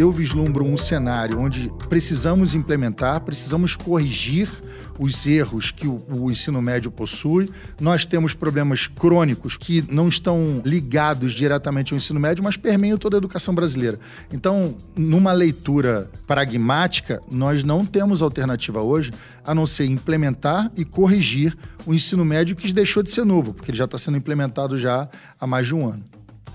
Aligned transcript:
eu 0.00 0.10
vislumbro 0.10 0.64
um 0.64 0.76
cenário 0.76 1.38
onde 1.38 1.70
precisamos 1.88 2.54
implementar, 2.54 3.20
precisamos 3.20 3.76
corrigir 3.76 4.50
os 4.98 5.26
erros 5.26 5.70
que 5.70 5.86
o, 5.86 6.02
o, 6.08 6.30
ensino 6.30 6.60
médio 6.60 6.90
possui. 6.90 7.50
Nós 7.78 8.04
temos 8.04 8.34
problemas 8.34 8.86
crônicos 8.86 9.56
que 9.56 9.84
não 9.92 10.08
estão 10.08 10.62
ligados 10.64 11.32
diretamente 11.32 11.92
ao 11.92 11.96
ensino 11.96 12.18
médio, 12.18 12.42
mas 12.42 12.56
permeiam 12.56 12.98
toda 12.98 13.16
a 13.16 13.18
educação 13.18 13.54
brasileira. 13.54 13.98
Então, 14.32 14.74
numa 14.96 15.32
leitura 15.32 16.10
pragmática, 16.26 17.22
nós 17.30 17.62
não 17.62 17.84
temos 17.84 18.22
alternativa 18.22 18.82
hoje 18.82 19.10
a 19.44 19.54
não 19.54 19.66
ser 19.66 19.84
implementar 19.84 20.70
e 20.76 20.84
corrigir 20.84 21.56
o 21.86 21.94
ensino 21.94 22.24
médio 22.24 22.56
que 22.56 22.72
deixou 22.72 23.02
de 23.02 23.10
ser 23.10 23.24
novo, 23.24 23.54
porque 23.54 23.70
ele 23.70 23.78
já 23.78 23.84
está 23.84 23.98
sendo 23.98 24.16
implementado 24.16 24.76
já 24.78 25.08
há 25.38 25.46
mais 25.46 25.66
de 25.66 25.74
um 25.74 25.86
ano. 25.86 26.04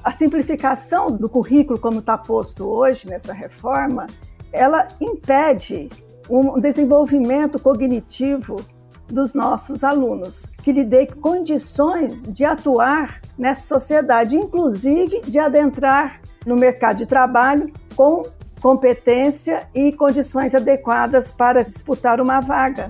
A 0.03 0.11
simplificação 0.11 1.07
do 1.07 1.27
currículo, 1.29 1.79
como 1.79 1.99
está 1.99 2.17
posto 2.17 2.67
hoje 2.67 3.07
nessa 3.07 3.33
reforma, 3.33 4.05
ela 4.51 4.87
impede 5.01 5.89
um 6.29 6.59
desenvolvimento 6.59 7.59
cognitivo 7.59 8.55
dos 9.07 9.33
nossos 9.33 9.83
alunos, 9.83 10.45
que 10.63 10.71
lhe 10.71 10.83
dê 10.83 11.05
condições 11.05 12.23
de 12.23 12.43
atuar 12.43 13.21
nessa 13.37 13.67
sociedade, 13.67 14.35
inclusive 14.35 15.21
de 15.21 15.37
adentrar 15.37 16.19
no 16.45 16.55
mercado 16.55 16.97
de 16.97 17.05
trabalho 17.05 17.71
com 17.95 18.23
competência 18.61 19.67
e 19.75 19.91
condições 19.91 20.55
adequadas 20.55 21.31
para 21.31 21.63
disputar 21.63 22.19
uma 22.19 22.39
vaga. 22.39 22.89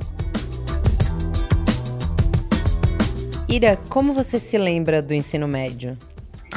Ira, 3.49 3.77
como 3.89 4.13
você 4.13 4.39
se 4.39 4.57
lembra 4.57 5.01
do 5.01 5.13
ensino 5.13 5.47
médio? 5.47 5.97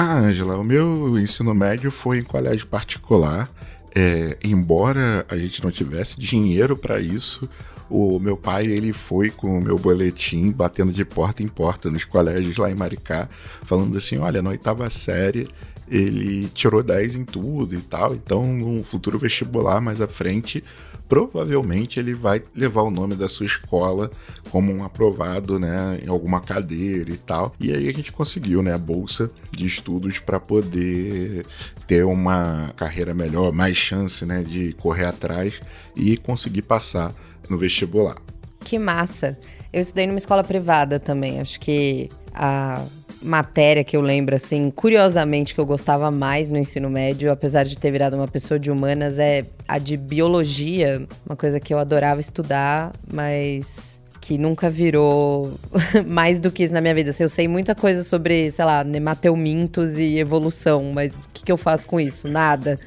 Ah, 0.01 0.15
Ângela, 0.17 0.57
o 0.57 0.63
meu 0.63 1.19
ensino 1.19 1.53
médio 1.53 1.91
foi 1.91 2.21
em 2.21 2.23
colégio 2.23 2.69
particular. 2.69 3.51
É, 3.93 4.39
embora 4.45 5.27
a 5.29 5.37
gente 5.37 5.61
não 5.61 5.73
tivesse 5.73 6.21
dinheiro 6.21 6.77
para 6.77 7.01
isso, 7.01 7.51
o 7.91 8.21
meu 8.21 8.37
pai 8.37 8.67
ele 8.69 8.93
foi 8.93 9.29
com 9.29 9.59
o 9.59 9.61
meu 9.61 9.77
boletim 9.77 10.53
batendo 10.53 10.93
de 10.93 11.05
porta 11.05 11.43
em 11.43 11.49
porta 11.49 11.91
nos 11.91 12.05
colégios 12.05 12.59
lá 12.59 12.71
em 12.71 12.77
Maricá, 12.77 13.29
falando 13.65 13.99
assim: 13.99 14.19
olha, 14.19 14.41
na 14.41 14.51
oitava 14.51 14.89
série 14.89 15.49
ele 15.91 16.49
tirou 16.49 16.83
10 16.83 17.17
em 17.17 17.25
tudo 17.25 17.75
e 17.75 17.81
tal, 17.81 18.15
então 18.15 18.47
no 18.47 18.83
futuro 18.85 19.19
vestibular 19.19 19.81
mais 19.81 20.01
à 20.01 20.09
frente 20.09 20.63
provavelmente 21.09 21.99
ele 21.99 22.15
vai 22.15 22.43
levar 22.55 22.83
o 22.83 22.91
nome 22.91 23.17
da 23.17 23.29
sua 23.29 23.47
escola 23.47 24.11
como 24.51 24.71
um 24.71 24.85
aprovado, 24.85 25.59
né, 25.59 25.99
em 26.05 26.09
alguma 26.09 26.41
cadeira 26.41 27.11
e 27.11 27.17
tal. 27.17 27.55
E 27.59 27.73
aí 27.73 27.89
a 27.89 27.93
gente 27.93 28.13
conseguiu, 28.13 28.63
né, 28.63 28.75
a 28.75 28.79
bolsa 28.79 29.31
de 29.51 29.67
estudos 29.67 30.19
para 30.19 30.39
poder 30.39 31.47
ter 31.87 32.05
uma 32.05 32.73
carreira 32.77 33.15
melhor, 33.15 33.53
mais 33.53 33.77
chance, 33.77 34.25
né, 34.27 34.43
de 34.43 34.75
correr 34.75 35.07
atrás 35.07 35.61
e 35.97 36.17
conseguir 36.19 36.63
passar 36.63 37.15
no 37.49 37.57
vestibular. 37.57 38.17
Que 38.61 38.79
massa. 38.79 39.39
Eu 39.73 39.81
estudei 39.81 40.07
numa 40.07 40.19
escola 40.19 40.45
privada 40.45 41.01
também. 41.01 41.41
Acho 41.41 41.59
que 41.61 42.09
a 42.35 42.85
matéria 43.23 43.85
que 43.85 43.97
eu 43.97 44.01
lembro, 44.01 44.35
assim, 44.35 44.71
curiosamente, 44.71 45.55
que 45.55 45.61
eu 45.61 45.67
gostava 45.67 46.11
mais 46.11 46.51
no 46.51 46.59
ensino 46.59 46.89
médio, 46.89 47.31
apesar 47.31 47.65
de 47.65 47.77
ter 47.77 47.91
virado 47.91 48.17
uma 48.17 48.29
pessoa 48.29 48.59
de 48.59 48.71
humanas, 48.71 49.19
é 49.19 49.45
a 49.67 49.79
de 49.79 49.97
biologia, 49.97 51.07
uma 51.27 51.37
coisa 51.37 51.59
que 51.61 51.73
eu 51.73 51.79
adorava 51.79 52.21
estudar, 52.21 52.93
mas 53.13 53.99
que 54.21 54.37
nunca 54.37 54.69
virou 54.69 55.51
mais 56.07 56.39
do 56.39 56.51
que 56.51 56.63
isso 56.63 56.75
na 56.75 56.81
minha 56.81 56.95
vida. 56.95 57.11
Assim, 57.11 57.23
eu 57.23 57.29
sei 57.29 57.49
muita 57.49 57.75
coisa 57.75 58.05
sobre, 58.05 58.51
sei 58.51 58.65
lá, 58.65 58.85
nemateumintos 58.85 59.97
e 59.97 60.19
evolução, 60.19 60.93
mas 60.93 61.23
o 61.23 61.27
que, 61.33 61.45
que 61.45 61.53
eu 61.53 61.57
faço 61.57 61.87
com 61.87 61.99
isso? 61.99 62.29
Nada. 62.29 62.79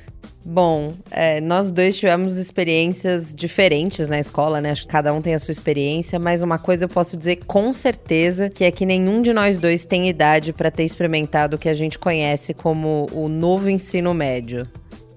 Bom, 0.44 0.94
é, 1.12 1.40
nós 1.40 1.72
dois 1.72 1.98
tivemos 1.98 2.38
experiências 2.38 3.34
diferentes 3.34 4.08
na 4.08 4.20
escola, 4.20 4.60
né? 4.60 4.72
Acho 4.72 4.84
que 4.84 4.88
cada 4.88 5.14
um 5.14 5.22
tem 5.22 5.36
a 5.36 5.40
sua 5.40 5.52
experiência, 5.52 6.18
mas 6.18 6.42
uma 6.42 6.58
coisa 6.58 6.86
eu 6.86 6.90
posso 6.90 7.16
dizer 7.16 7.46
com 7.46 7.72
certeza 7.72 8.50
que 8.50 8.64
é 8.64 8.72
que 8.72 8.86
nenhum 8.86 9.22
de 9.22 9.34
nós 9.34 9.60
dois 9.60 9.86
tem 9.86 10.10
idade 10.10 10.52
para 10.52 10.72
ter 10.72 10.84
experimentado 10.84 11.56
o 11.56 11.60
que 11.60 11.70
a 11.70 11.74
gente 11.74 12.00
conhece 12.00 12.54
como 12.54 13.08
o 13.14 13.30
novo 13.30 13.70
ensino 13.70 14.14
médio. 14.14 14.68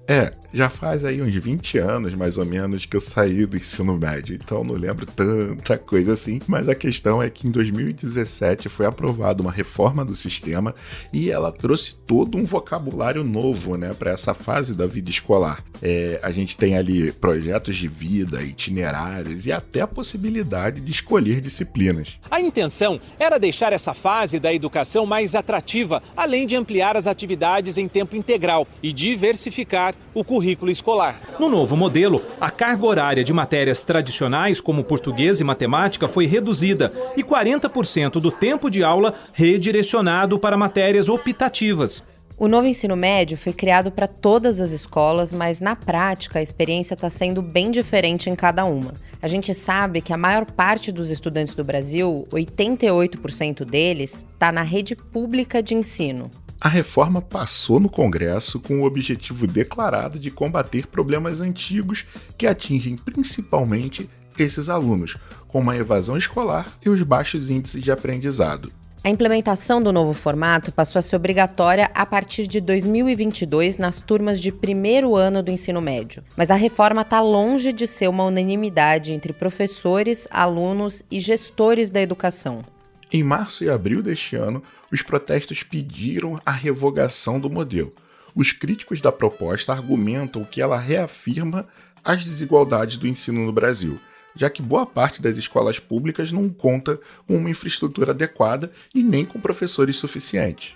É, 0.07 0.31
já 0.55 0.69
faz 0.69 1.03
aí 1.03 1.21
uns 1.21 1.35
20 1.35 1.77
anos, 1.79 2.13
mais 2.13 2.37
ou 2.37 2.45
menos, 2.45 2.85
que 2.85 2.95
eu 2.95 3.01
saí 3.01 3.45
do 3.45 3.57
ensino 3.57 3.97
médio, 3.97 4.33
então 4.33 4.63
não 4.63 4.73
lembro 4.73 5.05
tanta 5.05 5.77
coisa 5.77 6.13
assim. 6.13 6.39
Mas 6.47 6.69
a 6.69 6.73
questão 6.73 7.21
é 7.21 7.29
que 7.29 7.45
em 7.45 7.51
2017 7.51 8.69
foi 8.69 8.85
aprovada 8.85 9.41
uma 9.41 9.51
reforma 9.51 10.05
do 10.05 10.15
sistema 10.15 10.73
e 11.11 11.29
ela 11.29 11.51
trouxe 11.51 11.97
todo 12.07 12.37
um 12.37 12.45
vocabulário 12.45 13.21
novo, 13.21 13.75
né, 13.75 13.93
para 13.93 14.11
essa 14.11 14.33
fase 14.33 14.73
da 14.73 14.87
vida 14.87 15.09
escolar. 15.09 15.61
É, 15.81 16.21
a 16.23 16.31
gente 16.31 16.55
tem 16.55 16.77
ali 16.77 17.11
projetos 17.11 17.75
de 17.75 17.89
vida, 17.89 18.41
itinerários 18.41 19.45
e 19.45 19.51
até 19.51 19.81
a 19.81 19.87
possibilidade 19.87 20.79
de 20.79 20.91
escolher 20.91 21.41
disciplinas. 21.41 22.13
A 22.31 22.39
intenção 22.39 23.01
era 23.19 23.37
deixar 23.37 23.73
essa 23.73 23.93
fase 23.93 24.39
da 24.39 24.53
educação 24.53 25.05
mais 25.05 25.35
atrativa, 25.35 26.01
além 26.15 26.47
de 26.47 26.55
ampliar 26.55 26.95
as 26.95 27.07
atividades 27.07 27.77
em 27.77 27.89
tempo 27.89 28.15
integral 28.15 28.65
e 28.81 28.93
diversificar 28.93 29.93
o 30.13 30.23
currículo 30.23 30.44
escolar. 30.69 31.19
No 31.39 31.49
novo 31.49 31.75
modelo, 31.75 32.21
a 32.39 32.49
carga 32.49 32.85
horária 32.85 33.23
de 33.23 33.33
matérias 33.33 33.83
tradicionais, 33.83 34.61
como 34.61 34.83
português 34.83 35.39
e 35.39 35.43
matemática, 35.43 36.07
foi 36.07 36.25
reduzida 36.25 36.91
e 37.17 37.23
40% 37.23 38.13
do 38.13 38.31
tempo 38.31 38.69
de 38.69 38.83
aula 38.83 39.13
redirecionado 39.33 40.37
para 40.39 40.57
matérias 40.57 41.09
optativas. 41.09 42.03
O 42.37 42.49
novo 42.49 42.67
ensino 42.67 42.97
médio 42.97 43.37
foi 43.37 43.53
criado 43.53 43.89
para 43.89 44.09
todas 44.09 44.59
as 44.59 44.71
escolas, 44.71 45.31
mas 45.31 45.61
na 45.61 45.73
prática 45.73 46.39
a 46.39 46.41
experiência 46.41 46.93
está 46.93 47.09
sendo 47.09 47.41
bem 47.41 47.71
diferente 47.71 48.29
em 48.29 48.35
cada 48.35 48.65
uma. 48.65 48.93
A 49.21 49.27
gente 49.27 49.53
sabe 49.53 50.01
que 50.01 50.11
a 50.11 50.17
maior 50.17 50.45
parte 50.45 50.91
dos 50.91 51.09
estudantes 51.09 51.55
do 51.55 51.63
Brasil, 51.63 52.27
88% 52.31 53.63
deles, 53.63 54.25
está 54.33 54.51
na 54.51 54.63
rede 54.63 54.97
pública 54.97 55.63
de 55.63 55.75
ensino. 55.75 56.29
A 56.65 56.67
reforma 56.67 57.21
passou 57.21 57.79
no 57.79 57.87
Congresso 57.87 58.59
com 58.59 58.81
o 58.81 58.85
objetivo 58.85 59.45
declarado 59.45 60.17
de 60.17 60.31
combater 60.31 60.87
problemas 60.87 61.39
antigos 61.39 62.07
que 62.39 62.47
atingem 62.47 62.95
principalmente 62.95 64.09
esses 64.35 64.67
alunos, 64.67 65.15
como 65.47 65.69
a 65.69 65.77
evasão 65.77 66.17
escolar 66.17 66.67
e 66.83 66.89
os 66.89 67.03
baixos 67.03 67.51
índices 67.51 67.83
de 67.83 67.91
aprendizado. 67.91 68.73
A 69.03 69.11
implementação 69.11 69.79
do 69.79 69.93
novo 69.93 70.11
formato 70.15 70.71
passou 70.71 70.97
a 70.97 71.03
ser 71.03 71.17
obrigatória 71.17 71.91
a 71.93 72.03
partir 72.03 72.47
de 72.47 72.59
2022 72.59 73.77
nas 73.77 73.99
turmas 73.99 74.41
de 74.41 74.51
primeiro 74.51 75.15
ano 75.15 75.43
do 75.43 75.51
ensino 75.51 75.79
médio. 75.79 76.23
Mas 76.35 76.49
a 76.49 76.55
reforma 76.55 77.03
está 77.03 77.21
longe 77.21 77.71
de 77.71 77.85
ser 77.85 78.07
uma 78.07 78.23
unanimidade 78.23 79.13
entre 79.13 79.33
professores, 79.33 80.27
alunos 80.31 81.03
e 81.11 81.19
gestores 81.19 81.91
da 81.91 82.01
educação. 82.01 82.63
Em 83.11 83.23
março 83.23 83.63
e 83.63 83.69
abril 83.69 84.01
deste 84.01 84.35
ano, 84.35 84.61
os 84.91 85.01
protestos 85.01 85.63
pediram 85.63 86.41
a 86.45 86.51
revogação 86.51 87.39
do 87.39 87.49
modelo. 87.49 87.93
Os 88.35 88.51
críticos 88.51 88.99
da 88.99 89.11
proposta 89.11 89.71
argumentam 89.71 90.43
que 90.43 90.61
ela 90.61 90.79
reafirma 90.79 91.67
as 92.03 92.23
desigualdades 92.23 92.97
do 92.97 93.07
ensino 93.07 93.45
no 93.45 93.53
Brasil, 93.53 93.99
já 94.35 94.49
que 94.49 94.61
boa 94.61 94.85
parte 94.85 95.21
das 95.21 95.37
escolas 95.37 95.79
públicas 95.79 96.31
não 96.31 96.49
conta 96.49 96.99
com 97.25 97.37
uma 97.37 97.49
infraestrutura 97.49 98.11
adequada 98.11 98.71
e 98.93 99.01
nem 99.01 99.23
com 99.23 99.39
professores 99.39 99.95
suficientes. 99.95 100.75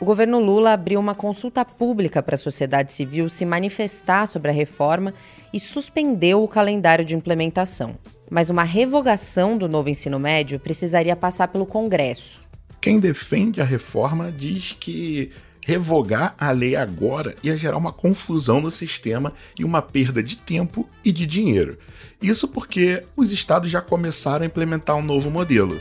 O 0.00 0.04
governo 0.04 0.38
Lula 0.38 0.74
abriu 0.74 1.00
uma 1.00 1.14
consulta 1.14 1.64
pública 1.64 2.22
para 2.22 2.36
a 2.36 2.38
sociedade 2.38 2.92
civil 2.92 3.28
se 3.28 3.44
manifestar 3.44 4.28
sobre 4.28 4.48
a 4.48 4.54
reforma 4.54 5.12
e 5.52 5.58
suspendeu 5.58 6.42
o 6.42 6.48
calendário 6.48 7.04
de 7.04 7.16
implementação. 7.16 7.96
Mas 8.30 8.48
uma 8.48 8.62
revogação 8.62 9.58
do 9.58 9.68
novo 9.68 9.88
ensino 9.88 10.20
médio 10.20 10.60
precisaria 10.60 11.16
passar 11.16 11.48
pelo 11.48 11.66
Congresso. 11.66 12.40
Quem 12.80 13.00
defende 13.00 13.60
a 13.60 13.64
reforma 13.64 14.30
diz 14.30 14.76
que 14.78 15.32
revogar 15.60 16.34
a 16.38 16.52
lei 16.52 16.76
agora 16.76 17.34
ia 17.42 17.56
gerar 17.56 17.76
uma 17.76 17.92
confusão 17.92 18.60
no 18.60 18.70
sistema 18.70 19.32
e 19.58 19.64
uma 19.64 19.82
perda 19.82 20.22
de 20.22 20.36
tempo 20.36 20.88
e 21.04 21.10
de 21.10 21.26
dinheiro. 21.26 21.76
Isso 22.22 22.46
porque 22.46 23.02
os 23.16 23.32
estados 23.32 23.68
já 23.68 23.80
começaram 23.80 24.44
a 24.44 24.46
implementar 24.46 24.94
um 24.94 25.02
novo 25.02 25.28
modelo. 25.28 25.76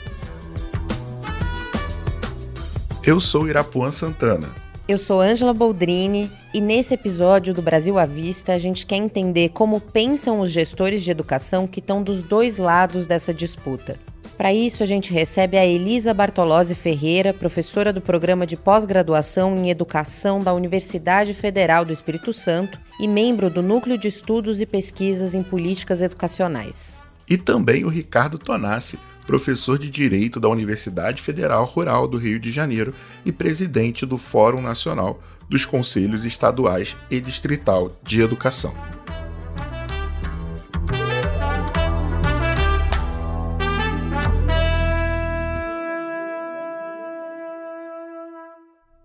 Eu 3.07 3.21
sou 3.21 3.48
Irapuan 3.48 3.89
Santana. 3.89 4.50
Eu 4.86 4.98
sou 4.98 5.21
Ângela 5.21 5.54
Boldrini 5.54 6.30
e 6.54 6.59
nesse 6.59 6.94
episódio 6.94 7.54
do 7.54 7.62
Brasil 7.62 7.98
à 7.98 8.06
Vista 8.06 8.51
a 8.51 8.57
gente 8.57 8.86
quer 8.86 8.98
entender 8.98 9.48
como 9.54 9.80
pensam 9.80 10.42
os 10.42 10.51
gestores 10.51 11.01
de 11.01 11.09
educação 11.09 11.65
que 11.65 11.80
estão 11.80 12.04
dos 12.04 12.21
dois 12.21 12.57
lados 12.57 13.07
dessa 13.07 13.33
disputa. 13.33 13.98
Para 14.38 14.54
isso, 14.54 14.83
a 14.83 14.86
gente 14.86 15.13
recebe 15.13 15.57
a 15.57 15.65
Elisa 15.65 16.13
Bartolozzi 16.13 16.75
Ferreira, 16.75 17.33
professora 17.33 17.94
do 17.94 18.01
programa 18.01 18.45
de 18.45 18.57
pós-graduação 18.57 19.56
em 19.56 19.69
Educação 19.69 20.44
da 20.44 20.54
Universidade 20.54 21.33
Federal 21.33 21.86
do 21.86 21.94
Espírito 21.94 22.33
Santo 22.33 22.77
e 23.00 23.07
membro 23.07 23.50
do 23.50 23.62
Núcleo 23.62 23.98
de 23.98 24.09
Estudos 24.09 24.59
e 24.59 24.65
Pesquisas 24.65 25.33
em 25.33 25.44
Políticas 25.44 26.01
Educacionais. 26.01 27.01
E 27.30 27.38
também 27.38 27.86
o 27.86 27.89
Ricardo 27.89 28.38
Tonassi, 28.38 29.00
professor 29.28 29.78
de 29.78 29.90
Direito 29.90 30.40
da 30.40 30.48
Universidade 30.48 31.22
Federal 31.22 31.66
Rural 31.66 32.08
do 32.08 32.18
Rio 32.18 32.40
de 32.40 32.50
Janeiro 32.50 32.94
e 33.26 33.32
presidente 33.32 34.06
do 34.06 34.18
Fórum 34.18 34.62
Nacional 34.62 35.22
dos 35.50 35.66
Conselhos 35.66 36.24
Estaduais 36.24 36.96
e 37.12 37.20
Distrital 37.20 37.96
de 38.02 38.22
Educação. 38.22 38.74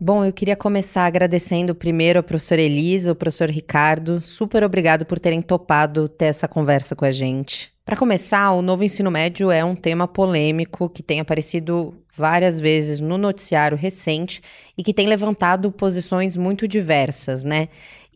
Bom, 0.01 0.25
eu 0.25 0.33
queria 0.33 0.57
começar 0.57 1.07
agradecendo 1.07 1.77
primeiro 1.77 2.19
a 2.19 2.23
professora 2.23 2.61
Elisa, 2.61 3.13
o 3.13 3.15
professor 3.15 3.49
Ricardo. 3.49 4.21
Super 4.21 4.65
obrigado 4.65 5.05
por 5.05 5.19
terem 5.19 5.41
topado 5.41 6.09
ter 6.09 6.27
essa 6.27 6.49
conversa 6.49 6.97
com 6.97 7.05
a 7.05 7.13
gente. 7.13 7.72
Para 7.85 7.97
começar, 7.97 8.53
o 8.53 8.63
novo 8.63 8.85
ensino 8.85 9.11
médio 9.11 9.51
é 9.51 9.65
um 9.65 9.75
tema 9.75 10.07
polêmico 10.07 10.89
que 10.89 11.03
tem 11.03 11.19
aparecido 11.19 11.93
várias 12.15 12.61
vezes 12.61 13.01
no 13.01 13.19
noticiário 13.19 13.77
recente 13.77 14.41
e 14.79 14.85
que 14.85 14.95
tem 14.95 15.09
levantado 15.09 15.73
posições 15.73 16.37
muito 16.37 16.69
diversas, 16.69 17.43
né? 17.43 17.69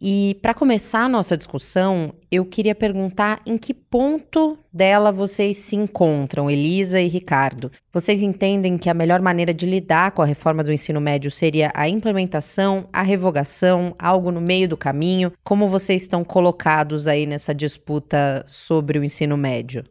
E 0.08 0.38
para 0.40 0.54
começar 0.54 1.00
a 1.00 1.08
nossa 1.08 1.36
discussão, 1.36 2.14
eu 2.30 2.44
queria 2.44 2.76
perguntar 2.76 3.42
em 3.44 3.58
que 3.58 3.74
ponto 3.74 4.56
dela 4.72 5.10
vocês 5.10 5.56
se 5.56 5.74
encontram, 5.74 6.48
Elisa 6.48 7.00
e 7.00 7.08
Ricardo. 7.08 7.72
Vocês 7.92 8.22
entendem 8.22 8.78
que 8.78 8.88
a 8.88 8.94
melhor 8.94 9.20
maneira 9.20 9.52
de 9.52 9.66
lidar 9.66 10.12
com 10.12 10.22
a 10.22 10.24
reforma 10.24 10.62
do 10.62 10.72
ensino 10.72 11.00
médio 11.00 11.28
seria 11.28 11.72
a 11.74 11.88
implementação, 11.88 12.88
a 12.92 13.02
revogação, 13.02 13.96
algo 13.98 14.30
no 14.30 14.40
meio 14.40 14.68
do 14.68 14.76
caminho? 14.76 15.32
Como 15.42 15.66
vocês 15.66 16.02
estão 16.02 16.22
colocados 16.22 17.08
aí 17.08 17.26
nessa 17.26 17.52
disputa 17.52 18.44
sobre 18.46 19.00
o 19.00 19.04
ensino 19.04 19.36
médio? 19.36 19.82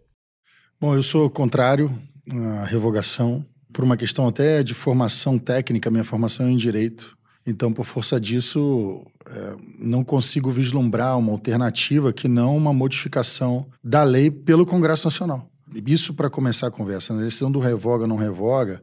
Bom, 0.80 0.96
eu 0.96 1.04
sou 1.04 1.30
contrário 1.30 1.94
à 2.32 2.64
revogação 2.64 3.46
por 3.74 3.84
uma 3.84 3.98
questão 3.98 4.26
até 4.26 4.64
de 4.64 4.74
formação 4.74 5.38
técnica, 5.38 5.92
minha 5.92 6.06
formação 6.06 6.48
é 6.48 6.52
em 6.52 6.56
direito. 6.56 7.15
Então, 7.46 7.72
por 7.72 7.86
força 7.86 8.20
disso, 8.20 9.06
é, 9.28 9.56
não 9.78 10.04
consigo 10.04 10.52
vislumbrar 10.52 11.18
uma 11.18 11.32
alternativa 11.32 12.12
que 12.12 12.28
não 12.28 12.58
uma 12.58 12.74
modificação 12.74 13.68
da 13.84 14.04
lei 14.04 14.32
pelo 14.32 14.66
Congresso 14.66 15.06
Nacional. 15.06 15.48
Isso 15.86 16.14
para 16.14 16.30
começar 16.30 16.68
a 16.68 16.72
conversa. 16.72 17.14
A 17.14 17.18
decisão 17.18 17.52
do 17.52 17.60
revoga 17.60 18.04
ou 18.04 18.08
não 18.08 18.16
revoga, 18.16 18.82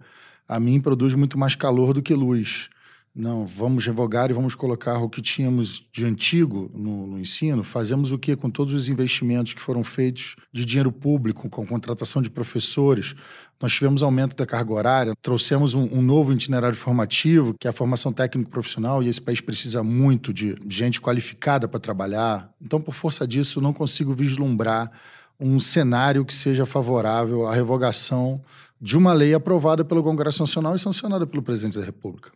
a 0.48 0.60
mim 0.60 0.80
produz 0.80 1.14
muito 1.14 1.36
mais 1.36 1.56
calor 1.56 1.92
do 1.92 2.02
que 2.02 2.14
luz. 2.14 2.68
Não, 3.14 3.46
vamos 3.46 3.84
revogar 3.84 4.30
e 4.30 4.32
vamos 4.32 4.54
colocar 4.54 4.96
o 4.98 5.08
que 5.08 5.20
tínhamos 5.20 5.86
de 5.92 6.06
antigo 6.06 6.70
no, 6.74 7.06
no, 7.06 7.20
ensino. 7.20 7.62
Fazemos 7.62 8.10
o 8.10 8.18
que 8.18 8.34
com 8.34 8.48
todos 8.48 8.72
os 8.72 8.88
investimentos 8.88 9.52
que 9.52 9.60
foram 9.60 9.84
feitos 9.84 10.34
de 10.50 10.64
dinheiro 10.64 10.90
público, 10.90 11.46
com 11.50 11.66
contratação 11.66 12.22
de 12.22 12.30
professores. 12.30 13.14
Nós 13.60 13.74
tivemos 13.74 14.02
aumento 14.02 14.34
da 14.34 14.46
carga 14.46 14.72
horária, 14.72 15.12
trouxemos 15.20 15.74
um, 15.74 15.82
um 15.92 16.00
novo 16.00 16.32
itinerário 16.32 16.76
formativo, 16.76 17.54
que 17.60 17.66
é 17.66 17.70
a 17.70 17.72
formação 17.72 18.14
técnico-profissional, 18.14 19.02
e 19.02 19.08
esse 19.08 19.20
país 19.20 19.42
precisa 19.42 19.82
muito 19.82 20.32
de 20.32 20.56
gente 20.66 20.98
qualificada 20.98 21.68
para 21.68 21.78
trabalhar. 21.78 22.50
Então, 22.62 22.80
por 22.80 22.94
força 22.94 23.26
disso, 23.26 23.60
não 23.60 23.74
consigo 23.74 24.14
vislumbrar 24.14 24.90
um 25.38 25.60
cenário 25.60 26.24
que 26.24 26.32
seja 26.32 26.64
favorável 26.64 27.46
à 27.46 27.54
revogação 27.54 28.40
de 28.80 28.96
uma 28.96 29.12
lei 29.12 29.34
aprovada 29.34 29.84
pelo 29.84 30.02
Congresso 30.02 30.42
Nacional 30.42 30.74
e 30.74 30.78
sancionada 30.78 31.26
pelo 31.26 31.42
presidente 31.42 31.78
da 31.78 31.84
República. 31.84 32.32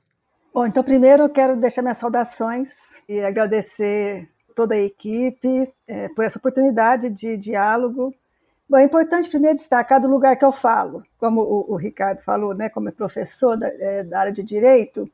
Bom, 0.56 0.64
então 0.64 0.82
primeiro 0.82 1.25
eu 1.25 1.29
quero 1.29 1.55
deixar 1.55 1.82
minhas 1.82 1.99
saudações 1.99 2.70
e 3.06 3.20
agradecer 3.20 4.26
toda 4.55 4.75
a 4.75 4.79
equipe 4.79 5.70
é, 5.87 6.08
por 6.08 6.25
essa 6.25 6.38
oportunidade 6.38 7.11
de 7.11 7.37
diálogo. 7.37 8.14
Bom, 8.67 8.79
é 8.79 8.85
importante 8.85 9.29
primeiro 9.29 9.56
destacar 9.56 10.00
do 10.00 10.08
lugar 10.08 10.35
que 10.35 10.47
eu 10.47 10.53
falo, 10.53 11.03
como 11.19 11.43
o, 11.43 11.75
o 11.75 11.76
Ricardo 11.76 12.23
falou, 12.23 12.55
né, 12.55 12.70
como 12.70 12.91
professor 12.91 13.55
da, 13.55 13.69
é, 13.69 14.03
da, 14.03 14.19
área 14.19 14.32
de 14.32 14.43
direito, 14.43 15.06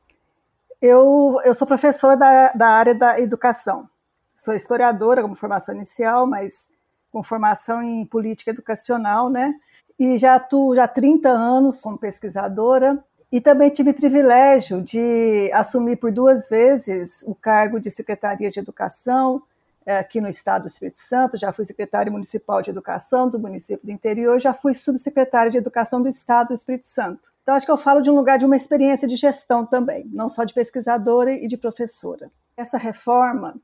eu, 0.81 1.37
eu 1.43 1.53
sou 1.53 1.67
professora 1.67 2.15
da, 2.15 2.53
da 2.53 2.69
área 2.69 2.95
da 2.95 3.19
educação. 3.19 3.89
Sou 4.37 4.53
historiadora 4.53 5.21
como 5.21 5.35
formação 5.35 5.75
inicial, 5.75 6.25
mas 6.25 6.69
com 7.11 7.21
formação 7.21 7.83
em 7.83 8.05
política 8.05 8.51
educacional, 8.51 9.29
né? 9.29 9.53
E 9.99 10.17
já 10.17 10.35
atuo 10.35 10.73
já 10.73 10.85
há 10.85 10.87
30 10.87 11.27
anos 11.27 11.81
como 11.81 11.97
pesquisadora 11.97 12.97
e 13.33 13.41
também 13.41 13.71
tive 13.71 13.89
o 13.89 13.93
privilégio 13.95 14.79
de 14.79 15.49
assumir 15.51 15.95
por 15.95 16.11
duas 16.11 16.47
vezes 16.47 17.23
o 17.25 17.33
cargo 17.33 17.79
de 17.79 17.89
Secretaria 17.89 18.51
de 18.51 18.59
Educação 18.59 19.41
eh, 19.87 19.97
aqui 19.97 20.21
no 20.21 20.27
Estado 20.27 20.61
do 20.61 20.67
Espírito 20.67 20.99
Santo. 20.99 21.35
Já 21.35 21.51
fui 21.51 21.65
secretária 21.65 22.11
municipal 22.11 22.61
de 22.61 22.69
Educação 22.69 23.27
do 23.27 23.39
município 23.39 23.87
do 23.87 23.91
interior, 23.91 24.39
já 24.39 24.53
fui 24.53 24.75
subsecretária 24.75 25.49
de 25.49 25.57
Educação 25.57 25.99
do 25.99 26.07
Estado 26.07 26.49
do 26.49 26.53
Espírito 26.53 26.85
Santo. 26.85 27.23
Então, 27.41 27.55
acho 27.55 27.65
que 27.65 27.71
eu 27.71 27.77
falo 27.77 28.01
de 28.01 28.11
um 28.11 28.15
lugar 28.15 28.37
de 28.37 28.45
uma 28.45 28.55
experiência 28.55 29.07
de 29.07 29.15
gestão 29.15 29.65
também, 29.65 30.07
não 30.13 30.29
só 30.29 30.43
de 30.43 30.53
pesquisadora 30.53 31.33
e 31.33 31.47
de 31.47 31.57
professora. 31.57 32.29
Essa 32.55 32.77
reforma, 32.77 33.55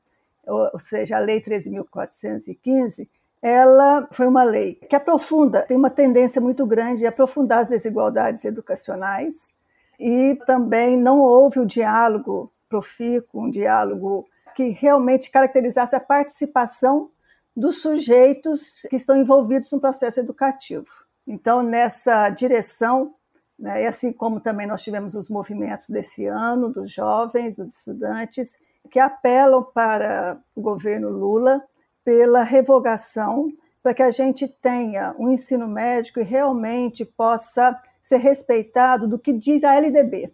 ou 0.47 0.79
seja, 0.79 1.17
a 1.17 1.19
Lei 1.19 1.39
13.415, 1.43 3.07
ela 3.39 4.07
foi 4.11 4.25
uma 4.25 4.43
lei 4.43 4.73
que 4.73 4.95
aprofunda, 4.95 5.61
tem 5.61 5.77
uma 5.77 5.91
tendência 5.91 6.41
muito 6.41 6.65
grande 6.65 7.01
de 7.01 7.05
aprofundar 7.05 7.59
as 7.59 7.67
desigualdades 7.67 8.43
educacionais, 8.43 9.53
e 9.99 10.35
também 10.45 10.95
não 10.95 11.19
houve 11.19 11.59
o 11.59 11.65
diálogo 11.65 12.51
profícuo, 12.69 13.43
um 13.43 13.49
diálogo 13.49 14.25
que 14.55 14.69
realmente 14.69 15.29
caracterizasse 15.29 15.95
a 15.95 15.99
participação 15.99 17.09
dos 17.55 17.81
sujeitos 17.81 18.81
que 18.89 18.95
estão 18.95 19.17
envolvidos 19.17 19.69
no 19.71 19.79
processo 19.79 20.19
educativo. 20.19 20.87
Então, 21.27 21.61
nessa 21.61 22.29
direção, 22.29 23.13
né, 23.57 23.83
e 23.83 23.87
assim 23.87 24.13
como 24.13 24.39
também 24.39 24.65
nós 24.65 24.81
tivemos 24.81 25.15
os 25.15 25.29
movimentos 25.29 25.89
desse 25.89 26.25
ano, 26.25 26.69
dos 26.69 26.91
jovens, 26.91 27.55
dos 27.55 27.77
estudantes, 27.77 28.57
que 28.89 28.99
apelam 28.99 29.63
para 29.63 30.39
o 30.55 30.61
governo 30.61 31.09
Lula 31.09 31.61
pela 32.03 32.43
revogação, 32.43 33.51
para 33.83 33.93
que 33.93 34.03
a 34.03 34.11
gente 34.11 34.47
tenha 34.47 35.13
um 35.19 35.29
ensino 35.29 35.67
médico 35.67 36.19
e 36.19 36.23
realmente 36.23 37.03
possa 37.03 37.79
ser 38.09 38.17
respeitado 38.17 39.07
do 39.07 39.19
que 39.19 39.31
diz 39.31 39.63
a 39.63 39.75
LDB. 39.75 40.33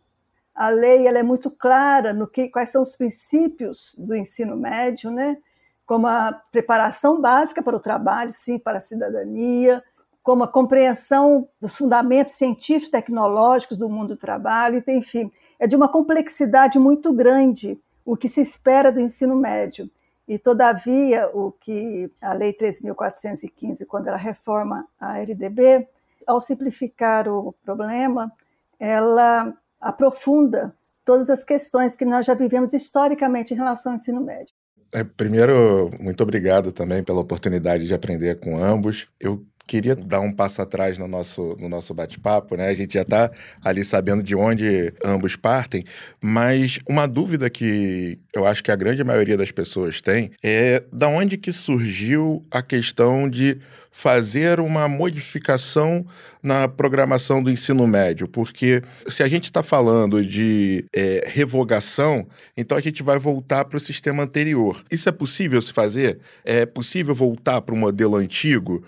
A 0.56 0.70
lei 0.70 1.06
ela 1.06 1.20
é 1.20 1.24
muito 1.24 1.52
clara 1.52 2.14
no 2.14 2.26
que 2.26 2.48
quais 2.48 2.70
são 2.70 2.82
os 2.82 2.96
princípios 2.96 3.94
do 3.98 4.16
ensino 4.16 4.56
médio, 4.56 5.12
né? 5.12 5.38
Como 5.86 6.08
a 6.08 6.32
preparação 6.52 7.20
básica 7.20 7.62
para 7.62 7.76
o 7.76 7.80
trabalho, 7.80 8.32
sim, 8.32 8.58
para 8.58 8.78
a 8.78 8.82
cidadania, 8.82 9.84
como 10.24 10.46
a 10.46 10.48
compreensão 10.48 11.50
dos 11.60 11.76
fundamentos 11.76 12.34
científicos 12.34 12.90
tecnológicos 12.90 13.78
do 13.78 13.90
mundo 13.90 14.16
do 14.16 14.18
trabalho, 14.18 14.82
enfim, 14.88 15.30
é 15.60 15.68
de 15.68 15.76
uma 15.76 15.90
complexidade 15.90 16.80
muito 16.80 17.12
grande 17.12 17.78
o 18.06 18.16
que 18.16 18.30
se 18.30 18.40
espera 18.40 18.92
do 18.92 19.02
ensino 19.02 19.36
médio. 19.36 19.90
E, 20.28 20.40
todavia, 20.40 21.30
o 21.34 21.52
que 21.52 22.10
a 22.22 22.34
Lei 22.34 22.54
13.415, 22.54 23.86
quando 23.86 24.08
ela 24.08 24.18
reforma 24.18 24.88
a 25.00 25.20
LDB, 25.20 25.88
ao 26.28 26.42
simplificar 26.42 27.28
o 27.28 27.54
problema, 27.64 28.32
ela 28.80 29.54
aprofunda 29.80 30.76
todas 31.04 31.30
as 31.30 31.44
questões 31.44 31.96
que 31.96 32.06
nós 32.06 32.26
já 32.26 32.34
vivemos 32.34 32.74
historicamente 32.74 33.54
em 33.54 33.58
relação 33.58 33.92
ao 33.92 33.96
ensino 33.96 34.22
médio. 34.22 34.54
É, 34.94 35.04
primeiro, 35.04 35.92
muito 36.00 36.22
obrigado 36.24 36.72
também 36.72 37.04
pela 37.04 37.20
oportunidade 37.20 37.86
de 37.86 37.94
aprender 37.94 38.40
com 38.40 38.58
ambos. 38.58 39.08
Eu 39.20 39.46
queria 39.68 39.96
dar 39.96 40.20
um 40.20 40.32
passo 40.32 40.62
atrás 40.62 40.98
no 40.98 41.08
nosso, 41.08 41.56
no 41.60 41.68
nosso 41.68 41.94
bate-papo, 41.94 42.56
né? 42.56 42.68
A 42.70 42.74
gente 42.74 42.94
já 42.94 43.02
está 43.02 43.32
ali 43.64 43.84
sabendo 43.84 44.22
de 44.22 44.36
onde 44.36 44.94
ambos 45.04 45.36
partem, 45.36 45.84
mas 46.22 46.80
uma 46.88 47.08
dúvida 47.08 47.50
que 47.50 48.18
eu 48.36 48.46
acho 48.46 48.64
que 48.64 48.72
a 48.72 48.76
grande 48.76 49.04
maioria 49.04 49.38
das 49.38 49.52
pessoas 49.52 50.02
tem 50.02 50.32
é 50.44 50.84
da 50.92 51.08
onde 51.08 51.38
que 51.38 51.52
surgiu 51.52 52.46
a 52.52 52.62
questão 52.62 53.30
de 53.30 53.60
fazer 53.96 54.60
uma 54.60 54.90
modificação 54.90 56.06
na 56.44 56.68
programação 56.68 57.42
do 57.42 57.50
ensino 57.50 57.88
médio, 57.88 58.28
porque 58.28 58.84
se 59.08 59.24
a 59.24 59.28
gente 59.30 59.46
está 59.46 59.64
falando 59.64 60.22
de 60.22 60.84
é, 60.94 61.24
revogação, 61.26 62.28
então 62.58 62.78
a 62.78 62.82
gente 62.82 63.02
vai 63.02 63.18
voltar 63.18 63.64
para 63.64 63.78
o 63.78 63.80
sistema 63.80 64.24
anterior. 64.24 64.84
Isso 64.92 65.08
é 65.08 65.14
possível 65.14 65.62
se 65.62 65.72
fazer? 65.72 66.20
É 66.44 66.66
possível 66.66 67.16
voltar 67.16 67.62
para 67.62 67.74
o 67.74 67.78
modelo 67.78 68.18
antigo? 68.18 68.84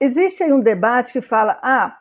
Existe 0.00 0.42
aí 0.42 0.52
um 0.52 0.60
debate 0.60 1.12
que 1.12 1.20
fala: 1.20 1.58
ah, 1.62 1.98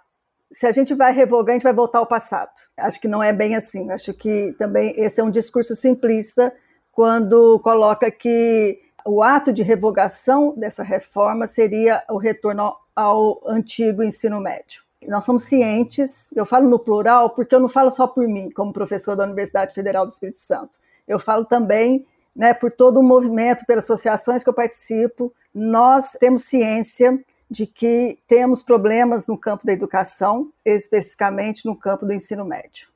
se 0.52 0.66
a 0.68 0.72
gente 0.72 0.94
vai 0.94 1.12
revogar, 1.12 1.54
a 1.54 1.56
gente 1.56 1.64
vai 1.64 1.74
voltar 1.74 2.00
ao 2.00 2.06
passado. 2.06 2.52
Acho 2.78 3.00
que 3.00 3.08
não 3.08 3.24
é 3.24 3.32
bem 3.34 3.56
assim. 3.56 3.90
Acho 3.92 4.14
que 4.14 4.54
também 4.58 4.94
esse 4.98 5.20
é 5.20 5.24
um 5.24 5.32
discurso 5.32 5.75
simplista 5.75 6.54
quando 6.92 7.60
coloca 7.60 8.10
que 8.10 8.80
o 9.06 9.22
ato 9.22 9.54
de 9.54 9.62
revogação 9.62 10.54
dessa 10.58 10.82
reforma 10.82 11.46
seria 11.46 12.04
o 12.10 12.18
retorno 12.18 12.75
ao 12.96 13.42
antigo 13.46 14.02
ensino 14.02 14.40
médio. 14.40 14.84
Nós 15.08 15.24
somos 15.24 15.44
cientes, 15.44 16.32
eu 16.36 16.46
falo 16.46 16.68
no 16.68 16.80
plural 16.80 17.30
porque 17.30 17.54
eu 17.54 17.60
não 17.60 17.70
falo 17.70 17.92
só 17.92 18.08
por 18.08 18.28
mim, 18.28 18.50
como 18.50 18.74
professor 18.74 19.16
da 19.16 19.24
Universidade 19.24 19.74
Federal 19.74 20.06
do 20.06 20.12
Espírito 20.12 20.40
Santo. 20.40 20.80
Eu 21.08 21.20
falo 21.20 21.46
também 21.46 22.06
né, 22.36 22.54
por 22.54 22.72
todo 22.72 23.00
o 23.00 23.04
movimento, 23.04 23.66
pelas 23.66 23.84
associações 23.84 24.44
que 24.44 24.50
eu 24.50 24.54
participo. 24.54 25.32
Nós 25.54 26.14
temos 26.20 26.46
ciência 26.46 27.24
de 27.50 27.68
que 27.68 28.20
temos 28.28 28.64
problemas 28.64 29.28
no 29.28 29.38
campo 29.38 29.66
da 29.66 29.74
educação, 29.74 30.52
especificamente 30.64 31.66
no 31.66 31.75
campo 31.75 32.06
do 32.06 32.14
ensino 32.14 32.44
médio. 32.44 32.90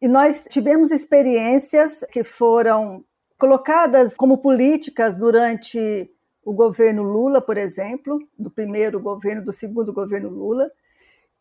E 0.00 0.08
nós 0.08 0.44
tivemos 0.48 0.90
experiências 0.90 2.04
que 2.10 2.24
foram 2.24 3.04
colocadas 3.38 4.16
como 4.16 4.38
políticas 4.38 5.16
durante 5.16 6.10
o 6.44 6.52
governo 6.52 7.02
Lula, 7.02 7.40
por 7.40 7.56
exemplo, 7.56 8.18
do 8.36 8.50
primeiro 8.50 9.00
governo, 9.00 9.44
do 9.44 9.52
segundo 9.52 9.92
governo 9.92 10.28
Lula, 10.28 10.70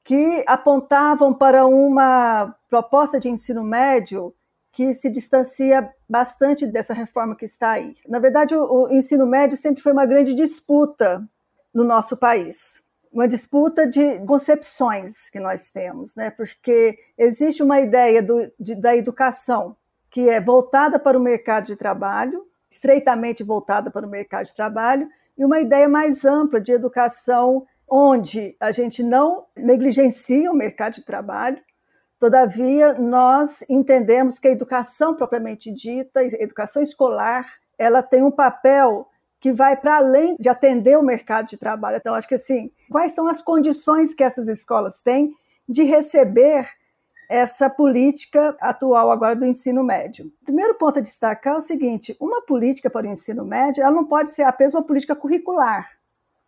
que 0.03 0.43
apontavam 0.47 1.33
para 1.33 1.65
uma 1.65 2.55
proposta 2.69 3.19
de 3.19 3.29
ensino 3.29 3.63
médio 3.63 4.33
que 4.71 4.93
se 4.93 5.09
distancia 5.09 5.89
bastante 6.07 6.65
dessa 6.65 6.93
reforma 6.93 7.35
que 7.35 7.45
está 7.45 7.71
aí. 7.71 7.95
Na 8.07 8.19
verdade, 8.19 8.55
o, 8.55 8.85
o 8.85 8.93
ensino 8.93 9.25
médio 9.25 9.57
sempre 9.57 9.81
foi 9.81 9.91
uma 9.91 10.05
grande 10.05 10.33
disputa 10.33 11.27
no 11.73 11.83
nosso 11.83 12.17
país. 12.17 12.83
Uma 13.11 13.27
disputa 13.27 13.85
de 13.87 14.19
concepções 14.25 15.29
que 15.29 15.39
nós 15.39 15.69
temos, 15.69 16.15
né? 16.15 16.31
porque 16.31 16.97
existe 17.17 17.61
uma 17.61 17.79
ideia 17.79 18.21
do, 18.21 18.51
de, 18.59 18.75
da 18.75 18.95
educação 18.95 19.75
que 20.09 20.29
é 20.29 20.39
voltada 20.39 20.99
para 20.99 21.17
o 21.17 21.21
mercado 21.21 21.67
de 21.67 21.75
trabalho, 21.75 22.45
estreitamente 22.69 23.43
voltada 23.43 23.89
para 23.89 24.05
o 24.05 24.09
mercado 24.09 24.45
de 24.45 24.55
trabalho, 24.55 25.07
e 25.37 25.45
uma 25.45 25.59
ideia 25.59 25.87
mais 25.87 26.25
ampla 26.25 26.59
de 26.59 26.71
educação 26.71 27.65
onde 27.89 28.55
a 28.59 28.71
gente 28.71 29.03
não 29.03 29.45
negligencia 29.55 30.51
o 30.51 30.55
mercado 30.55 30.95
de 30.95 31.05
trabalho, 31.05 31.61
todavia 32.19 32.93
nós 32.93 33.63
entendemos 33.67 34.39
que 34.39 34.47
a 34.47 34.51
educação 34.51 35.15
propriamente 35.15 35.73
dita, 35.73 36.21
a 36.21 36.25
educação 36.25 36.81
escolar, 36.81 37.45
ela 37.77 38.01
tem 38.03 38.23
um 38.23 38.31
papel 38.31 39.07
que 39.41 39.51
vai 39.51 39.75
para 39.75 39.97
além 39.97 40.37
de 40.39 40.47
atender 40.47 40.97
o 40.97 41.03
mercado 41.03 41.47
de 41.47 41.57
trabalho. 41.57 41.97
Então, 41.97 42.13
acho 42.13 42.27
que 42.27 42.35
assim, 42.35 42.71
quais 42.91 43.13
são 43.13 43.27
as 43.27 43.41
condições 43.41 44.13
que 44.13 44.23
essas 44.23 44.47
escolas 44.47 44.99
têm 44.99 45.35
de 45.67 45.83
receber 45.83 46.69
essa 47.27 47.69
política 47.69 48.55
atual 48.59 49.09
agora 49.09 49.35
do 49.35 49.45
ensino 49.45 49.83
médio. 49.83 50.31
O 50.41 50.45
primeiro 50.45 50.75
ponto 50.75 50.99
a 50.99 51.01
destacar 51.01 51.55
é 51.55 51.57
o 51.57 51.61
seguinte: 51.61 52.15
uma 52.19 52.41
política 52.41 52.89
para 52.89 53.07
o 53.07 53.09
ensino 53.09 53.43
médio, 53.43 53.81
ela 53.81 53.91
não 53.91 54.05
pode 54.05 54.29
ser 54.29 54.43
apenas 54.43 54.73
uma 54.73 54.83
política 54.83 55.15
curricular 55.15 55.89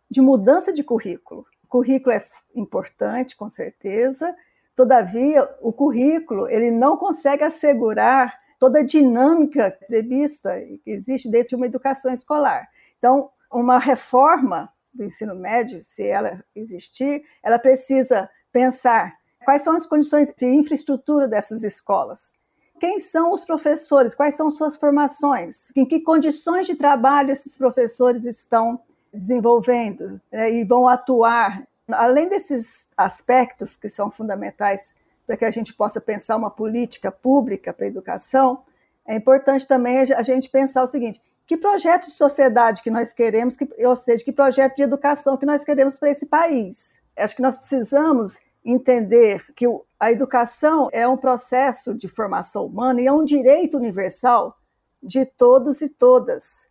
de 0.08 0.20
mudança 0.20 0.72
de 0.72 0.84
currículo. 0.84 1.46
O 1.64 1.66
currículo 1.66 2.14
é 2.14 2.24
importante, 2.54 3.34
com 3.34 3.48
certeza, 3.48 4.36
todavia, 4.76 5.48
o 5.60 5.72
currículo 5.72 6.48
ele 6.48 6.70
não 6.70 6.96
consegue 6.96 7.42
assegurar 7.42 8.38
toda 8.60 8.80
a 8.80 8.84
dinâmica 8.84 9.76
prevista 9.88 10.60
que 10.84 10.90
existe 10.90 11.28
dentro 11.28 11.48
de 11.48 11.56
uma 11.56 11.66
educação 11.66 12.12
escolar. 12.12 12.68
Então, 13.04 13.28
uma 13.52 13.78
reforma 13.78 14.72
do 14.90 15.04
ensino 15.04 15.34
médio, 15.34 15.82
se 15.82 16.02
ela 16.02 16.42
existir, 16.56 17.22
ela 17.42 17.58
precisa 17.58 18.30
pensar 18.50 19.14
quais 19.44 19.60
são 19.60 19.76
as 19.76 19.84
condições 19.84 20.32
de 20.34 20.46
infraestrutura 20.46 21.28
dessas 21.28 21.62
escolas. 21.62 22.32
Quem 22.80 22.98
são 22.98 23.30
os 23.30 23.44
professores? 23.44 24.14
Quais 24.14 24.34
são 24.36 24.50
suas 24.50 24.74
formações? 24.74 25.70
Em 25.76 25.84
que 25.84 26.00
condições 26.00 26.66
de 26.66 26.76
trabalho 26.76 27.30
esses 27.30 27.58
professores 27.58 28.24
estão 28.24 28.80
desenvolvendo 29.12 30.18
né, 30.32 30.50
e 30.50 30.64
vão 30.64 30.88
atuar. 30.88 31.62
Além 31.86 32.26
desses 32.30 32.86
aspectos 32.96 33.76
que 33.76 33.90
são 33.90 34.10
fundamentais 34.10 34.94
para 35.26 35.36
que 35.36 35.44
a 35.44 35.50
gente 35.50 35.74
possa 35.74 36.00
pensar 36.00 36.36
uma 36.36 36.50
política 36.50 37.12
pública 37.12 37.70
para 37.70 37.84
a 37.84 37.88
educação, 37.88 38.62
é 39.06 39.14
importante 39.14 39.68
também 39.68 39.98
a 39.98 40.22
gente 40.22 40.48
pensar 40.48 40.82
o 40.82 40.86
seguinte: 40.86 41.20
que 41.46 41.56
projeto 41.56 42.04
de 42.04 42.12
sociedade 42.12 42.82
que 42.82 42.90
nós 42.90 43.12
queremos, 43.12 43.56
que, 43.56 43.68
ou 43.84 43.96
seja, 43.96 44.24
que 44.24 44.32
projeto 44.32 44.76
de 44.76 44.82
educação 44.82 45.36
que 45.36 45.46
nós 45.46 45.64
queremos 45.64 45.98
para 45.98 46.10
esse 46.10 46.26
país? 46.26 46.98
Acho 47.16 47.36
que 47.36 47.42
nós 47.42 47.56
precisamos 47.56 48.36
entender 48.64 49.44
que 49.54 49.66
a 50.00 50.10
educação 50.10 50.88
é 50.90 51.06
um 51.06 51.16
processo 51.16 51.94
de 51.94 52.08
formação 52.08 52.64
humana 52.64 53.00
e 53.00 53.06
é 53.06 53.12
um 53.12 53.24
direito 53.24 53.76
universal 53.76 54.56
de 55.02 55.26
todos 55.26 55.82
e 55.82 55.88
todas 55.88 56.66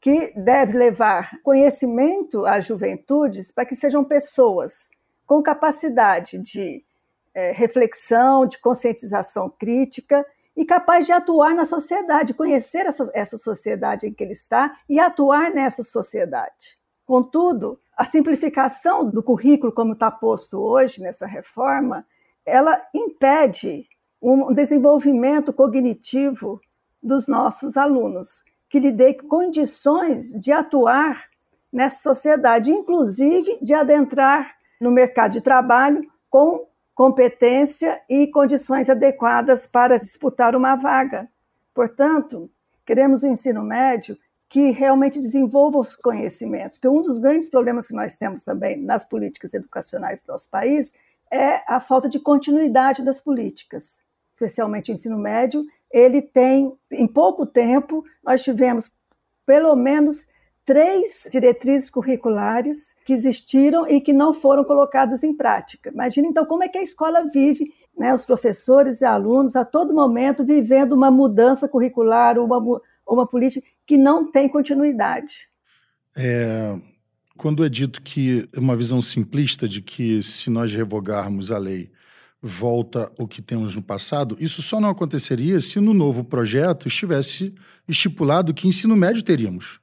que 0.00 0.32
deve 0.36 0.76
levar 0.76 1.40
conhecimento 1.42 2.44
às 2.44 2.64
juventudes 2.64 3.52
para 3.52 3.64
que 3.64 3.76
sejam 3.76 4.04
pessoas 4.04 4.88
com 5.24 5.42
capacidade 5.42 6.38
de 6.38 6.84
é, 7.32 7.52
reflexão, 7.52 8.46
de 8.46 8.58
conscientização 8.58 9.48
crítica 9.48 10.24
e 10.56 10.64
capaz 10.64 11.06
de 11.06 11.12
atuar 11.12 11.54
na 11.54 11.64
sociedade, 11.64 12.34
conhecer 12.34 12.86
essa, 12.86 13.10
essa 13.12 13.36
sociedade 13.36 14.06
em 14.06 14.12
que 14.12 14.24
ele 14.24 14.32
está 14.32 14.76
e 14.88 14.98
atuar 14.98 15.52
nessa 15.52 15.82
sociedade. 15.82 16.78
Contudo, 17.04 17.78
a 17.96 18.04
simplificação 18.04 19.08
do 19.08 19.22
currículo, 19.22 19.72
como 19.72 19.92
está 19.92 20.10
posto 20.10 20.58
hoje 20.58 21.02
nessa 21.02 21.26
reforma, 21.26 22.06
ela 22.44 22.80
impede 22.94 23.86
um 24.20 24.52
desenvolvimento 24.52 25.52
cognitivo 25.52 26.60
dos 27.02 27.28
nossos 27.28 27.76
alunos 27.76 28.42
que 28.68 28.80
lhe 28.80 28.90
dê 28.90 29.14
condições 29.14 30.32
de 30.32 30.52
atuar 30.52 31.24
nessa 31.72 32.02
sociedade, 32.02 32.70
inclusive 32.70 33.58
de 33.62 33.74
adentrar 33.74 34.56
no 34.80 34.90
mercado 34.90 35.32
de 35.32 35.40
trabalho 35.40 36.02
com 36.28 36.66
competência 36.96 38.00
e 38.08 38.26
condições 38.28 38.88
adequadas 38.88 39.66
para 39.66 39.98
disputar 39.98 40.56
uma 40.56 40.74
vaga. 40.74 41.28
Portanto, 41.74 42.50
queremos 42.86 43.22
um 43.22 43.28
ensino 43.28 43.62
médio 43.62 44.16
que 44.48 44.70
realmente 44.70 45.20
desenvolva 45.20 45.78
os 45.78 45.94
conhecimentos, 45.94 46.78
que 46.78 46.88
um 46.88 47.02
dos 47.02 47.18
grandes 47.18 47.50
problemas 47.50 47.86
que 47.86 47.94
nós 47.94 48.16
temos 48.16 48.42
também 48.42 48.80
nas 48.80 49.04
políticas 49.04 49.52
educacionais 49.52 50.22
do 50.22 50.32
nosso 50.32 50.48
país 50.48 50.94
é 51.30 51.62
a 51.70 51.80
falta 51.80 52.08
de 52.08 52.18
continuidade 52.18 53.04
das 53.04 53.20
políticas, 53.20 54.00
especialmente 54.32 54.90
o 54.90 54.94
ensino 54.94 55.18
médio 55.18 55.66
ele 55.90 56.22
tem, 56.22 56.72
em 56.90 57.06
pouco 57.06 57.44
tempo, 57.44 58.04
nós 58.24 58.42
tivemos 58.42 58.90
pelo 59.44 59.76
menos 59.76 60.26
três 60.66 61.28
diretrizes 61.30 61.88
curriculares 61.88 62.92
que 63.06 63.12
existiram 63.12 63.88
e 63.88 64.00
que 64.00 64.12
não 64.12 64.34
foram 64.34 64.64
colocadas 64.64 65.22
em 65.22 65.32
prática. 65.32 65.90
Imagina 65.90 66.26
então 66.26 66.44
como 66.44 66.64
é 66.64 66.68
que 66.68 66.76
a 66.76 66.82
escola 66.82 67.24
vive, 67.32 67.72
né, 67.96 68.12
os 68.12 68.24
professores 68.24 69.00
e 69.00 69.04
alunos 69.04 69.54
a 69.54 69.64
todo 69.64 69.94
momento 69.94 70.44
vivendo 70.44 70.92
uma 70.92 71.10
mudança 71.10 71.68
curricular, 71.68 72.36
uma, 72.36 72.60
uma 73.06 73.26
política 73.26 73.64
que 73.86 73.96
não 73.96 74.30
tem 74.30 74.48
continuidade. 74.48 75.48
É, 76.16 76.76
quando 77.36 77.64
é 77.64 77.68
dito 77.68 78.02
que 78.02 78.48
uma 78.56 78.74
visão 78.74 79.00
simplista 79.00 79.68
de 79.68 79.80
que 79.80 80.20
se 80.20 80.50
nós 80.50 80.74
revogarmos 80.74 81.52
a 81.52 81.58
lei 81.58 81.90
volta 82.42 83.10
o 83.18 83.28
que 83.28 83.40
temos 83.40 83.76
no 83.76 83.82
passado, 83.82 84.36
isso 84.40 84.62
só 84.62 84.80
não 84.80 84.90
aconteceria 84.90 85.60
se 85.60 85.78
no 85.78 85.94
novo 85.94 86.24
projeto 86.24 86.88
estivesse 86.88 87.54
estipulado 87.86 88.52
que 88.52 88.66
ensino 88.66 88.96
médio 88.96 89.22
teríamos. 89.22 89.80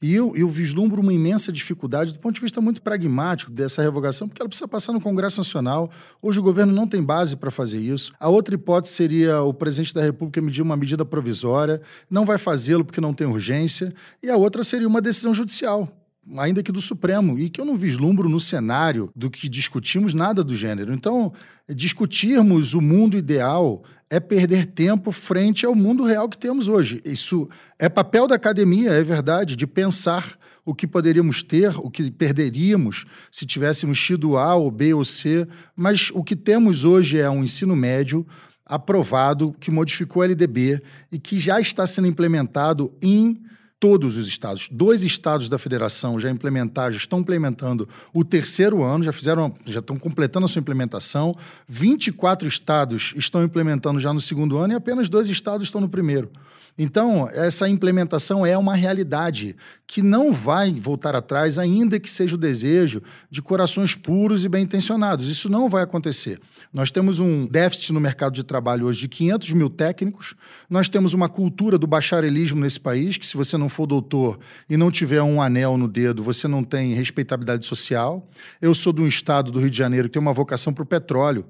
E 0.00 0.14
eu, 0.14 0.36
eu 0.36 0.48
vislumbro 0.48 1.00
uma 1.00 1.12
imensa 1.12 1.50
dificuldade 1.50 2.12
do 2.12 2.18
ponto 2.18 2.34
de 2.34 2.40
vista 2.40 2.60
muito 2.60 2.82
pragmático 2.82 3.50
dessa 3.50 3.80
revogação, 3.80 4.28
porque 4.28 4.42
ela 4.42 4.48
precisa 4.48 4.68
passar 4.68 4.92
no 4.92 5.00
Congresso 5.00 5.38
Nacional. 5.38 5.90
Hoje 6.20 6.38
o 6.38 6.42
governo 6.42 6.72
não 6.72 6.86
tem 6.86 7.02
base 7.02 7.36
para 7.36 7.50
fazer 7.50 7.78
isso. 7.78 8.12
A 8.20 8.28
outra 8.28 8.54
hipótese 8.54 8.94
seria 8.94 9.40
o 9.40 9.54
presidente 9.54 9.94
da 9.94 10.02
República 10.02 10.38
emitir 10.38 10.62
uma 10.62 10.76
medida 10.76 11.04
provisória, 11.04 11.80
não 12.10 12.26
vai 12.26 12.36
fazê-lo 12.36 12.84
porque 12.84 13.00
não 13.00 13.14
tem 13.14 13.26
urgência. 13.26 13.94
E 14.22 14.28
a 14.28 14.36
outra 14.36 14.62
seria 14.62 14.86
uma 14.86 15.00
decisão 15.00 15.32
judicial 15.32 15.90
ainda 16.38 16.62
que 16.62 16.72
do 16.72 16.80
Supremo, 16.80 17.38
e 17.38 17.48
que 17.48 17.60
eu 17.60 17.64
não 17.64 17.76
vislumbro 17.76 18.28
no 18.28 18.40
cenário 18.40 19.10
do 19.14 19.30
que 19.30 19.48
discutimos 19.48 20.12
nada 20.14 20.42
do 20.42 20.56
gênero. 20.56 20.92
Então, 20.92 21.32
discutirmos 21.68 22.74
o 22.74 22.80
mundo 22.80 23.16
ideal 23.16 23.84
é 24.08 24.20
perder 24.20 24.66
tempo 24.66 25.10
frente 25.10 25.66
ao 25.66 25.74
mundo 25.74 26.04
real 26.04 26.28
que 26.28 26.38
temos 26.38 26.68
hoje. 26.68 27.00
Isso 27.04 27.48
é 27.78 27.88
papel 27.88 28.26
da 28.26 28.36
academia, 28.36 28.90
é 28.90 29.02
verdade, 29.02 29.56
de 29.56 29.66
pensar 29.66 30.38
o 30.64 30.74
que 30.74 30.86
poderíamos 30.86 31.42
ter, 31.42 31.76
o 31.78 31.90
que 31.90 32.10
perderíamos 32.10 33.04
se 33.30 33.46
tivéssemos 33.46 34.00
tido 34.00 34.36
A 34.36 34.54
ou 34.54 34.70
B 34.70 34.94
ou 34.94 35.04
C, 35.04 35.46
mas 35.76 36.10
o 36.12 36.24
que 36.24 36.34
temos 36.34 36.84
hoje 36.84 37.18
é 37.18 37.30
um 37.30 37.44
ensino 37.44 37.76
médio 37.76 38.26
aprovado 38.64 39.54
que 39.60 39.70
modificou 39.70 40.22
a 40.22 40.26
LDB 40.26 40.82
e 41.12 41.20
que 41.20 41.38
já 41.38 41.60
está 41.60 41.86
sendo 41.86 42.08
implementado 42.08 42.92
em 43.00 43.40
todos 43.78 44.16
os 44.16 44.26
estados. 44.26 44.68
Dois 44.70 45.02
estados 45.02 45.48
da 45.48 45.58
federação 45.58 46.18
já 46.18 46.30
implementaram, 46.30 46.92
já 46.92 46.98
estão 46.98 47.20
implementando 47.20 47.88
o 48.12 48.24
terceiro 48.24 48.82
ano, 48.82 49.04
já 49.04 49.12
fizeram, 49.12 49.54
já 49.64 49.80
estão 49.80 49.98
completando 49.98 50.46
a 50.46 50.48
sua 50.48 50.60
implementação. 50.60 51.34
24 51.68 52.48
estados 52.48 53.12
estão 53.16 53.42
implementando 53.42 54.00
já 54.00 54.12
no 54.12 54.20
segundo 54.20 54.56
ano 54.56 54.72
e 54.72 54.76
apenas 54.76 55.08
dois 55.08 55.28
estados 55.28 55.68
estão 55.68 55.80
no 55.80 55.88
primeiro. 55.88 56.30
Então, 56.78 57.26
essa 57.30 57.66
implementação 57.68 58.44
é 58.44 58.56
uma 58.56 58.74
realidade 58.74 59.56
que 59.86 60.02
não 60.02 60.30
vai 60.30 60.72
voltar 60.72 61.14
atrás, 61.14 61.58
ainda 61.58 61.98
que 61.98 62.10
seja 62.10 62.34
o 62.34 62.38
desejo 62.38 63.02
de 63.30 63.40
corações 63.40 63.94
puros 63.94 64.44
e 64.44 64.48
bem 64.48 64.64
intencionados. 64.64 65.28
Isso 65.28 65.48
não 65.48 65.70
vai 65.70 65.82
acontecer. 65.82 66.38
Nós 66.72 66.90
temos 66.90 67.18
um 67.18 67.46
déficit 67.46 67.94
no 67.94 68.00
mercado 68.00 68.34
de 68.34 68.44
trabalho 68.44 68.86
hoje 68.86 69.00
de 69.00 69.08
500 69.08 69.52
mil 69.52 69.70
técnicos, 69.70 70.34
nós 70.68 70.88
temos 70.88 71.14
uma 71.14 71.28
cultura 71.28 71.78
do 71.78 71.86
bacharelismo 71.86 72.60
nesse 72.60 72.80
país, 72.80 73.16
que 73.16 73.26
se 73.26 73.36
você 73.36 73.56
não 73.56 73.68
for 73.68 73.86
doutor 73.86 74.38
e 74.68 74.76
não 74.76 74.90
tiver 74.90 75.22
um 75.22 75.40
anel 75.40 75.78
no 75.78 75.88
dedo, 75.88 76.22
você 76.22 76.46
não 76.46 76.62
tem 76.62 76.92
respeitabilidade 76.92 77.64
social. 77.64 78.28
Eu 78.60 78.74
sou 78.74 78.92
de 78.92 79.00
um 79.00 79.06
estado 79.06 79.50
do 79.50 79.60
Rio 79.60 79.70
de 79.70 79.78
Janeiro 79.78 80.08
que 80.08 80.12
tem 80.12 80.22
uma 80.22 80.32
vocação 80.32 80.74
para 80.74 80.82
o 80.82 80.86
petróleo. 80.86 81.46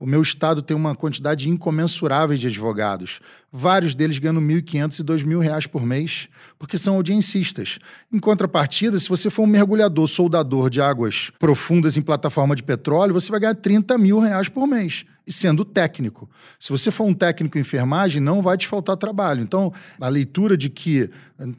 O 0.00 0.06
meu 0.06 0.22
estado 0.22 0.62
tem 0.62 0.76
uma 0.76 0.94
quantidade 0.94 1.50
incomensurável 1.50 2.36
de 2.36 2.46
advogados. 2.46 3.20
Vários 3.50 3.96
deles 3.96 4.18
ganham 4.18 4.40
1.500 4.40 5.00
e 5.00 5.04
2.000 5.04 5.40
reais 5.40 5.66
por 5.66 5.84
mês, 5.84 6.28
porque 6.56 6.78
são 6.78 6.94
audiencistas. 6.94 7.80
Em 8.12 8.20
contrapartida, 8.20 8.98
se 8.98 9.08
você 9.08 9.28
for 9.28 9.42
um 9.42 9.46
mergulhador, 9.46 10.06
soldador 10.06 10.70
de 10.70 10.80
águas 10.80 11.32
profundas 11.38 11.96
em 11.96 12.02
plataforma 12.02 12.54
de 12.54 12.62
petróleo, 12.62 13.12
você 13.12 13.28
vai 13.30 13.40
ganhar 13.40 13.56
30 13.56 13.98
mil 13.98 14.20
reais 14.20 14.48
por 14.48 14.68
mês 14.68 15.04
e 15.28 15.32
sendo 15.32 15.62
técnico. 15.62 16.28
Se 16.58 16.70
você 16.70 16.90
for 16.90 17.04
um 17.04 17.12
técnico 17.12 17.58
em 17.58 17.60
enfermagem, 17.60 18.22
não 18.22 18.40
vai 18.40 18.56
te 18.56 18.66
faltar 18.66 18.96
trabalho. 18.96 19.42
Então, 19.42 19.70
a 20.00 20.08
leitura 20.08 20.56
de 20.56 20.70
que 20.70 21.10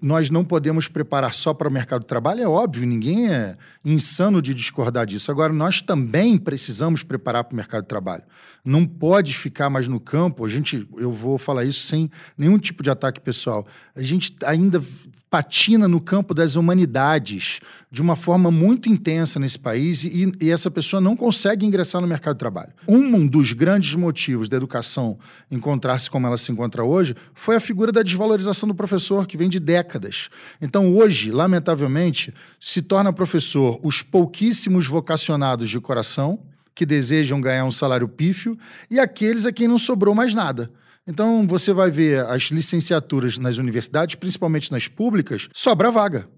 nós 0.02 0.32
não 0.32 0.44
podemos 0.44 0.88
preparar 0.88 1.36
só 1.36 1.54
para 1.54 1.68
o 1.68 1.72
mercado 1.72 2.02
de 2.02 2.08
trabalho 2.08 2.42
é 2.42 2.48
óbvio, 2.48 2.88
ninguém 2.88 3.32
é 3.32 3.56
insano 3.86 4.42
de 4.42 4.56
discordar 4.56 5.06
disso. 5.06 5.30
Agora, 5.30 5.54
nós 5.54 5.84
também 5.84 6.36
precisamos 6.36 7.04
preparar 7.04 7.44
para 7.44 7.54
o 7.54 7.56
mercado 7.56 7.84
de 7.84 7.88
trabalho. 7.88 8.24
Não 8.66 8.88
pode 8.88 9.36
ficar 9.36 9.70
mais 9.70 9.88
no 9.88 10.00
campo. 10.00 10.44
A 10.44 10.50
gente, 10.50 10.88
eu 10.98 11.12
vou 11.12 11.38
falar 11.38 11.64
isso 11.64 11.86
sem 11.86 12.10
nenhum 12.36 12.58
tipo 12.58 12.82
de 12.82 12.90
ataque 12.90 13.22
pessoal. 13.22 13.68
A 13.96 14.02
gente 14.02 14.36
ainda 14.44 14.82
patina 15.30 15.88
no 15.88 16.02
campo 16.02 16.34
das 16.34 16.56
humanidades 16.56 17.60
de 17.92 18.02
uma 18.02 18.16
forma 18.16 18.50
muito 18.50 18.90
intensa 18.90 19.40
nesse 19.40 19.60
país 19.60 20.04
e, 20.04 20.32
e, 20.42 20.50
essa 20.50 20.72
pessoa 20.72 21.00
não 21.00 21.16
consegue 21.16 21.66
ingressar 21.66 22.02
no 22.02 22.08
mercado 22.08 22.36
de 22.36 22.40
trabalho. 22.40 22.72
Um 22.88 23.28
dos 23.28 23.54
grandes 23.60 23.94
motivos 23.94 24.48
da 24.48 24.56
educação 24.56 25.20
encontrar-se 25.52 26.10
como 26.10 26.26
ela 26.26 26.38
se 26.38 26.50
encontra 26.50 26.82
hoje 26.82 27.14
foi 27.34 27.58
a 27.58 27.60
figura 27.60 27.92
da 27.92 28.02
desvalorização 28.02 28.70
do 28.70 28.74
professor, 28.74 29.28
que 29.28 29.36
vem 29.36 29.50
de 29.50 29.60
décadas. 29.60 30.30
Então, 30.62 30.96
hoje, 30.96 31.30
lamentavelmente, 31.30 32.34
se 32.58 32.82
torna 32.82 33.12
professor 33.12 33.78
os 33.84 34.02
pouquíssimos 34.02 34.88
vocacionados 34.88 35.70
de 35.70 35.78
coração 35.82 36.40
que 36.74 36.86
desejam 36.86 37.42
ganhar 37.42 37.66
um 37.66 37.72
salário 37.72 38.08
pífio 38.08 38.58
e 38.90 38.98
aqueles 38.98 39.46
a 39.46 39.52
quem 39.52 39.68
não 39.68 39.78
sobrou 39.78 40.16
mais 40.16 40.34
nada. 40.34 40.72
Então, 41.06 41.46
você 41.46 41.74
vai 41.74 41.92
ver 41.92 42.26
as 42.28 42.44
licenciaturas 42.44 43.38
nas 43.38 43.58
universidades, 43.58 44.16
principalmente 44.16 44.72
nas 44.72 44.88
públicas, 44.88 45.50
sobra 45.52 45.92
vaga. 45.92 46.30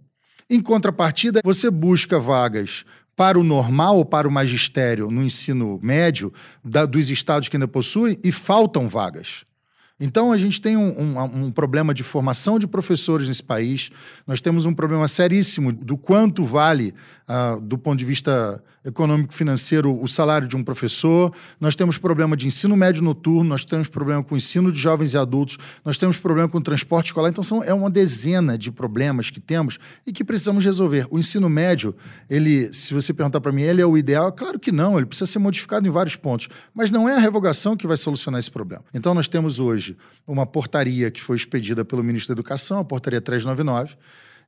Em 0.49 0.59
contrapartida, 0.59 1.39
você 1.43 1.69
busca 1.69 2.19
vagas 2.19 2.83
para 3.21 3.39
o 3.39 3.43
normal 3.43 3.97
ou 3.97 4.03
para 4.03 4.27
o 4.27 4.31
magistério 4.31 5.11
no 5.11 5.21
ensino 5.21 5.79
médio 5.83 6.33
da, 6.65 6.87
dos 6.87 7.11
estados 7.11 7.47
que 7.47 7.55
ainda 7.55 7.67
possuem 7.67 8.17
e 8.23 8.31
faltam 8.31 8.89
vagas. 8.89 9.45
Então, 9.99 10.31
a 10.31 10.39
gente 10.39 10.59
tem 10.59 10.75
um, 10.75 10.99
um, 10.99 11.45
um, 11.45 11.51
problema 11.51 11.93
de 11.93 12.01
formação 12.01 12.57
de 12.57 12.65
professores 12.65 13.27
nesse 13.27 13.43
país, 13.43 13.91
nós 14.25 14.41
temos 14.41 14.65
um 14.65 14.73
problema 14.73 15.07
seríssimo 15.07 15.71
do 15.71 15.95
quanto 15.95 16.43
vale, 16.43 16.95
uh, 17.29 17.61
do 17.61 17.77
ponto 17.77 17.99
de 17.99 18.05
vista 18.05 18.59
econômico-financeiro, 18.83 20.01
o 20.01 20.07
salário 20.07 20.47
de 20.47 20.55
um 20.55 20.63
professor, 20.63 21.33
nós 21.59 21.75
temos 21.75 21.97
problema 21.97 22.35
de 22.35 22.47
ensino 22.47 22.75
médio 22.75 23.03
noturno, 23.03 23.43
nós 23.43 23.63
temos 23.63 23.87
problema 23.87 24.23
com 24.23 24.35
ensino 24.35 24.71
de 24.71 24.79
jovens 24.79 25.13
e 25.13 25.17
adultos, 25.17 25.57
nós 25.85 25.97
temos 25.97 26.17
problema 26.17 26.49
com 26.49 26.59
transporte 26.59 27.07
escolar. 27.07 27.29
Então, 27.29 27.43
são, 27.43 27.63
é 27.63 27.73
uma 27.73 27.89
dezena 27.89 28.57
de 28.57 28.71
problemas 28.71 29.29
que 29.29 29.39
temos 29.39 29.77
e 30.05 30.11
que 30.11 30.23
precisamos 30.23 30.65
resolver. 30.65 31.07
O 31.11 31.19
ensino 31.19 31.49
médio, 31.49 31.95
ele, 32.29 32.73
se 32.73 32.93
você 32.93 33.13
perguntar 33.13 33.39
para 33.39 33.51
mim, 33.51 33.61
ele 33.61 33.81
é 33.81 33.85
o 33.85 33.97
ideal? 33.97 34.31
Claro 34.31 34.59
que 34.59 34.71
não, 34.71 34.97
ele 34.97 35.05
precisa 35.05 35.29
ser 35.29 35.39
modificado 35.39 35.87
em 35.87 35.91
vários 35.91 36.15
pontos, 36.15 36.49
mas 36.73 36.89
não 36.89 37.07
é 37.07 37.15
a 37.15 37.19
revogação 37.19 37.77
que 37.77 37.85
vai 37.85 37.97
solucionar 37.97 38.39
esse 38.39 38.51
problema. 38.51 38.83
Então, 38.93 39.13
nós 39.13 39.27
temos 39.27 39.59
hoje 39.59 39.95
uma 40.25 40.45
portaria 40.45 41.11
que 41.11 41.21
foi 41.21 41.35
expedida 41.35 41.85
pelo 41.85 42.03
ministro 42.03 42.33
da 42.33 42.39
Educação, 42.39 42.79
a 42.79 42.85
portaria 42.85 43.21
399, 43.21 43.95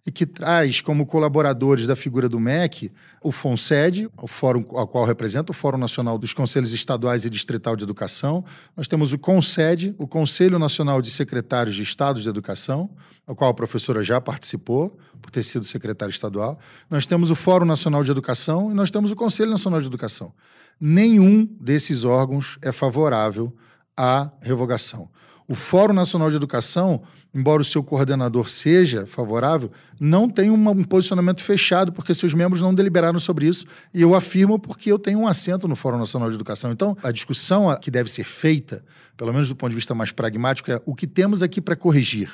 e 0.05 0.11
que 0.11 0.25
traz 0.25 0.81
como 0.81 1.05
colaboradores 1.05 1.87
da 1.87 1.95
figura 1.95 2.27
do 2.27 2.39
MEC 2.39 2.91
o 3.21 3.31
FONSED, 3.31 4.09
o 4.21 4.27
fórum 4.27 4.65
ao 4.71 4.85
qual 4.85 5.05
representa 5.05 5.51
o 5.51 5.53
Fórum 5.53 5.77
Nacional 5.77 6.17
dos 6.17 6.33
Conselhos 6.33 6.73
Estaduais 6.73 7.23
e 7.23 7.29
Distrital 7.29 7.75
de 7.75 7.83
Educação. 7.83 8.43
Nós 8.75 8.87
temos 8.87 9.13
o 9.13 9.17
CONSED, 9.17 9.95
o 9.97 10.05
Conselho 10.05 10.59
Nacional 10.59 11.01
de 11.01 11.09
Secretários 11.09 11.75
de 11.75 11.83
Estados 11.83 12.23
de 12.23 12.29
Educação, 12.29 12.89
ao 13.25 13.33
qual 13.33 13.49
a 13.49 13.53
professora 13.53 14.03
já 14.03 14.19
participou, 14.19 14.97
por 15.21 15.31
ter 15.31 15.43
sido 15.43 15.63
secretária 15.63 16.11
estadual. 16.11 16.59
Nós 16.89 17.05
temos 17.05 17.31
o 17.31 17.35
Fórum 17.35 17.65
Nacional 17.65 18.03
de 18.03 18.11
Educação 18.11 18.69
e 18.71 18.73
nós 18.73 18.91
temos 18.91 19.09
o 19.09 19.15
Conselho 19.15 19.51
Nacional 19.51 19.79
de 19.79 19.87
Educação. 19.87 20.33
Nenhum 20.77 21.45
desses 21.61 22.03
órgãos 22.03 22.57
é 22.61 22.73
favorável 22.73 23.55
à 23.95 24.29
revogação. 24.41 25.09
O 25.47 25.55
Fórum 25.55 25.93
Nacional 25.93 26.29
de 26.29 26.35
Educação, 26.35 27.01
embora 27.33 27.61
o 27.61 27.65
seu 27.65 27.83
coordenador 27.83 28.49
seja 28.49 29.05
favorável, 29.05 29.71
não 29.99 30.29
tem 30.29 30.49
um 30.49 30.83
posicionamento 30.83 31.43
fechado, 31.43 31.91
porque 31.91 32.13
seus 32.13 32.33
membros 32.33 32.61
não 32.61 32.73
deliberaram 32.73 33.19
sobre 33.19 33.47
isso. 33.47 33.65
E 33.93 34.01
eu 34.01 34.15
afirmo 34.15 34.57
porque 34.57 34.91
eu 34.91 34.97
tenho 34.97 35.19
um 35.19 35.27
assento 35.27 35.67
no 35.67 35.75
Fórum 35.75 35.97
Nacional 35.97 36.29
de 36.29 36.35
Educação. 36.35 36.71
Então, 36.71 36.97
a 37.03 37.11
discussão 37.11 37.75
que 37.81 37.91
deve 37.91 38.09
ser 38.09 38.23
feita, 38.23 38.83
pelo 39.17 39.33
menos 39.33 39.49
do 39.49 39.55
ponto 39.55 39.69
de 39.69 39.75
vista 39.75 39.93
mais 39.93 40.11
pragmático, 40.11 40.71
é 40.71 40.81
o 40.85 40.95
que 40.95 41.07
temos 41.07 41.43
aqui 41.43 41.59
para 41.59 41.75
corrigir 41.75 42.31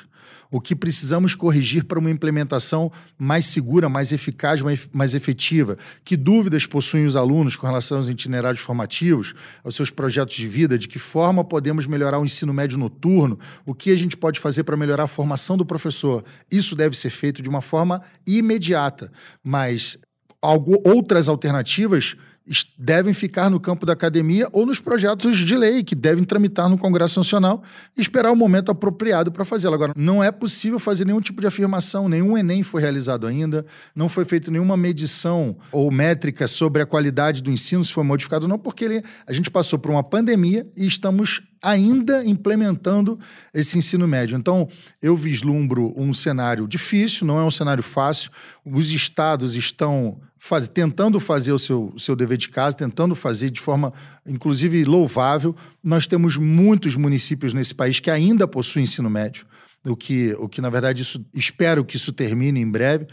o 0.50 0.60
que 0.60 0.74
precisamos 0.74 1.34
corrigir 1.34 1.84
para 1.84 1.98
uma 1.98 2.10
implementação 2.10 2.90
mais 3.16 3.46
segura, 3.46 3.88
mais 3.88 4.12
eficaz, 4.12 4.60
mais, 4.92 5.14
efetiva. 5.14 5.78
Que 6.04 6.16
dúvidas 6.16 6.66
possuem 6.66 7.06
os 7.06 7.14
alunos 7.14 7.56
com 7.56 7.66
relação 7.66 7.98
aos 7.98 8.08
itinerários 8.08 8.62
formativos, 8.62 9.34
aos 9.62 9.74
seus 9.74 9.90
projetos 9.90 10.34
de 10.34 10.48
vida, 10.48 10.76
de 10.76 10.88
que 10.88 10.98
forma 10.98 11.44
podemos 11.44 11.86
melhorar 11.86 12.18
o 12.18 12.24
ensino 12.24 12.52
médio 12.52 12.78
noturno, 12.78 13.38
o 13.64 13.74
que 13.74 13.90
a 13.90 13.96
gente 13.96 14.16
pode 14.16 14.40
fazer 14.40 14.64
para 14.64 14.76
melhorar 14.76 15.04
a 15.04 15.08
formação 15.08 15.56
do 15.56 15.64
professor. 15.64 16.24
Isso 16.50 16.74
deve 16.74 16.96
ser 16.96 17.10
feito 17.10 17.42
de 17.42 17.48
uma 17.48 17.60
forma 17.60 18.02
imediata, 18.26 19.12
mas 19.44 19.96
algo, 20.42 20.80
outras 20.84 21.28
alternativas 21.28 22.16
devem 22.76 23.14
ficar 23.14 23.48
no 23.48 23.60
campo 23.60 23.86
da 23.86 23.92
academia 23.92 24.48
ou 24.52 24.66
nos 24.66 24.80
projetos 24.80 25.38
de 25.38 25.56
lei 25.56 25.84
que 25.84 25.94
devem 25.94 26.24
tramitar 26.24 26.68
no 26.68 26.76
Congresso 26.76 27.20
Nacional 27.20 27.62
e 27.96 28.00
esperar 28.00 28.32
o 28.32 28.36
momento 28.36 28.70
apropriado 28.70 29.30
para 29.30 29.44
fazê-lo. 29.44 29.74
Agora, 29.74 29.92
não 29.96 30.22
é 30.22 30.32
possível 30.32 30.78
fazer 30.78 31.04
nenhum 31.04 31.20
tipo 31.20 31.40
de 31.40 31.46
afirmação, 31.46 32.08
nenhum 32.08 32.36
Enem 32.36 32.62
foi 32.62 32.80
realizado 32.80 33.26
ainda, 33.26 33.64
não 33.94 34.08
foi 34.08 34.24
feita 34.24 34.50
nenhuma 34.50 34.76
medição 34.76 35.56
ou 35.70 35.90
métrica 35.90 36.48
sobre 36.48 36.82
a 36.82 36.86
qualidade 36.86 37.42
do 37.42 37.50
ensino, 37.50 37.84
se 37.84 37.92
foi 37.92 38.02
modificado 38.02 38.46
ou 38.46 38.48
não, 38.48 38.58
porque 38.58 38.84
ele, 38.84 39.02
a 39.26 39.32
gente 39.32 39.50
passou 39.50 39.78
por 39.78 39.90
uma 39.90 40.02
pandemia 40.02 40.66
e 40.76 40.86
estamos 40.86 41.42
ainda 41.62 42.24
implementando 42.24 43.18
esse 43.52 43.76
ensino 43.78 44.08
médio. 44.08 44.36
Então, 44.36 44.68
eu 45.00 45.16
vislumbro 45.16 45.92
um 45.96 46.12
cenário 46.12 46.66
difícil, 46.66 47.26
não 47.26 47.38
é 47.38 47.44
um 47.44 47.50
cenário 47.50 47.82
fácil. 47.82 48.30
Os 48.64 48.90
estados 48.90 49.54
estão 49.54 50.20
faz, 50.42 50.66
tentando 50.66 51.20
fazer 51.20 51.52
o 51.52 51.58
seu, 51.58 51.92
seu 51.98 52.16
dever 52.16 52.38
de 52.38 52.48
casa, 52.48 52.74
tentando 52.74 53.14
fazer 53.14 53.50
de 53.50 53.60
forma, 53.60 53.92
inclusive, 54.26 54.82
louvável. 54.84 55.54
Nós 55.84 56.06
temos 56.06 56.38
muitos 56.38 56.96
municípios 56.96 57.52
nesse 57.52 57.74
país 57.74 58.00
que 58.00 58.10
ainda 58.10 58.48
possuem 58.48 58.84
ensino 58.84 59.10
médio. 59.10 59.46
O 59.84 59.94
que, 59.94 60.34
o 60.38 60.48
que, 60.48 60.62
na 60.62 60.70
verdade, 60.70 61.02
isso, 61.02 61.24
espero 61.34 61.84
que 61.84 61.96
isso 61.96 62.10
termine 62.10 62.58
em 62.58 62.68
breve, 62.68 63.06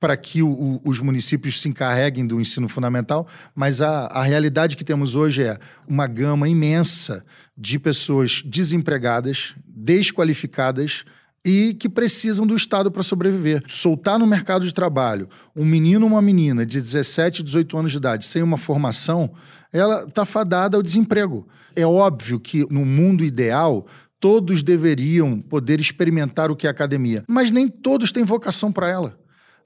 para 0.00 0.16
que 0.16 0.42
o, 0.42 0.80
os 0.82 1.00
municípios 1.00 1.60
se 1.60 1.68
encarreguem 1.68 2.26
do 2.26 2.40
ensino 2.40 2.66
fundamental, 2.66 3.28
mas 3.54 3.82
a, 3.82 4.06
a 4.06 4.22
realidade 4.22 4.74
que 4.74 4.84
temos 4.84 5.14
hoje 5.14 5.42
é 5.42 5.58
uma 5.86 6.06
gama 6.06 6.48
imensa 6.48 7.22
de 7.56 7.78
pessoas 7.78 8.42
desempregadas, 8.42 9.54
desqualificadas 9.66 11.04
e 11.44 11.74
que 11.74 11.88
precisam 11.88 12.46
do 12.46 12.54
Estado 12.54 12.90
para 12.90 13.02
sobreviver. 13.02 13.62
Soltar 13.68 14.18
no 14.18 14.26
mercado 14.26 14.66
de 14.66 14.74
trabalho 14.74 15.28
um 15.56 15.64
menino 15.64 16.06
ou 16.06 16.12
uma 16.12 16.22
menina 16.22 16.66
de 16.66 16.80
17, 16.80 17.42
18 17.42 17.78
anos 17.78 17.92
de 17.92 17.98
idade 17.98 18.26
sem 18.26 18.42
uma 18.42 18.56
formação, 18.56 19.30
ela 19.72 20.04
está 20.04 20.24
fadada 20.24 20.76
ao 20.76 20.82
desemprego. 20.82 21.46
É 21.74 21.86
óbvio 21.86 22.38
que 22.38 22.66
no 22.70 22.84
mundo 22.84 23.24
ideal 23.24 23.86
todos 24.18 24.62
deveriam 24.62 25.40
poder 25.40 25.80
experimentar 25.80 26.50
o 26.50 26.56
que 26.56 26.66
é 26.66 26.70
academia, 26.70 27.24
mas 27.26 27.50
nem 27.50 27.68
todos 27.68 28.12
têm 28.12 28.24
vocação 28.24 28.70
para 28.70 28.88
ela. 28.88 29.19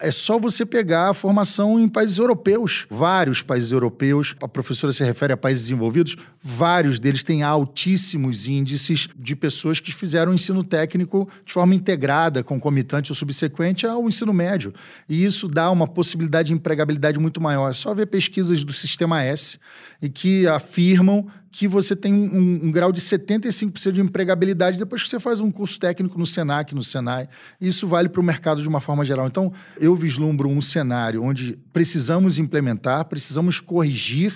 É 0.05 0.11
só 0.11 0.39
você 0.39 0.67
pegar 0.67 1.09
a 1.09 1.15
formação 1.15 1.81
em 1.81 1.89
países 1.89 2.19
europeus. 2.19 2.87
Vários 2.91 3.41
países 3.41 3.71
europeus, 3.71 4.37
a 4.43 4.47
professora 4.47 4.93
se 4.93 5.03
refere 5.03 5.33
a 5.33 5.37
países 5.37 5.65
desenvolvidos, 5.65 6.15
vários 6.43 7.01
deles 7.01 7.25
têm 7.25 7.43
altíssimos 7.43 8.47
índices 8.47 9.09
de 9.17 9.35
pessoas 9.35 9.81
que 9.81 9.95
fizeram 9.95 10.35
ensino 10.35 10.63
técnico 10.63 11.27
de 11.47 11.55
forma 11.55 11.75
integrada, 11.75 12.45
concomitante 12.45 13.13
ou 13.13 13.17
subsequente 13.17 13.87
ao 13.87 14.07
ensino 14.07 14.35
médio. 14.35 14.75
E 15.09 15.25
isso 15.25 15.49
dá 15.49 15.71
uma 15.71 15.89
possibilidade 15.89 16.49
de 16.49 16.55
empregabilidade 16.55 17.19
muito 17.19 17.41
maior. 17.41 17.71
É 17.71 17.75
só 17.75 17.95
ver 17.95 18.05
pesquisas 18.05 18.63
do 18.63 18.75
Sistema 18.75 19.23
S 19.23 19.59
e 20.03 20.11
que 20.11 20.47
afirmam 20.47 21.27
que 21.55 21.69
você 21.69 21.95
tem 21.95 22.13
um, 22.13 22.37
um, 22.37 22.61
um, 22.65 22.73
grau 22.73 22.91
de 22.91 23.01
75% 23.01 23.93
de 23.93 24.01
empregabilidade 24.01 24.77
depois 24.77 25.05
que 25.05 25.09
você 25.09 25.21
faz 25.21 25.39
um 25.39 25.53
curso 25.53 25.79
técnico 25.79 26.19
no 26.19 26.27
Senac, 26.27 26.75
no 26.75 26.83
Senai. 26.83 27.29
Isso 27.61 27.87
vale 27.87 28.09
para 28.09 28.21
o 28.21 28.25
mercado 28.25 28.61
de 28.61 28.67
uma 28.67 28.81
forma 28.81 29.05
geral. 29.05 29.29
Então, 29.29 29.53
eu 29.79 29.95
vislumbro 29.95 30.49
um 30.49 30.61
cenário 30.61 31.23
onde 31.23 31.57
precisamos 31.73 32.39
implementar, 32.39 33.05
precisamos 33.05 33.61
corrigir 33.61 34.35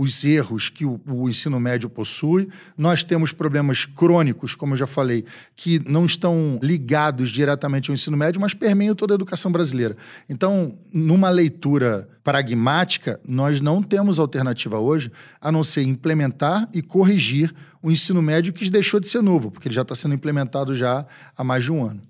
os 0.00 0.24
erros 0.24 0.68
que 0.70 0.84
o, 0.84 1.00
o, 1.08 1.28
ensino 1.28 1.58
médio 1.58 1.90
possui. 1.90 2.48
Nós 2.76 3.02
temos 3.02 3.32
problemas 3.32 3.84
crônicos, 3.84 4.54
como 4.54 4.74
eu 4.74 4.76
já 4.76 4.86
falei, 4.86 5.24
que 5.56 5.80
não 5.90 6.04
estão 6.04 6.60
ligados 6.62 7.30
diretamente 7.30 7.90
ao 7.90 7.94
ensino 7.94 8.16
médio, 8.16 8.40
mas 8.40 8.54
permeiam 8.54 8.94
toda 8.94 9.14
a 9.14 9.16
educação 9.16 9.50
brasileira. 9.50 9.96
Então, 10.28 10.78
numa 10.94 11.28
leitura 11.28 12.08
pragmática, 12.22 13.18
nós 13.26 13.60
não 13.60 13.82
temos 13.82 14.20
alternativa 14.20 14.78
hoje 14.78 15.10
a 15.40 15.50
não 15.50 15.64
ser 15.64 15.82
implementar 15.82 16.68
e 16.72 16.80
corrigir 16.80 17.52
o 17.82 17.90
ensino 17.90 18.22
médio 18.22 18.52
que 18.52 18.70
deixou 18.70 19.00
de 19.00 19.08
ser 19.08 19.20
novo, 19.20 19.50
porque 19.50 19.66
ele 19.66 19.74
já 19.74 19.82
está 19.82 19.96
sendo 19.96 20.14
implementado 20.14 20.76
já 20.76 21.04
há 21.36 21.42
mais 21.42 21.64
de 21.64 21.72
um 21.72 21.84
ano. 21.84 22.02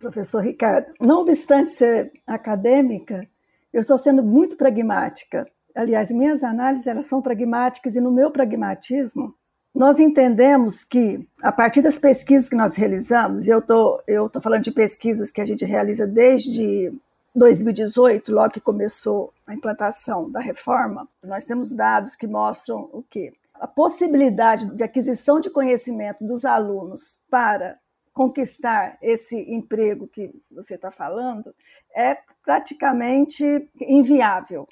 Professor 0.00 0.42
Ricardo, 0.42 0.86
não 1.00 1.20
obstante 1.20 1.70
ser 1.70 2.10
acadêmica, 2.26 3.28
eu 3.72 3.80
estou 3.80 3.96
sendo 3.96 4.24
muito 4.24 4.56
pragmática. 4.56 5.46
Aliás, 5.74 6.10
minhas 6.10 6.44
análises 6.44 6.86
elas 6.86 7.06
são 7.06 7.20
pragmáticas 7.20 7.96
e 7.96 8.00
no 8.00 8.12
meu 8.12 8.30
pragmatismo 8.30 9.34
nós 9.74 9.98
entendemos 9.98 10.84
que 10.84 11.26
a 11.42 11.50
partir 11.50 11.82
das 11.82 11.98
pesquisas 11.98 12.48
que 12.48 12.54
nós 12.54 12.76
realizamos, 12.76 13.46
e 13.46 13.50
eu 13.50 13.60
tô 13.60 14.00
eu 14.06 14.28
tô 14.28 14.40
falando 14.40 14.62
de 14.62 14.70
pesquisas 14.70 15.32
que 15.32 15.40
a 15.40 15.44
gente 15.44 15.64
realiza 15.64 16.06
desde 16.06 16.92
2018, 17.34 18.32
logo 18.32 18.52
que 18.52 18.60
começou 18.60 19.32
a 19.44 19.52
implantação 19.52 20.30
da 20.30 20.38
reforma, 20.38 21.08
nós 21.22 21.44
temos 21.44 21.72
dados 21.72 22.14
que 22.14 22.28
mostram 22.28 22.88
o 22.92 23.02
quê? 23.02 23.32
A 23.54 23.66
possibilidade 23.66 24.66
de 24.66 24.84
aquisição 24.84 25.40
de 25.40 25.50
conhecimento 25.50 26.24
dos 26.24 26.44
alunos 26.44 27.18
para 27.28 27.76
conquistar 28.12 28.96
esse 29.02 29.36
emprego 29.52 30.06
que 30.06 30.30
você 30.48 30.76
está 30.76 30.92
falando 30.92 31.52
é 31.92 32.16
praticamente 32.44 33.68
inviável, 33.80 34.68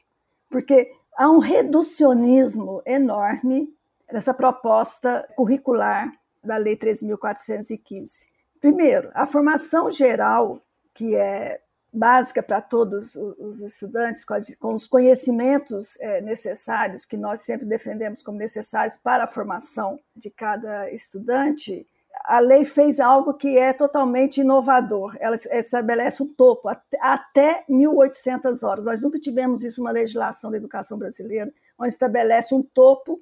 porque 0.52 0.92
há 1.16 1.28
um 1.28 1.38
reducionismo 1.38 2.82
enorme 2.86 3.74
nessa 4.12 4.34
proposta 4.34 5.26
curricular 5.34 6.12
da 6.44 6.58
Lei 6.58 6.76
3.415. 6.76 8.26
Primeiro, 8.60 9.10
a 9.14 9.26
formação 9.26 9.90
geral, 9.90 10.60
que 10.94 11.16
é 11.16 11.60
básica 11.92 12.42
para 12.42 12.60
todos 12.60 13.16
os 13.16 13.60
estudantes, 13.60 14.24
com 14.58 14.74
os 14.74 14.86
conhecimentos 14.86 15.98
é, 16.00 16.20
necessários, 16.20 17.04
que 17.04 17.16
nós 17.16 17.40
sempre 17.40 17.66
defendemos 17.66 18.22
como 18.22 18.38
necessários 18.38 18.96
para 18.96 19.24
a 19.24 19.28
formação 19.28 19.98
de 20.14 20.30
cada 20.30 20.90
estudante, 20.90 21.86
a 22.24 22.38
lei 22.38 22.64
fez 22.64 23.00
algo 23.00 23.34
que 23.34 23.58
é 23.58 23.72
totalmente 23.72 24.40
inovador. 24.40 25.16
Ela 25.20 25.34
estabelece 25.34 26.22
um 26.22 26.26
topo 26.26 26.68
até 27.00 27.64
1.800 27.68 28.66
horas. 28.66 28.84
Nós 28.84 29.02
nunca 29.02 29.18
tivemos 29.18 29.64
isso 29.64 29.80
uma 29.80 29.90
legislação 29.90 30.50
da 30.50 30.56
educação 30.56 30.98
brasileira, 30.98 31.52
onde 31.78 31.90
estabelece 31.90 32.54
um 32.54 32.62
topo 32.62 33.20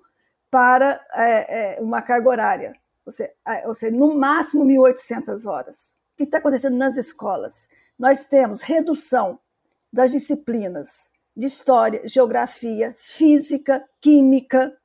para 0.50 1.00
é, 1.14 1.76
é, 1.76 1.80
uma 1.80 2.02
carga 2.02 2.28
horária, 2.28 2.72
ou 3.06 3.12
seja, 3.12 3.32
ou 3.66 3.74
seja 3.74 3.96
no 3.96 4.14
máximo 4.14 4.64
1.800 4.64 5.46
horas. 5.48 5.94
O 6.14 6.16
que 6.18 6.24
está 6.24 6.38
acontecendo 6.38 6.76
nas 6.76 6.96
escolas? 6.96 7.68
Nós 7.98 8.24
temos 8.24 8.60
redução 8.60 9.38
das 9.92 10.10
disciplinas 10.10 11.08
de 11.36 11.46
história, 11.46 12.02
geografia, 12.04 12.94
física, 12.98 13.84
química, 14.00 14.76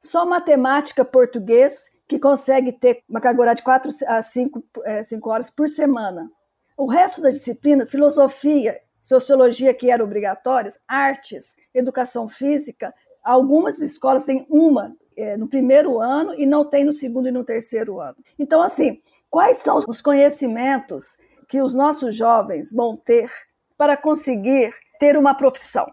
só 0.00 0.24
matemática, 0.24 1.04
português 1.04 1.90
que 2.10 2.18
consegue 2.18 2.72
ter 2.72 3.04
uma 3.08 3.20
carga 3.20 3.40
horária 3.40 3.56
de 3.56 3.62
4 3.62 3.92
a 4.08 4.20
5, 4.20 4.64
é, 4.84 5.04
5 5.04 5.30
horas 5.30 5.48
por 5.48 5.68
semana. 5.68 6.28
O 6.76 6.86
resto 6.86 7.22
da 7.22 7.30
disciplina, 7.30 7.86
filosofia, 7.86 8.80
sociologia, 9.00 9.72
que 9.72 9.88
eram 9.88 10.06
obrigatórias, 10.06 10.76
artes, 10.88 11.56
educação 11.72 12.28
física, 12.28 12.92
algumas 13.22 13.80
escolas 13.80 14.24
têm 14.24 14.44
uma 14.50 14.96
é, 15.16 15.36
no 15.36 15.46
primeiro 15.46 16.00
ano 16.00 16.34
e 16.34 16.44
não 16.46 16.64
tem 16.64 16.84
no 16.84 16.92
segundo 16.92 17.28
e 17.28 17.30
no 17.30 17.44
terceiro 17.44 18.00
ano. 18.00 18.16
Então, 18.36 18.60
assim, 18.60 19.00
quais 19.30 19.58
são 19.58 19.78
os 19.86 20.02
conhecimentos 20.02 21.16
que 21.48 21.62
os 21.62 21.72
nossos 21.72 22.16
jovens 22.16 22.72
vão 22.72 22.96
ter 22.96 23.30
para 23.78 23.96
conseguir 23.96 24.74
ter 24.98 25.16
uma 25.16 25.32
profissão? 25.32 25.86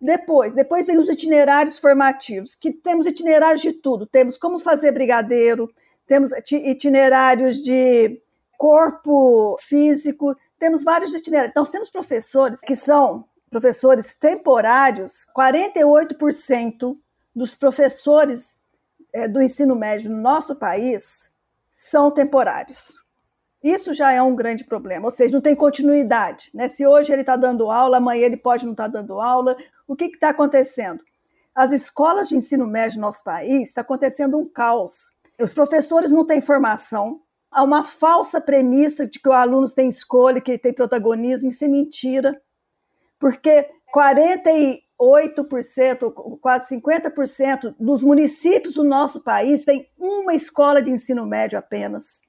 Depois, 0.00 0.52
depois 0.52 0.86
vem 0.86 0.98
os 0.98 1.08
itinerários 1.08 1.78
formativos, 1.78 2.54
que 2.54 2.72
temos 2.72 3.06
itinerários 3.06 3.60
de 3.60 3.72
tudo. 3.72 4.06
Temos 4.06 4.38
como 4.38 4.58
fazer 4.58 4.92
brigadeiro, 4.92 5.68
temos 6.06 6.30
itinerários 6.50 7.60
de 7.60 8.20
corpo 8.56 9.56
físico, 9.60 10.36
temos 10.58 10.84
vários 10.84 11.12
itinerários. 11.12 11.50
Então, 11.50 11.64
temos 11.64 11.90
professores 11.90 12.60
que 12.60 12.76
são 12.76 13.24
professores 13.50 14.14
temporários, 14.14 15.26
48% 15.36 16.96
dos 17.34 17.54
professores 17.54 18.56
é, 19.12 19.26
do 19.26 19.42
ensino 19.42 19.74
médio 19.74 20.10
no 20.10 20.20
nosso 20.20 20.54
país 20.54 21.30
são 21.72 22.10
temporários. 22.10 23.02
Isso 23.62 23.92
já 23.92 24.12
é 24.12 24.22
um 24.22 24.36
grande 24.36 24.64
problema, 24.64 25.06
ou 25.06 25.10
seja, 25.10 25.34
não 25.34 25.40
tem 25.40 25.56
continuidade. 25.56 26.50
Né? 26.54 26.68
Se 26.68 26.86
hoje 26.86 27.12
ele 27.12 27.22
está 27.22 27.36
dando 27.36 27.70
aula, 27.70 27.96
amanhã 27.96 28.26
ele 28.26 28.36
pode 28.36 28.64
não 28.64 28.72
estar 28.72 28.84
tá 28.84 29.00
dando 29.00 29.20
aula. 29.20 29.56
O 29.86 29.96
que 29.96 30.04
está 30.04 30.30
acontecendo? 30.30 31.02
As 31.54 31.72
escolas 31.72 32.28
de 32.28 32.36
ensino 32.36 32.66
médio 32.66 33.00
no 33.00 33.06
nosso 33.06 33.24
país 33.24 33.68
está 33.68 33.80
acontecendo 33.80 34.38
um 34.38 34.48
caos. 34.48 35.10
Os 35.40 35.52
professores 35.52 36.10
não 36.10 36.24
têm 36.24 36.40
formação, 36.40 37.20
há 37.50 37.64
uma 37.64 37.82
falsa 37.82 38.40
premissa 38.40 39.06
de 39.06 39.18
que 39.18 39.28
o 39.28 39.32
aluno 39.32 39.68
tem 39.68 39.88
escolha, 39.88 40.40
que 40.40 40.52
ele 40.52 40.58
tem 40.58 40.72
protagonismo, 40.72 41.50
isso 41.50 41.64
é 41.64 41.68
mentira. 41.68 42.40
Porque 43.18 43.68
48%, 43.92 46.38
quase 46.40 46.76
50% 46.76 47.74
dos 47.78 48.04
municípios 48.04 48.74
do 48.74 48.84
nosso 48.84 49.20
país 49.20 49.64
têm 49.64 49.88
uma 49.98 50.34
escola 50.34 50.80
de 50.80 50.90
ensino 50.90 51.26
médio 51.26 51.58
apenas. 51.58 52.20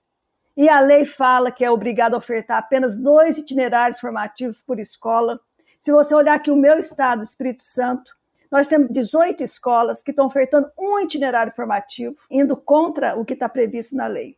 E 0.60 0.68
a 0.68 0.82
lei 0.82 1.06
fala 1.06 1.54
que 1.54 1.64
é 1.64 1.72
obrigado 1.72 2.16
a 2.16 2.18
ofertar 2.18 2.58
apenas 2.58 2.98
dois 2.98 3.38
itinerários 3.38 3.98
formativos 3.98 4.62
por 4.62 4.78
escola. 4.78 5.40
Se 5.80 5.90
você 5.90 6.14
olhar 6.14 6.34
aqui 6.34 6.52
o 6.52 6.56
meu 6.58 6.78
estado, 6.78 7.24
Espírito 7.24 7.64
Santo, 7.64 8.12
nós 8.52 8.68
temos 8.68 8.90
18 8.92 9.42
escolas 9.42 10.04
que 10.04 10.12
estão 10.12 10.26
ofertando 10.26 10.70
um 10.78 11.00
itinerário 11.00 11.54
formativo, 11.54 12.18
indo 12.30 12.58
contra 12.58 13.18
o 13.18 13.24
que 13.24 13.36
está 13.36 13.48
previsto 13.48 13.96
na 13.96 14.08
lei. 14.08 14.38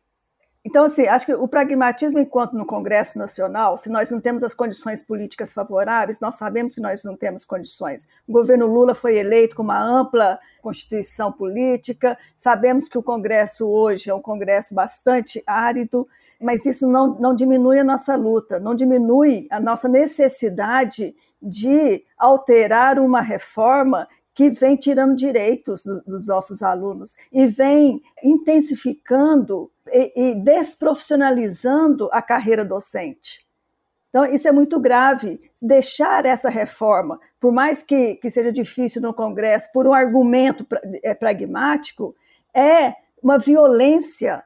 Então, 0.64 0.84
assim, 0.84 1.08
acho 1.08 1.26
que 1.26 1.34
o 1.34 1.48
pragmatismo, 1.48 2.20
enquanto 2.20 2.52
no 2.52 2.64
Congresso 2.64 3.18
Nacional, 3.18 3.76
se 3.76 3.88
nós 3.88 4.10
não 4.10 4.20
temos 4.20 4.44
as 4.44 4.54
condições 4.54 5.02
políticas 5.02 5.52
favoráveis, 5.52 6.20
nós 6.20 6.36
sabemos 6.36 6.74
que 6.74 6.80
nós 6.80 7.02
não 7.02 7.16
temos 7.16 7.44
condições. 7.44 8.06
O 8.28 8.32
governo 8.32 8.66
Lula 8.66 8.94
foi 8.94 9.18
eleito 9.18 9.56
com 9.56 9.62
uma 9.62 9.82
ampla 9.82 10.38
constituição 10.62 11.32
política, 11.32 12.16
sabemos 12.36 12.88
que 12.88 12.96
o 12.96 13.02
Congresso 13.02 13.66
hoje 13.66 14.08
é 14.08 14.14
um 14.14 14.22
Congresso 14.22 14.72
bastante 14.72 15.42
árido, 15.44 16.06
mas 16.40 16.64
isso 16.64 16.86
não, 16.86 17.18
não 17.18 17.34
diminui 17.34 17.80
a 17.80 17.84
nossa 17.84 18.14
luta, 18.14 18.60
não 18.60 18.76
diminui 18.76 19.48
a 19.50 19.58
nossa 19.58 19.88
necessidade 19.88 21.12
de 21.42 22.04
alterar 22.16 23.00
uma 23.00 23.20
reforma 23.20 24.06
que 24.34 24.50
vem 24.50 24.76
tirando 24.76 25.16
direitos 25.16 25.84
dos 26.06 26.26
nossos 26.26 26.62
alunos 26.62 27.16
e 27.30 27.46
vem 27.46 28.02
intensificando 28.22 29.70
e, 29.92 30.34
desprofissionalizando 30.34 32.08
a 32.12 32.22
carreira 32.22 32.64
docente. 32.64 33.46
Então, 34.08 34.26
isso 34.26 34.46
é 34.46 34.52
muito 34.52 34.78
grave. 34.78 35.40
Deixar 35.60 36.26
essa 36.26 36.50
reforma, 36.50 37.18
por 37.40 37.52
mais 37.52 37.82
que, 37.82 38.16
que 38.16 38.30
seja 38.30 38.52
difícil 38.52 39.00
no 39.00 39.14
Congresso, 39.14 39.70
por 39.72 39.86
um 39.86 39.94
argumento 39.94 40.66
é, 41.02 41.14
pragmático, 41.14 42.14
é 42.54 42.94
uma 43.22 43.38
violência 43.38 44.44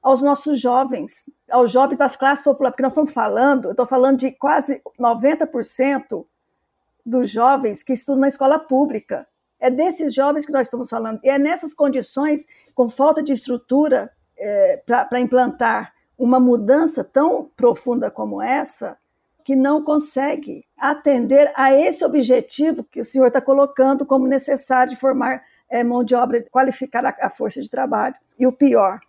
aos 0.00 0.22
nossos 0.22 0.60
jovens, 0.60 1.28
aos 1.50 1.70
jovens 1.70 1.98
das 1.98 2.16
classes 2.16 2.44
populares, 2.44 2.72
porque 2.72 2.82
nós 2.82 2.92
estamos 2.92 3.12
falando, 3.12 3.66
eu 3.66 3.70
estou 3.72 3.86
falando 3.86 4.18
de 4.18 4.30
quase 4.30 4.80
90% 4.98 6.24
dos 7.08 7.30
jovens 7.30 7.82
que 7.82 7.92
estudam 7.92 8.20
na 8.20 8.28
escola 8.28 8.58
pública. 8.58 9.26
É 9.58 9.70
desses 9.70 10.14
jovens 10.14 10.46
que 10.46 10.52
nós 10.52 10.66
estamos 10.66 10.88
falando. 10.88 11.20
E 11.24 11.28
é 11.28 11.38
nessas 11.38 11.74
condições, 11.74 12.46
com 12.74 12.88
falta 12.88 13.22
de 13.22 13.32
estrutura 13.32 14.10
é, 14.36 14.82
para 14.86 15.18
implantar 15.18 15.92
uma 16.16 16.38
mudança 16.38 17.02
tão 17.02 17.50
profunda 17.56 18.10
como 18.10 18.42
essa, 18.42 18.96
que 19.44 19.56
não 19.56 19.82
consegue 19.82 20.64
atender 20.76 21.50
a 21.56 21.72
esse 21.72 22.04
objetivo 22.04 22.84
que 22.84 23.00
o 23.00 23.04
senhor 23.04 23.28
está 23.28 23.40
colocando 23.40 24.04
como 24.04 24.26
necessário 24.26 24.90
de 24.90 25.00
formar 25.00 25.42
é, 25.70 25.82
mão 25.82 26.04
de 26.04 26.14
obra, 26.14 26.44
qualificar 26.50 27.04
a, 27.04 27.16
a 27.20 27.30
força 27.30 27.60
de 27.60 27.70
trabalho. 27.70 28.14
E 28.38 28.46
o 28.46 28.52
pior, 28.52 29.00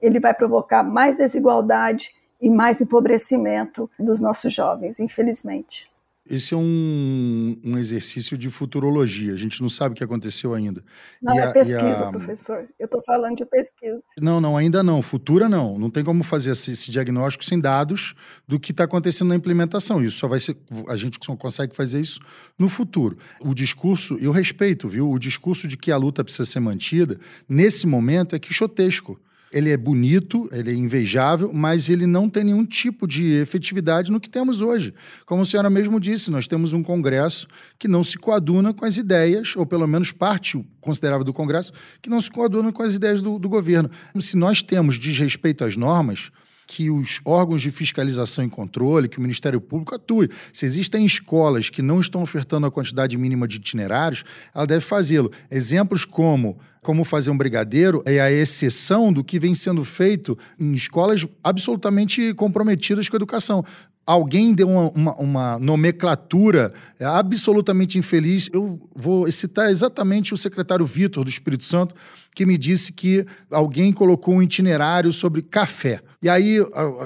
ele 0.00 0.20
vai 0.20 0.34
provocar 0.34 0.82
mais 0.82 1.16
desigualdade 1.16 2.14
e 2.40 2.50
mais 2.50 2.80
empobrecimento 2.80 3.90
dos 3.98 4.20
nossos 4.20 4.52
jovens, 4.52 5.00
infelizmente. 5.00 5.90
Esse 6.30 6.54
é 6.54 6.56
um, 6.56 7.56
um 7.64 7.78
exercício 7.78 8.36
de 8.36 8.50
futurologia. 8.50 9.32
A 9.32 9.36
gente 9.36 9.60
não 9.60 9.68
sabe 9.68 9.92
o 9.92 9.96
que 9.96 10.04
aconteceu 10.04 10.54
ainda. 10.54 10.82
Não, 11.22 11.34
e 11.34 11.38
é 11.38 11.42
a, 11.42 11.52
pesquisa, 11.52 12.08
a... 12.08 12.10
professor. 12.10 12.68
Eu 12.78 12.84
estou 12.84 13.02
falando 13.04 13.36
de 13.36 13.46
pesquisa. 13.46 14.02
Não, 14.20 14.40
não, 14.40 14.56
ainda 14.56 14.82
não. 14.82 15.02
Futura 15.02 15.48
não. 15.48 15.78
Não 15.78 15.90
tem 15.90 16.04
como 16.04 16.22
fazer 16.22 16.52
esse, 16.52 16.72
esse 16.72 16.90
diagnóstico 16.90 17.44
sem 17.44 17.58
dados 17.58 18.14
do 18.46 18.58
que 18.58 18.72
está 18.72 18.84
acontecendo 18.84 19.28
na 19.28 19.36
implementação. 19.36 20.02
Isso 20.02 20.18
só 20.18 20.28
vai 20.28 20.40
ser. 20.40 20.56
A 20.88 20.96
gente 20.96 21.18
só 21.24 21.34
consegue 21.36 21.74
fazer 21.74 22.00
isso 22.00 22.20
no 22.58 22.68
futuro. 22.68 23.18
O 23.40 23.54
discurso, 23.54 24.18
eu 24.20 24.30
respeito, 24.30 24.88
viu? 24.88 25.10
O 25.10 25.18
discurso 25.18 25.66
de 25.66 25.76
que 25.76 25.90
a 25.90 25.96
luta 25.96 26.22
precisa 26.22 26.44
ser 26.44 26.60
mantida, 26.60 27.18
nesse 27.48 27.86
momento, 27.86 28.36
é 28.36 28.38
quixotesco. 28.38 29.18
Ele 29.52 29.70
é 29.70 29.76
bonito, 29.76 30.48
ele 30.52 30.70
é 30.70 30.74
invejável, 30.74 31.52
mas 31.52 31.88
ele 31.88 32.06
não 32.06 32.28
tem 32.28 32.44
nenhum 32.44 32.64
tipo 32.64 33.06
de 33.06 33.34
efetividade 33.34 34.12
no 34.12 34.20
que 34.20 34.28
temos 34.28 34.60
hoje. 34.60 34.92
Como 35.24 35.42
a 35.42 35.44
senhora 35.44 35.70
mesmo 35.70 35.98
disse, 35.98 36.30
nós 36.30 36.46
temos 36.46 36.72
um 36.72 36.82
Congresso 36.82 37.46
que 37.78 37.88
não 37.88 38.04
se 38.04 38.18
coaduna 38.18 38.74
com 38.74 38.84
as 38.84 38.96
ideias, 38.96 39.56
ou 39.56 39.64
pelo 39.64 39.86
menos 39.86 40.12
parte 40.12 40.62
considerável 40.80 41.24
do 41.24 41.32
Congresso, 41.32 41.72
que 42.02 42.10
não 42.10 42.20
se 42.20 42.30
coaduna 42.30 42.72
com 42.72 42.82
as 42.82 42.94
ideias 42.94 43.22
do, 43.22 43.38
do 43.38 43.48
governo. 43.48 43.90
Se 44.20 44.36
nós 44.36 44.62
temos 44.62 44.98
desrespeito 44.98 45.64
às 45.64 45.76
normas, 45.76 46.30
que 46.68 46.90
os 46.90 47.20
órgãos 47.24 47.62
de 47.62 47.70
fiscalização 47.70 48.44
e 48.44 48.48
controle, 48.48 49.08
que 49.08 49.16
o 49.16 49.22
Ministério 49.22 49.58
Público 49.58 49.94
atue. 49.94 50.28
Se 50.52 50.66
existem 50.66 51.06
escolas 51.06 51.70
que 51.70 51.80
não 51.80 51.98
estão 51.98 52.20
ofertando 52.22 52.66
a 52.66 52.70
quantidade 52.70 53.16
mínima 53.16 53.48
de 53.48 53.56
itinerários, 53.56 54.22
ela 54.54 54.66
deve 54.66 54.84
fazê-lo. 54.84 55.32
Exemplos 55.50 56.04
como 56.04 56.58
como 56.80 57.04
fazer 57.04 57.30
um 57.30 57.36
brigadeiro 57.36 58.02
é 58.06 58.20
a 58.20 58.30
exceção 58.30 59.12
do 59.12 59.24
que 59.24 59.38
vem 59.38 59.54
sendo 59.54 59.84
feito 59.84 60.38
em 60.58 60.72
escolas 60.72 61.26
absolutamente 61.42 62.32
comprometidas 62.34 63.08
com 63.08 63.16
a 63.16 63.18
educação 63.18 63.64
alguém 64.06 64.54
deu 64.54 64.70
uma, 64.70 64.90
uma, 64.92 65.14
uma, 65.16 65.58
nomenclatura 65.58 66.72
absolutamente 66.98 67.98
infeliz. 67.98 68.48
Eu 68.50 68.80
vou 68.96 69.30
citar 69.30 69.70
exatamente 69.70 70.32
o 70.32 70.36
secretário 70.36 70.86
Vitor 70.86 71.24
do 71.24 71.30
Espírito 71.30 71.66
Santo, 71.66 71.94
que 72.34 72.46
me 72.46 72.56
disse 72.56 72.90
que 72.90 73.26
alguém 73.50 73.92
colocou 73.92 74.36
um 74.36 74.42
itinerário 74.42 75.12
sobre 75.12 75.42
café. 75.42 76.00
E 76.20 76.28
aí 76.28 76.58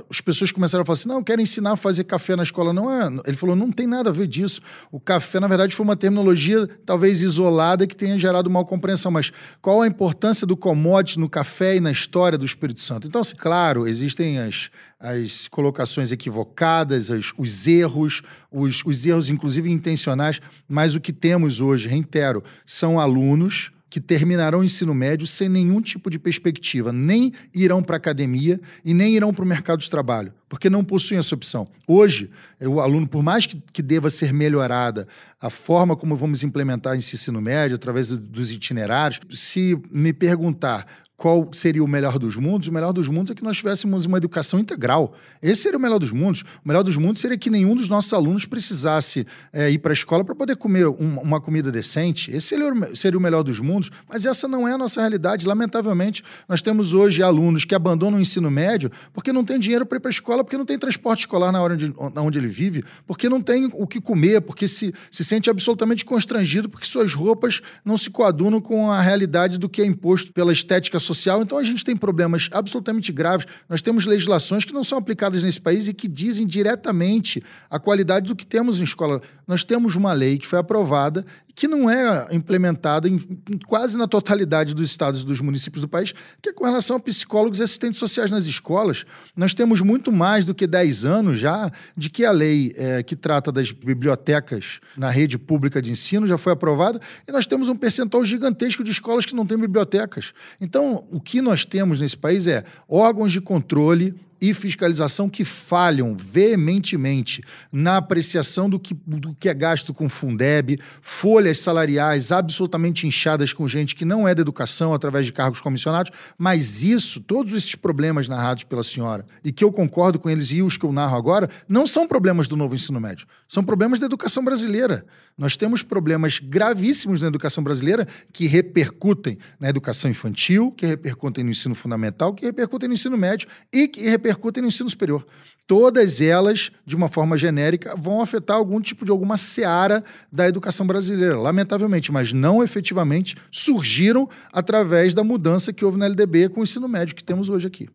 as 0.09 0.23
pessoas 0.23 0.51
começaram 0.51 0.83
a 0.83 0.85
falar 0.87 0.95
assim: 0.95 1.09
não, 1.09 1.23
quero 1.23 1.43
ensinar 1.43 1.73
a 1.73 1.77
fazer 1.77 2.05
café 2.05 2.35
na 2.35 2.43
escola. 2.43 2.73
Não 2.73 2.91
é. 2.91 3.09
Ele 3.27 3.37
falou: 3.37 3.55
não 3.55 3.71
tem 3.71 3.87
nada 3.87 4.09
a 4.09 4.13
ver 4.13 4.27
disso. 4.27 4.61
O 4.91 4.99
café, 4.99 5.39
na 5.39 5.47
verdade, 5.47 5.77
foi 5.77 5.85
uma 5.85 5.97
terminologia 5.97 6.67
talvez 6.87 7.21
isolada 7.21 7.87
que 7.87 7.95
tenha 7.95 8.19
gerado 8.19 8.49
mal 8.49 8.65
compreensão. 8.65 9.11
Mas 9.11 9.31
qual 9.61 9.83
a 9.83 9.87
importância 9.87 10.47
do 10.47 10.57
commodity 10.57 11.21
no 11.21 11.29
café 11.29 11.77
e 11.77 11.81
na 11.81 11.91
história 11.91 12.39
do 12.39 12.47
Espírito 12.47 12.81
Santo? 12.81 13.07
Então, 13.07 13.21
assim, 13.21 13.37
claro, 13.37 13.87
existem 13.87 14.39
as, 14.39 14.71
as 14.99 15.47
colocações 15.49 16.11
equivocadas, 16.11 17.11
as, 17.11 17.35
os 17.37 17.67
erros, 17.67 18.23
os, 18.51 18.83
os 18.83 19.05
erros, 19.05 19.29
inclusive 19.29 19.71
intencionais, 19.71 20.41
mas 20.67 20.95
o 20.95 21.01
que 21.01 21.13
temos 21.13 21.61
hoje, 21.61 21.87
reitero, 21.87 22.43
são 22.65 22.99
alunos 22.99 23.71
que 23.93 24.01
terminarão 24.01 24.61
o 24.61 24.65
ensino 24.65 24.95
médio 24.95 25.27
sem 25.27 25.51
nenhum 25.51 25.79
tipo 25.79 26.09
de 26.09 26.19
perspectiva, 26.19 26.91
nem 26.91 27.31
irão 27.53 27.83
para 27.83 27.97
a 27.97 27.99
academia 27.99 28.59
e 28.83 28.95
nem 28.95 29.15
irão 29.15 29.35
para 29.35 29.45
o 29.45 29.47
mercado 29.47 29.81
de 29.81 29.91
trabalho, 29.91 30.33
porque 30.49 30.71
não 30.71 30.83
possuem 30.83 31.19
essa 31.19 31.35
opção. 31.35 31.69
Hoje, 31.87 32.31
o 32.59 32.81
aluno, 32.81 33.07
por 33.07 33.23
mais 33.23 33.45
que, 33.45 33.63
que 33.71 33.83
deva 33.83 34.09
ser 34.09 34.33
melhorada 34.33 35.07
a 35.39 35.51
forma 35.51 35.95
como 35.95 36.17
vamos 36.17 36.43
implementar 36.43 36.97
esse 36.97 37.17
ensino 37.17 37.39
médio, 37.39 37.75
através 37.75 38.09
dos 38.09 38.51
itinerários, 38.51 39.21
se 39.31 39.79
me 39.91 40.15
perguntar 40.15 40.87
qual 41.17 41.49
seria 41.53 41.85
o 41.85 41.87
melhor 41.87 42.19
dos 42.19 42.37
mundos? 42.37 42.69
O 42.69 42.73
melhor 42.73 42.93
dos 42.93 43.09
mundos 43.09 43.31
é 43.31 43.35
que 43.35 43.45
nós 43.45 43.57
tivéssemos 43.57 44.07
uma 44.07 44.17
educação 44.17 44.59
integral. 44.59 45.15
Esse 45.41 45.63
seria 45.63 45.79
o 45.79 45.81
melhor 45.81 45.99
dos 45.99 46.11
mundos. 46.11 46.43
O 46.65 46.69
melhor 46.69 46.83
dos 46.83 46.97
mundos 46.97 47.21
seria 47.21 47.39
que 47.39 47.49
nenhum 47.49 47.77
dos 47.77 47.89
nossos 47.89 48.13
alunos 48.13 48.45
precisasse 48.45 49.25
é, 49.53 49.71
ir 49.71 49.79
para 49.79 49.93
a 49.93 49.95
escola 49.95 50.25
para 50.25 50.35
poder 50.35 50.57
comer 50.57 50.89
um, 50.89 51.21
uma 51.21 51.41
comida 51.41 51.71
decente. 51.71 52.31
Esse 52.33 52.49
seria, 52.49 52.73
seria 52.97 53.19
o 53.19 53.23
melhor 53.23 53.45
dos 53.45 53.61
mundos, 53.61 53.91
mas 54.09 54.27
essa 54.27 54.49
não 54.49 54.67
é 54.67 54.73
a 54.73 54.79
nossa 54.79 55.01
realidade. 55.01 55.47
Lamentavelmente, 55.47 56.25
nós 56.49 56.61
temos 56.61 56.93
hoje 56.93 57.23
alunos 57.23 57.65
que 57.65 57.75
abandonam 57.75 58.19
o 58.19 58.23
ensino 58.23 58.51
médio 58.51 58.91
porque 59.13 59.33
não 59.33 59.45
tem 59.45 59.61
dinheiro 59.61 59.87
para 59.87 59.99
ir 59.99 60.01
para 60.01 60.09
a 60.09 60.11
escola, 60.11 60.43
porque 60.43 60.59
não 60.59 60.67
tem 60.67 60.77
transporte 60.77 61.21
escolar 61.21 61.53
na 61.53 61.63
hora 61.63 61.75
onde, 61.75 61.95
onde 62.17 62.39
ele 62.39 62.49
vive, 62.49 62.85
porque 63.07 63.29
não 63.29 63.41
tem 63.41 63.71
o 63.73 63.87
que 63.87 64.01
comer, 64.01 64.41
porque 64.41 64.67
se, 64.67 64.93
se 65.09 65.25
sente 65.25 65.49
absolutamente 65.49 66.05
constrangido, 66.05 66.69
porque 66.69 66.87
suas 66.87 67.15
roupas 67.15 67.61
não 67.85 67.97
se 67.97 68.11
coadunam 68.11 68.61
com 68.61 68.91
a 68.91 69.01
realidade 69.01 69.57
do 69.57 69.69
que 69.69 69.83
é 69.83 69.87
imposto 69.87 70.33
pela 70.33 70.53
estética 70.53 70.99
social. 71.03 71.43
Então 71.43 71.59
a 71.59 71.65
gente 71.65 71.85
tem 71.85 71.97
problemas 71.97 72.49
absolutamente 72.53 73.13
graves. 73.13 73.47
Nós 73.69 73.83
temos 73.83 74.07
legislações 74.07 74.65
que 74.65 74.73
não 74.73 74.85
são 74.85 74.99
aplicadas 74.99 75.43
nesse 75.43 75.61
país 75.61 75.89
e 75.89 75.95
que 75.95 76.09
dizem 76.09 76.47
diretamente 76.47 77.43
a 77.69 77.79
qualidade 77.79 78.29
do 78.29 78.37
que 78.37 78.47
temos 78.47 78.81
em 78.81 78.85
escola. 78.85 79.21
Nós 79.47 79.65
temos 79.65 79.97
uma 79.97 80.13
lei 80.13 80.39
que 80.39 80.47
foi 80.47 80.59
aprovada 80.59 81.25
que 81.55 81.69
não 81.69 81.89
é 81.91 82.29
implementada 82.33 83.09
em, 83.09 83.19
quase 83.67 83.99
na 83.99 84.09
totalidade 84.09 84.75
dos 84.75 84.89
estados 84.89 85.21
e 85.21 85.27
dos 85.27 85.41
municípios 85.41 85.83
do 85.83 85.89
país, 85.89 86.15
que 86.41 86.49
é 86.49 86.53
com 86.53 86.65
relação 86.65 86.97
a 86.97 87.01
psicólogos 87.01 87.59
e 87.59 87.63
assistentes 87.63 88.01
sociais 88.01 88.31
nas 88.31 88.45
escolas. 88.47 89.05
Nós 89.37 89.53
temos 89.53 89.81
muito 89.81 90.11
mais 90.11 90.45
do 90.45 90.55
que 90.55 90.67
10 90.67 91.05
anos 91.05 91.39
já 91.39 91.71
de 91.97 92.09
que 92.09 92.25
a 92.25 92.31
lei 92.31 92.73
é, 92.77 93.03
que 93.03 93.15
trata 93.15 93.53
das 93.53 93.71
bibliotecas 93.71 94.81
na 94.97 95.11
rede 95.11 95.39
pública 95.39 95.83
de 95.83 95.93
ensino 95.93 96.27
já 96.27 96.39
foi 96.39 96.53
aprovada 96.53 97.01
e 97.29 97.33
nós 97.33 97.47
temos 97.47 97.69
um 97.69 97.77
percentual 97.77 98.25
gigantesco 98.25 98.83
de 98.83 98.91
escolas 98.91 99.27
que 99.27 99.35
não 99.35 99.47
têm 99.47 99.59
bibliotecas. 99.59 100.33
Então, 100.61 101.07
o 101.11 101.21
que 101.21 101.43
nós 101.43 101.65
temos 101.65 102.01
nesse 102.01 102.17
país 102.17 102.47
é 102.47 102.65
órgãos 102.89 103.31
de 103.31 103.41
controle 103.41 104.15
e 104.43 104.53
fiscalização 104.53 105.31
que 105.31 105.45
falham 105.45 106.17
veementemente 106.17 107.45
na 107.71 107.99
apreciação 107.99 108.69
do 108.69 108.77
que, 108.77 108.93
do 108.93 109.33
que 109.37 109.49
é 109.49 109.55
gasto 109.55 109.95
com 109.95 110.09
Fundeb, 110.09 110.81
folhas 111.01 111.61
salariais 111.61 112.33
absolutamente 112.33 113.07
inchadas 113.07 113.53
com 113.53 113.69
gente 113.69 113.95
que 113.95 114.05
não 114.05 114.27
é 114.27 114.35
da 114.35 114.43
educação 114.43 114.93
através 114.93 115.27
de 115.27 115.33
cargos 115.33 115.61
comissionados, 115.61 116.11
mas 116.37 116.83
isso, 116.83 117.21
todos 117.21 117.53
esses 117.53 117.77
problemas 117.77 118.27
narrados 118.27 118.65
pela 118.65 118.83
senhora, 118.83 119.25
e 119.45 119.53
que 119.53 119.63
eu 119.63 119.71
concordo 119.71 120.19
com 120.19 120.29
eles 120.29 120.51
e 120.51 120.61
os 120.61 120.77
que 120.77 120.85
eu 120.85 120.93
narro 120.93 121.17
agora, 121.17 121.49
não 121.69 121.87
são 121.87 122.09
problemas 122.09 122.49
do 122.49 122.57
novo 122.57 122.75
ensino 122.75 123.01
médio, 123.01 123.29
são 123.47 123.63
problemas 123.63 124.01
da 124.01 124.07
educação 124.07 124.45
brasileira. 124.45 125.07
Nós 125.37 125.57
temos 125.57 125.83
problemas 125.83 126.39
gravíssimos 126.39 127.23
na 127.23 127.29
educação 127.29 127.65
brasileira 127.65 128.07
que 128.33 128.47
repercutem 128.47 129.39
na 129.59 129.69
educação 129.69 130.11
infantil, 130.11 130.71
que 130.73 130.87
repercutem 130.87 131.43
no 131.43 131.51
ensino 131.51 131.75
fundamental, 131.75 132.35
que 132.35 132.45
repercutem 132.45 132.89
no 132.89 132.95
ensino 132.95 133.17
médio 133.17 133.49
e 133.73 133.89
que 133.89 134.03
repercutem 134.03 134.63
no 134.63 134.69
ensino 134.69 134.91
superior. 134.91 135.27
Todas 135.67 136.21
elas, 136.21 136.71
de 136.85 136.95
uma 136.95 137.09
forma 137.09 137.39
genérica, 137.39 137.97
vão 137.97 138.21
afetar 138.21 138.57
algum 138.57 138.81
tipo 138.81 139.05
de 139.05 139.11
alguma 139.11 139.39
seara 139.39 140.05
da 140.31 140.47
educação 140.47 140.87
brasileira, 140.87 141.39
lamentavelmente, 141.39 142.13
mas 142.13 142.33
não 142.33 142.63
efetivamente 142.63 143.37
surgiram 143.51 144.29
através 144.53 145.15
da 145.15 145.25
mudança 145.25 145.73
que 145.73 145.85
houve 145.85 145.99
na 145.99 146.07
LDB 146.07 146.49
com 146.49 146.61
o 146.61 146.63
ensino 146.65 146.89
médio 146.89 147.15
que 147.15 147.25
temos 147.25 147.49
hoje 147.49 147.67
aqui. 147.67 147.89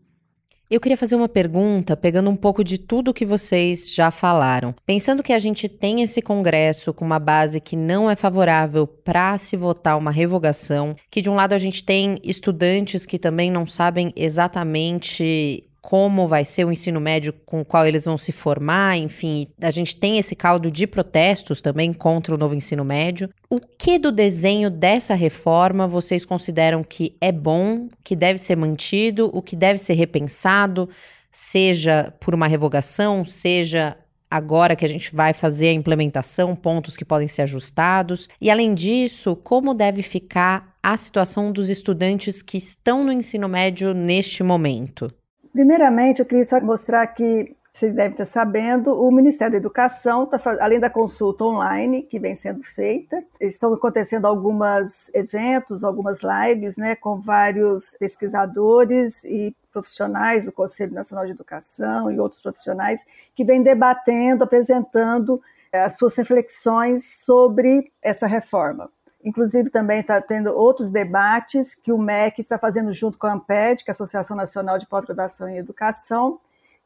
Eu 0.69 0.81
queria 0.81 0.97
fazer 0.97 1.15
uma 1.15 1.29
pergunta, 1.29 1.95
pegando 1.95 2.29
um 2.29 2.35
pouco 2.35 2.61
de 2.61 2.77
tudo 2.77 3.13
que 3.13 3.25
vocês 3.25 3.89
já 3.89 4.11
falaram. 4.11 4.75
Pensando 4.85 5.23
que 5.23 5.31
a 5.31 5.39
gente 5.39 5.69
tem 5.69 6.01
esse 6.01 6.21
Congresso 6.21 6.93
com 6.93 7.05
uma 7.05 7.19
base 7.19 7.61
que 7.61 7.77
não 7.77 8.09
é 8.11 8.17
favorável 8.17 8.85
para 8.85 9.37
se 9.37 9.55
votar 9.55 9.97
uma 9.97 10.11
revogação, 10.11 10.93
que 11.09 11.21
de 11.21 11.29
um 11.29 11.35
lado 11.35 11.53
a 11.53 11.57
gente 11.57 11.85
tem 11.85 12.19
estudantes 12.21 13.05
que 13.05 13.17
também 13.17 13.49
não 13.49 13.65
sabem 13.65 14.11
exatamente 14.13 15.63
como 15.87 16.27
vai 16.27 16.43
ser 16.43 16.65
o 16.65 16.71
ensino 16.71 16.99
médio 16.99 17.31
com 17.45 17.61
o 17.61 17.65
qual 17.65 17.87
eles 17.87 18.03
vão 18.03 18.17
se 18.17 18.33
formar, 18.33 18.97
enfim, 18.97 19.47
a 19.61 19.71
gente 19.71 19.95
tem 19.95 20.17
esse 20.17 20.35
caldo 20.35 20.69
de 20.69 20.85
protestos 20.85 21.61
também 21.61 21.93
contra 21.93 22.35
o 22.35 22.37
novo 22.37 22.53
ensino 22.53 22.83
médio. 22.83 23.29
O 23.49 23.57
que 23.57 23.97
do 23.97 24.11
desenho 24.11 24.69
dessa 24.69 25.15
reforma 25.15 25.87
vocês 25.87 26.25
consideram 26.25 26.83
que 26.83 27.15
é 27.21 27.31
bom, 27.31 27.87
que 28.03 28.17
deve 28.17 28.37
ser 28.37 28.57
mantido, 28.57 29.31
o 29.33 29.41
que 29.41 29.55
deve 29.55 29.77
ser 29.77 29.93
repensado, 29.93 30.89
seja 31.31 32.13
por 32.19 32.35
uma 32.35 32.49
revogação, 32.49 33.23
seja 33.23 33.97
agora 34.29 34.75
que 34.75 34.83
a 34.83 34.89
gente 34.89 35.15
vai 35.15 35.33
fazer 35.33 35.69
a 35.69 35.73
implementação, 35.73 36.53
pontos 36.53 36.97
que 36.97 37.05
podem 37.05 37.29
ser 37.29 37.43
ajustados. 37.43 38.27
E 38.41 38.51
além 38.51 38.75
disso, 38.75 39.37
como 39.37 39.73
deve 39.73 40.01
ficar 40.01 40.75
a 40.83 40.97
situação 40.97 41.49
dos 41.49 41.69
estudantes 41.69 42.41
que 42.41 42.57
estão 42.57 43.05
no 43.05 43.13
ensino 43.13 43.47
médio 43.47 43.93
neste 43.93 44.43
momento? 44.43 45.09
Primeiramente, 45.57 46.19
eu 46.19 46.25
queria 46.27 46.45
só 46.45 46.61
mostrar 46.61 47.07
que 47.07 47.57
vocês 47.73 47.91
devem 47.91 48.11
estar 48.11 48.25
sabendo, 48.25 48.93
o 48.93 49.11
Ministério 49.11 49.53
da 49.53 49.57
Educação, 49.57 50.27
tá, 50.27 50.39
além 50.59 50.79
da 50.79 50.87
consulta 50.87 51.45
online 51.45 52.03
que 52.03 52.19
vem 52.19 52.35
sendo 52.35 52.61
feita, 52.61 53.23
estão 53.41 53.73
acontecendo 53.73 54.27
alguns 54.27 55.09
eventos, 55.15 55.83
algumas 55.83 56.19
lives, 56.21 56.77
né, 56.77 56.95
com 56.95 57.19
vários 57.19 57.95
pesquisadores 57.99 59.23
e 59.23 59.55
profissionais 59.73 60.45
do 60.45 60.51
Conselho 60.51 60.93
Nacional 60.93 61.25
de 61.25 61.31
Educação 61.31 62.11
e 62.11 62.19
outros 62.19 62.39
profissionais 62.39 63.03
que 63.33 63.43
vêm 63.43 63.63
debatendo, 63.63 64.43
apresentando 64.43 65.41
eh, 65.71 65.81
as 65.81 65.97
suas 65.97 66.15
reflexões 66.15 67.23
sobre 67.25 67.91
essa 68.03 68.27
reforma. 68.27 68.91
Inclusive, 69.23 69.69
também 69.69 69.99
está 69.99 70.21
tendo 70.21 70.55
outros 70.55 70.89
debates 70.89 71.75
que 71.75 71.91
o 71.91 71.97
MEC 71.97 72.41
está 72.41 72.57
fazendo 72.57 72.93
junto 72.93 73.17
com 73.17 73.27
a 73.27 73.33
AMPED, 73.33 73.83
que 73.83 73.89
é 73.89 73.91
a 73.91 73.93
Associação 73.93 74.37
Nacional 74.37 74.77
de 74.77 74.87
Pós-Graduação 74.87 75.49
em 75.49 75.57
Educação, 75.57 76.39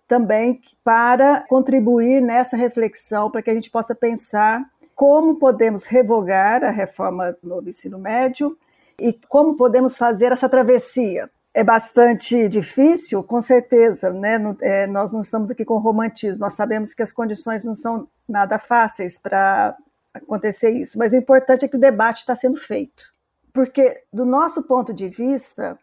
também 0.07 0.61
para 0.83 1.45
contribuir 1.47 2.21
nessa 2.21 2.57
reflexão, 2.57 3.29
para 3.29 3.41
que 3.41 3.49
a 3.49 3.53
gente 3.53 3.69
possa 3.69 3.93
pensar 3.95 4.65
como 4.95 5.35
podemos 5.35 5.85
revogar 5.85 6.63
a 6.63 6.69
reforma 6.69 7.35
do 7.41 7.67
ensino 7.67 7.97
médio 7.97 8.57
e 8.99 9.13
como 9.27 9.55
podemos 9.55 9.97
fazer 9.97 10.31
essa 10.31 10.47
travessia. 10.47 11.29
É 11.53 11.63
bastante 11.63 12.47
difícil, 12.47 13.23
com 13.23 13.41
certeza, 13.41 14.09
né? 14.11 14.37
É, 14.61 14.87
nós 14.87 15.11
não 15.11 15.19
estamos 15.19 15.51
aqui 15.51 15.65
com 15.65 15.77
romantismo, 15.79 16.41
nós 16.41 16.53
sabemos 16.53 16.93
que 16.93 17.01
as 17.01 17.11
condições 17.11 17.65
não 17.65 17.73
são 17.73 18.07
nada 18.27 18.57
fáceis 18.57 19.17
para 19.17 19.75
acontecer 20.13 20.71
isso, 20.71 20.97
mas 20.97 21.13
o 21.13 21.17
importante 21.17 21.65
é 21.65 21.67
que 21.67 21.77
o 21.77 21.79
debate 21.79 22.19
está 22.19 22.35
sendo 22.35 22.57
feito. 22.57 23.11
Porque, 23.53 24.03
do 24.11 24.25
nosso 24.25 24.63
ponto 24.63 24.93
de 24.93 25.09
vista, 25.09 25.77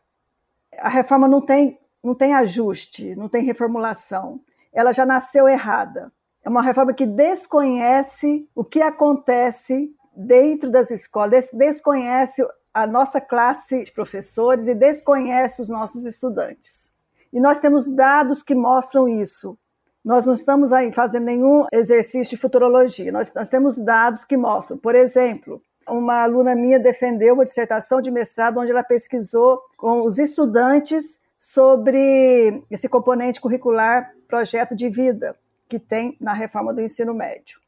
a 0.79 0.89
reforma 0.89 1.29
não 1.29 1.41
tem, 1.41 1.79
não 2.03 2.15
tem 2.15 2.35
ajuste, 2.35 3.15
não 3.15 3.29
tem 3.29 3.45
reformulação. 3.45 4.41
Ela 4.73 4.93
já 4.93 5.05
nasceu 5.05 5.49
errada. 5.49 6.13
É 6.43 6.49
uma 6.49 6.63
reforma 6.63 6.95
que 6.95 7.05
desconhece 7.05 8.49
o 8.55 8.65
que 8.65 8.81
acontece 8.81 9.95
dentro 10.17 10.71
das 10.71 10.91
escolas, 10.91 11.51
desconhece 11.53 12.43
a 12.73 12.87
nossa 12.87 13.21
classe 13.21 13.83
de 13.83 13.93
professores 13.93 14.67
e 14.67 14.75
desconhece 14.75 15.61
os 15.61 15.69
nossos 15.69 16.07
estudantes. 16.07 16.91
E 17.33 17.41
nós 17.41 17.61
temos 17.61 17.89
dados 17.89 18.43
que 18.43 18.55
mostram 18.55 19.09
isso. 19.09 19.59
Nós 20.05 20.25
não 20.25 20.35
estamos 20.35 20.73
aí 20.73 20.93
fazendo 20.93 21.25
nenhum 21.25 21.67
exercício 21.73 22.37
de 22.37 22.41
futurologia, 22.41 23.13
nós, 23.13 23.33
nós 23.35 23.49
temos 23.49 23.79
dados 23.79 24.25
que 24.25 24.37
mostram. 24.37 24.79
Por 24.79 24.95
exemplo, 24.95 25.61
uma 25.89 26.23
aluna 26.23 26.55
minha 26.55 26.79
defendeu 26.79 27.35
uma 27.35 27.45
dissertação 27.45 28.01
de 28.01 28.11
mestrado 28.11 28.59
onde 28.59 28.71
ela 28.71 28.83
pesquisou 28.83 29.61
com 29.77 30.07
os 30.07 30.19
estudantes 30.19 31.21
sobre 31.37 32.63
esse 32.71 32.89
componente 32.89 33.41
curricular 33.41 34.13
projeto 34.27 34.75
de 34.75 34.89
vida 34.89 35.37
que 35.69 35.79
tem 35.79 36.17
na 36.21 36.33
reforma 36.33 36.73
do 36.73 36.81
ensino 36.81 37.15
médio. 37.15 37.61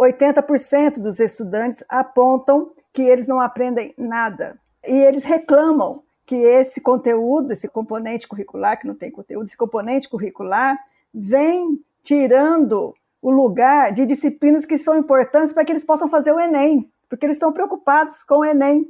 80% 0.00 0.98
dos 0.98 1.20
estudantes 1.20 1.84
apontam 1.88 2.72
que 2.92 3.02
eles 3.02 3.26
não 3.26 3.40
aprendem 3.40 3.94
nada. 3.96 4.58
E 4.86 4.92
eles 4.92 5.22
reclamam 5.22 6.02
que 6.26 6.36
esse 6.36 6.80
conteúdo, 6.80 7.52
esse 7.52 7.68
componente 7.68 8.26
curricular, 8.26 8.78
que 8.78 8.86
não 8.86 8.94
tem 8.94 9.10
conteúdo, 9.10 9.46
esse 9.46 9.56
componente 9.56 10.08
curricular, 10.08 10.78
vem 11.12 11.80
tirando 12.02 12.94
o 13.20 13.30
lugar 13.30 13.92
de 13.92 14.04
disciplinas 14.04 14.64
que 14.64 14.76
são 14.76 14.96
importantes 14.96 15.52
para 15.52 15.64
que 15.64 15.72
eles 15.72 15.84
possam 15.84 16.08
fazer 16.08 16.32
o 16.32 16.40
Enem, 16.40 16.90
porque 17.08 17.24
eles 17.24 17.36
estão 17.36 17.52
preocupados 17.52 18.24
com 18.24 18.38
o 18.38 18.44
Enem. 18.44 18.86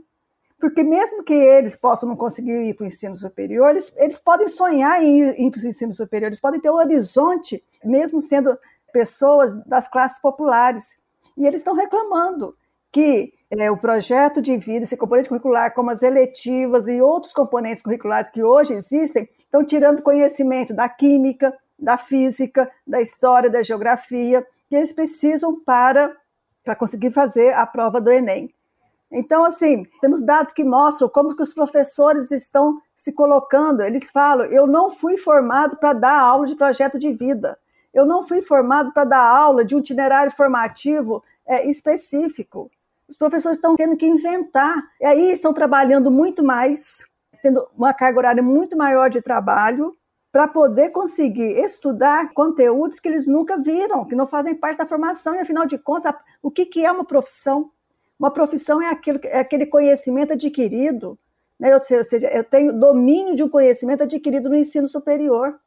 Porque 0.59 0.85
mesmo 0.85 1.25
que 1.25 1.35
eles 1.35 1.75
possam 1.75 2.09
não 2.09 2.15
conseguir 2.15 2.53
ir 2.63 2.75
para 2.75 2.85
o 2.85 2.87
ensino 2.87 3.17
superior, 3.17 3.71
eles, 3.71 3.93
eles 3.97 4.21
podem 4.21 4.47
sonhar 4.47 5.03
em 5.03 5.21
ir, 5.21 5.51
para 5.51 5.61
o 5.61 5.67
ensino 5.67 5.93
superior, 5.93 6.29
eles 6.29 6.41
podem 6.41 6.61
ter 6.61 6.71
um 6.71 6.77
horizonte, 6.77 7.63
mesmo 7.85 8.21
sendo 8.21 8.57
pessoas 8.93 9.53
das 9.67 9.89
classes 9.89 10.21
populares. 10.21 10.97
E 11.37 11.45
eles 11.45 11.63
estão 11.63 11.75
reclamando 11.75 12.55
que 12.93 13.33
é, 13.51 13.71
o 13.71 13.77
projeto 13.77 14.41
de 14.41 14.57
vida, 14.57 14.85
esse 14.85 14.97
componente 14.97 15.29
curricular, 15.29 15.75
como 15.75 15.91
as 15.91 16.03
eletivas 16.03 16.87
e 16.87 17.01
outros 17.01 17.33
componentes 17.33 17.83
curriculares 17.83 18.31
que 18.31 18.43
hoje 18.43 18.73
existem, 18.73 19.29
estão 19.41 19.65
tirando 19.65 20.03
conhecimento 20.03 20.73
da 20.73 20.89
química, 20.89 21.53
da 21.83 21.99
física, 21.99 22.71
da 22.87 23.01
história, 23.01 23.51
da 23.51 23.63
geografia, 23.63 24.47
que 24.69 24.77
eles 24.77 24.93
precisam 24.93 25.59
para, 25.61 26.17
para 26.65 26.77
conseguir 26.77 27.11
fazer 27.11 27.53
a 27.55 27.67
prova 27.67 28.01
do 28.01 28.11
Enem. 28.11 28.55
Então, 29.11 29.45
assim, 29.45 29.85
temos 30.01 30.23
dados 30.23 30.53
que 30.53 30.65
mostram 30.65 31.09
como 31.09 31.37
que 31.37 31.43
os 31.43 31.53
professores 31.53 32.31
estão 32.31 32.81
se 32.97 33.13
colocando. 33.13 33.83
Eles 33.83 34.11
falam: 34.11 34.47
eu 34.47 34.67
não 34.67 34.89
fui 34.89 35.19
formado 35.19 35.77
para 35.77 35.93
dar 35.93 36.19
aula 36.19 36.47
de 36.47 36.55
projeto 36.55 36.99
de 36.99 37.13
vida. 37.13 37.59
Eu 37.93 38.07
não 38.07 38.23
fui 38.23 38.41
formado 38.41 38.91
para 38.93 39.05
dar 39.05 39.23
aula 39.23 39.65
de 39.65 39.77
um 39.77 39.81
itinerário 39.81 40.33
formativo 40.33 41.23
é, 41.45 41.69
específico. 41.69 42.71
Os 43.07 43.17
professores 43.17 43.59
estão 43.59 43.77
tendo 43.77 43.97
que 43.97 44.07
inventar. 44.07 44.83
E 44.99 45.05
aí 45.05 45.33
estão 45.33 45.53
trabalhando 45.53 46.11
muito 46.11 46.43
mais, 46.43 47.07
tendo 47.43 47.69
uma 47.77 47.93
carga 47.93 48.19
horária 48.19 48.43
muito 48.43 48.75
maior 48.79 49.11
de 49.11 49.21
trabalho, 49.21 49.95
para 50.33 50.49
poder 50.49 50.89
conseguir 50.89 51.59
estudar 51.63 52.33
conteúdos 52.33 52.99
que 52.99 53.07
eles 53.07 53.27
nunca 53.27 53.59
viram, 53.59 54.07
que 54.07 54.17
não 54.17 54.27
fazem 54.27 54.55
parte 54.55 54.79
da 54.79 54.87
formação. 54.87 55.35
E, 55.35 55.41
afinal 55.41 55.67
de 55.67 55.77
contas, 55.77 56.15
o 56.43 56.51
que, 56.51 56.65
que 56.65 56.85
é 56.85 56.91
uma 56.91 57.05
profissão? 57.05 57.71
Uma 58.19 58.31
profissão 58.31 58.81
é, 58.81 58.89
aquilo, 58.89 59.21
é 59.25 59.41
aquele 59.41 59.67
conhecimento 59.67 60.33
adquirido, 60.33 61.19
né? 61.61 61.77
ou 61.77 61.85
seja, 61.85 62.29
eu 62.29 62.43
tenho 62.43 62.73
domínio 62.73 63.35
de 63.35 63.43
um 63.43 63.49
conhecimento 63.49 64.05
adquirido 64.05 64.49
no 64.49 64.57
ensino 64.57 64.89
superior. 64.89 65.61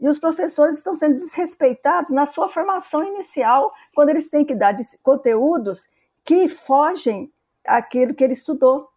E 0.00 0.08
os 0.08 0.18
professores 0.18 0.76
estão 0.76 0.94
sendo 0.94 1.14
desrespeitados 1.14 2.10
na 2.10 2.24
sua 2.24 2.48
formação 2.48 3.04
inicial, 3.04 3.72
quando 3.94 4.08
eles 4.08 4.28
têm 4.28 4.44
que 4.44 4.54
dar 4.54 4.74
conteúdos 5.02 5.86
que 6.24 6.48
fogem 6.48 7.30
àquilo 7.66 8.14
que 8.14 8.24
ele 8.24 8.32
estudou. 8.32 8.88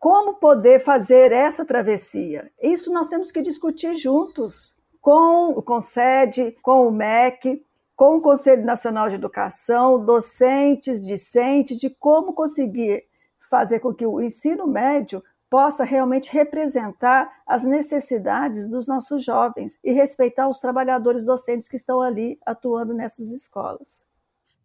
Como 0.00 0.36
poder 0.36 0.80
fazer 0.80 1.30
essa 1.30 1.62
travessia? 1.62 2.50
Isso 2.58 2.90
nós 2.90 3.08
temos 3.08 3.30
que 3.30 3.42
discutir 3.42 3.94
juntos 3.94 4.74
com 4.98 5.50
o 5.50 5.62
CONSED, 5.62 6.56
com 6.62 6.88
o 6.88 6.90
MEC, 6.90 7.62
com 7.94 8.16
o 8.16 8.20
Conselho 8.22 8.64
Nacional 8.64 9.10
de 9.10 9.16
Educação, 9.16 10.02
docentes, 10.02 11.04
discentes, 11.04 11.78
de 11.78 11.90
como 11.90 12.32
conseguir 12.32 13.04
fazer 13.50 13.80
com 13.80 13.92
que 13.92 14.06
o 14.06 14.22
ensino 14.22 14.66
médio 14.66 15.22
possa 15.50 15.84
realmente 15.84 16.32
representar 16.32 17.30
as 17.46 17.62
necessidades 17.62 18.66
dos 18.66 18.86
nossos 18.86 19.22
jovens 19.22 19.78
e 19.84 19.92
respeitar 19.92 20.48
os 20.48 20.58
trabalhadores 20.58 21.24
docentes 21.24 21.68
que 21.68 21.76
estão 21.76 22.00
ali 22.00 22.38
atuando 22.46 22.94
nessas 22.94 23.30
escolas. 23.32 24.06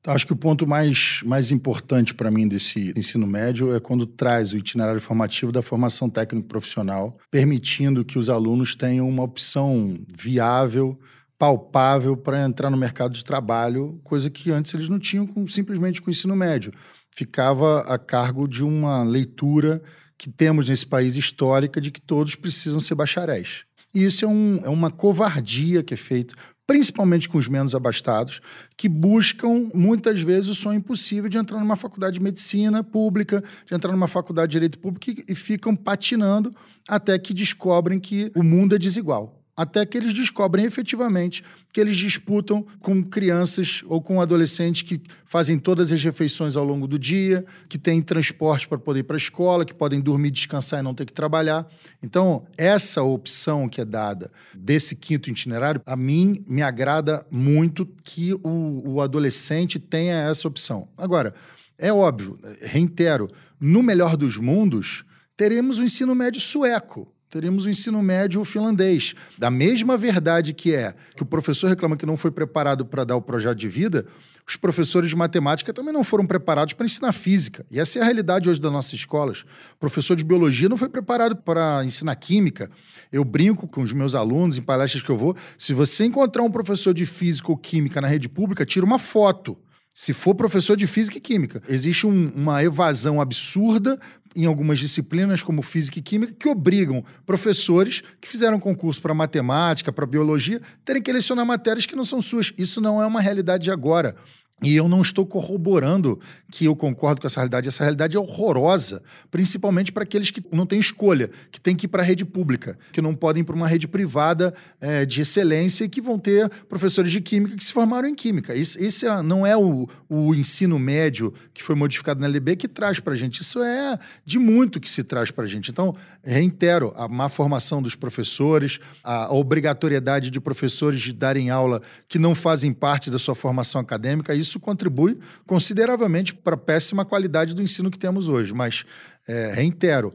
Acho 0.07 0.27
que 0.27 0.33
o 0.33 0.37
ponto 0.37 0.67
mais, 0.67 1.21
mais 1.25 1.51
importante 1.51 2.13
para 2.13 2.29
mim 2.29 2.47
desse 2.47 2.93
ensino 2.95 3.25
médio 3.25 3.75
é 3.75 3.79
quando 3.79 4.05
traz 4.05 4.53
o 4.53 4.57
itinerário 4.57 5.01
formativo 5.01 5.51
da 5.51 5.63
formação 5.63 6.09
técnico-profissional, 6.09 7.17
permitindo 7.31 8.05
que 8.05 8.19
os 8.19 8.29
alunos 8.29 8.75
tenham 8.75 9.09
uma 9.09 9.23
opção 9.23 9.97
viável 10.15 10.99
palpável 11.37 12.15
para 12.15 12.43
entrar 12.43 12.69
no 12.69 12.77
mercado 12.77 13.13
de 13.13 13.23
trabalho, 13.23 13.99
coisa 14.03 14.29
que 14.29 14.51
antes 14.51 14.73
eles 14.73 14.89
não 14.89 14.99
tinham 14.99 15.27
com, 15.27 15.45
simplesmente 15.47 16.01
com 16.01 16.07
o 16.07 16.11
ensino 16.11 16.35
médio. 16.35 16.73
Ficava 17.11 17.81
a 17.81 17.97
cargo 17.97 18.47
de 18.47 18.63
uma 18.63 19.03
leitura 19.03 19.81
que 20.17 20.29
temos 20.29 20.69
nesse 20.69 20.85
país 20.85 21.15
histórica 21.15 21.81
de 21.81 21.91
que 21.91 22.01
todos 22.01 22.35
precisam 22.35 22.79
ser 22.79 22.95
bacharéis. 22.95 23.65
E 23.93 24.03
isso 24.03 24.25
é, 24.25 24.27
um, 24.27 24.61
é 24.63 24.69
uma 24.69 24.91
covardia 24.91 25.83
que 25.83 25.93
é 25.93 25.97
feita, 25.97 26.35
principalmente 26.67 27.29
com 27.29 27.37
os 27.37 27.47
menos 27.47 27.75
abastados, 27.75 28.41
que 28.75 28.89
buscam 28.89 29.69
muitas 29.73 30.21
vezes 30.21 30.49
o 30.49 30.55
sonho 30.55 30.77
impossível 30.77 31.29
de 31.29 31.37
entrar 31.37 31.59
numa 31.59 31.75
faculdade 31.75 32.15
de 32.15 32.23
medicina 32.23 32.83
pública, 32.83 33.43
de 33.65 33.75
entrar 33.75 33.91
numa 33.91 34.07
faculdade 34.07 34.49
de 34.49 34.53
direito 34.53 34.79
público 34.79 35.09
e, 35.09 35.31
e 35.31 35.35
ficam 35.35 35.75
patinando 35.75 36.55
até 36.87 37.17
que 37.17 37.33
descobrem 37.33 37.99
que 37.99 38.31
o 38.35 38.43
mundo 38.43 38.75
é 38.75 38.79
desigual 38.79 39.44
até 39.57 39.85
que 39.85 39.97
eles 39.97 40.13
descobrem 40.13 40.65
efetivamente 40.65 41.43
que 41.71 41.81
eles 41.81 41.97
disputam 41.97 42.65
com 42.79 43.03
crianças 43.03 43.83
ou 43.87 44.01
com 44.01 44.21
adolescentes 44.21 44.81
que 44.81 45.01
fazem 45.25 45.59
todas 45.59 45.91
as 45.91 46.01
refeições 46.01 46.55
ao 46.55 46.63
longo 46.63 46.87
do 46.87 46.97
dia, 46.97 47.45
que 47.67 47.77
têm 47.77 48.01
transporte 48.01 48.65
para 48.65 48.77
poder 48.77 49.01
ir 49.01 49.03
para 49.03 49.15
a 49.15 49.17
escola, 49.17 49.65
que 49.65 49.73
podem 49.73 49.99
dormir, 49.99 50.31
descansar 50.31 50.79
e 50.79 50.83
não 50.83 50.93
ter 50.93 51.05
que 51.05 51.11
trabalhar. 51.11 51.67
Então, 52.01 52.45
essa 52.57 53.03
opção 53.03 53.67
que 53.67 53.81
é 53.81 53.85
dada 53.85 54.31
desse 54.53 54.95
quinto 54.95 55.29
itinerário, 55.29 55.81
a 55.85 55.97
mim 55.97 56.45
me 56.47 56.61
agrada 56.61 57.25
muito 57.29 57.85
que 58.03 58.33
o, 58.35 58.81
o 58.85 59.01
adolescente 59.01 59.77
tenha 59.77 60.15
essa 60.15 60.47
opção. 60.47 60.87
Agora, 60.97 61.33
é 61.77 61.91
óbvio, 61.91 62.39
reitero, 62.61 63.29
no 63.59 63.83
melhor 63.83 64.15
dos 64.15 64.37
mundos, 64.37 65.03
teremos 65.35 65.77
o 65.77 65.83
ensino 65.83 66.15
médio 66.15 66.39
sueco 66.39 67.13
teríamos 67.35 67.65
o 67.65 67.69
ensino 67.69 68.01
médio 68.01 68.45
finlandês. 68.45 69.13
Da 69.37 69.51
mesma 69.51 69.97
verdade 69.97 70.53
que 70.53 70.73
é 70.73 70.95
que 71.13 71.21
o 71.21 71.25
professor 71.25 71.67
reclama 71.67 71.97
que 71.97 72.05
não 72.05 72.15
foi 72.15 72.31
preparado 72.31 72.85
para 72.85 73.03
dar 73.03 73.17
o 73.17 73.21
projeto 73.21 73.57
de 73.57 73.67
vida, 73.67 74.05
os 74.47 74.55
professores 74.55 75.09
de 75.09 75.17
matemática 75.17 75.73
também 75.73 75.93
não 75.93 76.01
foram 76.01 76.25
preparados 76.25 76.73
para 76.73 76.85
ensinar 76.85 77.11
física. 77.11 77.65
E 77.69 77.77
essa 77.77 77.99
é 77.99 78.01
a 78.01 78.05
realidade 78.05 78.49
hoje 78.49 78.61
das 78.61 78.71
nossas 78.71 78.93
escolas. 78.93 79.41
O 79.73 79.79
professor 79.81 80.15
de 80.15 80.23
biologia 80.23 80.69
não 80.69 80.77
foi 80.77 80.87
preparado 80.87 81.35
para 81.35 81.83
ensinar 81.83 82.15
química. 82.15 82.71
Eu 83.11 83.25
brinco 83.25 83.67
com 83.67 83.81
os 83.81 83.91
meus 83.91 84.15
alunos 84.15 84.57
em 84.57 84.61
palestras 84.61 85.03
que 85.03 85.09
eu 85.09 85.17
vou. 85.17 85.35
Se 85.57 85.73
você 85.73 86.05
encontrar 86.05 86.41
um 86.41 86.51
professor 86.51 86.93
de 86.93 87.05
física 87.05 87.51
ou 87.51 87.57
química 87.57 87.99
na 87.99 88.07
rede 88.07 88.29
pública, 88.29 88.65
tira 88.65 88.85
uma 88.85 88.97
foto. 88.97 89.57
Se 89.97 90.11
for 90.11 90.35
professor 90.35 90.75
de 90.75 90.85
física 90.85 91.17
e 91.17 91.21
química, 91.21 91.63
existe 91.69 92.05
um, 92.05 92.29
uma 92.35 92.61
evasão 92.61 93.21
absurda 93.21 93.97
em 94.35 94.43
algumas 94.45 94.77
disciplinas, 94.77 95.41
como 95.41 95.61
física 95.61 95.99
e 95.99 96.01
química, 96.01 96.33
que 96.37 96.49
obrigam 96.49 97.01
professores 97.25 98.03
que 98.19 98.27
fizeram 98.27 98.59
concurso 98.59 99.01
para 99.01 99.13
matemática, 99.13 99.93
para 99.93 100.05
biologia, 100.05 100.61
terem 100.83 101.01
que 101.01 101.13
lecionar 101.13 101.45
matérias 101.45 101.85
que 101.85 101.95
não 101.95 102.03
são 102.03 102.21
suas. 102.21 102.51
Isso 102.57 102.81
não 102.81 103.01
é 103.01 103.05
uma 103.05 103.21
realidade 103.21 103.63
de 103.63 103.71
agora. 103.71 104.17
E 104.63 104.73
eu 104.73 104.87
não 104.87 105.01
estou 105.01 105.25
corroborando 105.25 106.17
que 106.49 106.63
eu 106.63 106.75
concordo 106.75 107.19
com 107.19 107.27
essa 107.27 107.41
realidade. 107.41 107.67
Essa 107.67 107.83
realidade 107.83 108.15
é 108.15 108.19
horrorosa, 108.19 109.03
principalmente 109.29 109.91
para 109.91 110.03
aqueles 110.03 110.31
que 110.31 110.41
não 110.49 110.65
têm 110.65 110.79
escolha, 110.79 111.29
que 111.51 111.59
têm 111.59 111.75
que 111.75 111.85
ir 111.85 111.89
para 111.89 112.01
a 112.01 112.05
rede 112.05 112.23
pública, 112.23 112.79
que 112.93 113.01
não 113.01 113.13
podem 113.13 113.41
ir 113.41 113.43
para 113.43 113.55
uma 113.55 113.67
rede 113.67 113.85
privada 113.85 114.53
é, 114.79 115.05
de 115.05 115.21
excelência 115.21 115.83
e 115.83 115.89
que 115.89 115.99
vão 115.99 116.17
ter 116.17 116.49
professores 116.69 117.11
de 117.11 117.19
química 117.19 117.57
que 117.57 117.63
se 117.63 117.73
formaram 117.73 118.07
em 118.07 118.15
química. 118.15 118.55
Esse, 118.55 118.81
esse 118.83 119.05
é, 119.05 119.21
não 119.21 119.45
é 119.45 119.57
o, 119.57 119.89
o, 120.07 120.33
ensino 120.33 120.79
médio 120.79 121.33
que 121.53 121.61
foi 121.61 121.75
modificado 121.75 122.21
na 122.21 122.27
LB 122.27 122.55
que 122.55 122.67
traz 122.69 123.01
para 123.01 123.13
a 123.13 123.17
gente. 123.17 123.41
Isso 123.41 123.61
é 123.61 123.99
de 124.23 124.39
muito 124.39 124.79
que 124.79 124.89
se 124.89 125.03
traz 125.03 125.31
para 125.31 125.43
a 125.43 125.47
gente. 125.47 125.69
Então, 125.69 125.93
reitero, 126.23 126.93
a 126.95 127.09
má 127.09 127.27
formação 127.27 127.81
dos 127.81 127.95
professores, 127.95 128.79
a 129.03 129.33
obrigatoriedade 129.33 130.31
de 130.31 130.39
professores 130.39 131.01
de 131.01 131.11
darem 131.11 131.49
aula 131.49 131.81
que 132.07 132.17
não 132.17 132.33
fazem 132.33 132.71
parte 132.71 133.11
da 133.11 133.19
sua 133.19 133.35
formação 133.35 133.81
acadêmica, 133.81 134.33
isso 134.33 134.44
contribui 134.59 135.17
consideravelmente 135.45 136.33
para 136.33 136.55
a 136.55 136.57
péssima 136.57 137.03
qualidade 137.03 137.53
do 137.53 137.61
ensino 137.61 137.89
que 137.89 137.99
temos 137.99 138.27
hoje. 138.27 138.53
Mas, 138.53 138.85
é, 139.27 139.53
reitero, 139.53 140.13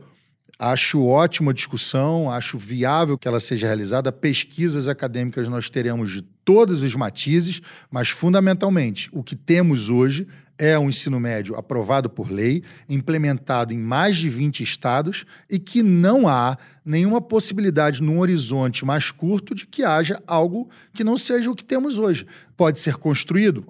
acho 0.58 1.04
ótima 1.04 1.52
a 1.52 1.54
discussão, 1.54 2.30
acho 2.30 2.58
viável 2.58 3.16
que 3.16 3.26
ela 3.26 3.40
seja 3.40 3.66
realizada. 3.66 4.12
Pesquisas 4.12 4.86
acadêmicas 4.86 5.48
nós 5.48 5.70
teremos 5.70 6.10
de 6.10 6.22
todos 6.44 6.82
os 6.82 6.94
matizes, 6.94 7.62
mas 7.90 8.10
fundamentalmente 8.10 9.08
o 9.12 9.22
que 9.22 9.34
temos 9.34 9.88
hoje 9.88 10.26
é 10.60 10.78
um 10.78 10.90
ensino 10.90 11.18
médio 11.18 11.56
aprovado 11.56 12.10
por 12.10 12.30
lei, 12.30 12.62
implementado 12.86 13.72
em 13.72 13.78
mais 13.78 14.18
de 14.18 14.28
20 14.28 14.62
estados 14.62 15.24
e 15.48 15.58
que 15.58 15.82
não 15.82 16.28
há 16.28 16.58
nenhuma 16.84 17.18
possibilidade 17.18 18.02
num 18.02 18.18
horizonte 18.18 18.84
mais 18.84 19.10
curto 19.10 19.54
de 19.54 19.66
que 19.66 19.82
haja 19.82 20.22
algo 20.26 20.68
que 20.92 21.02
não 21.02 21.16
seja 21.16 21.50
o 21.50 21.56
que 21.56 21.64
temos 21.64 21.96
hoje. 21.96 22.26
Pode 22.58 22.78
ser 22.78 22.96
construído? 22.98 23.66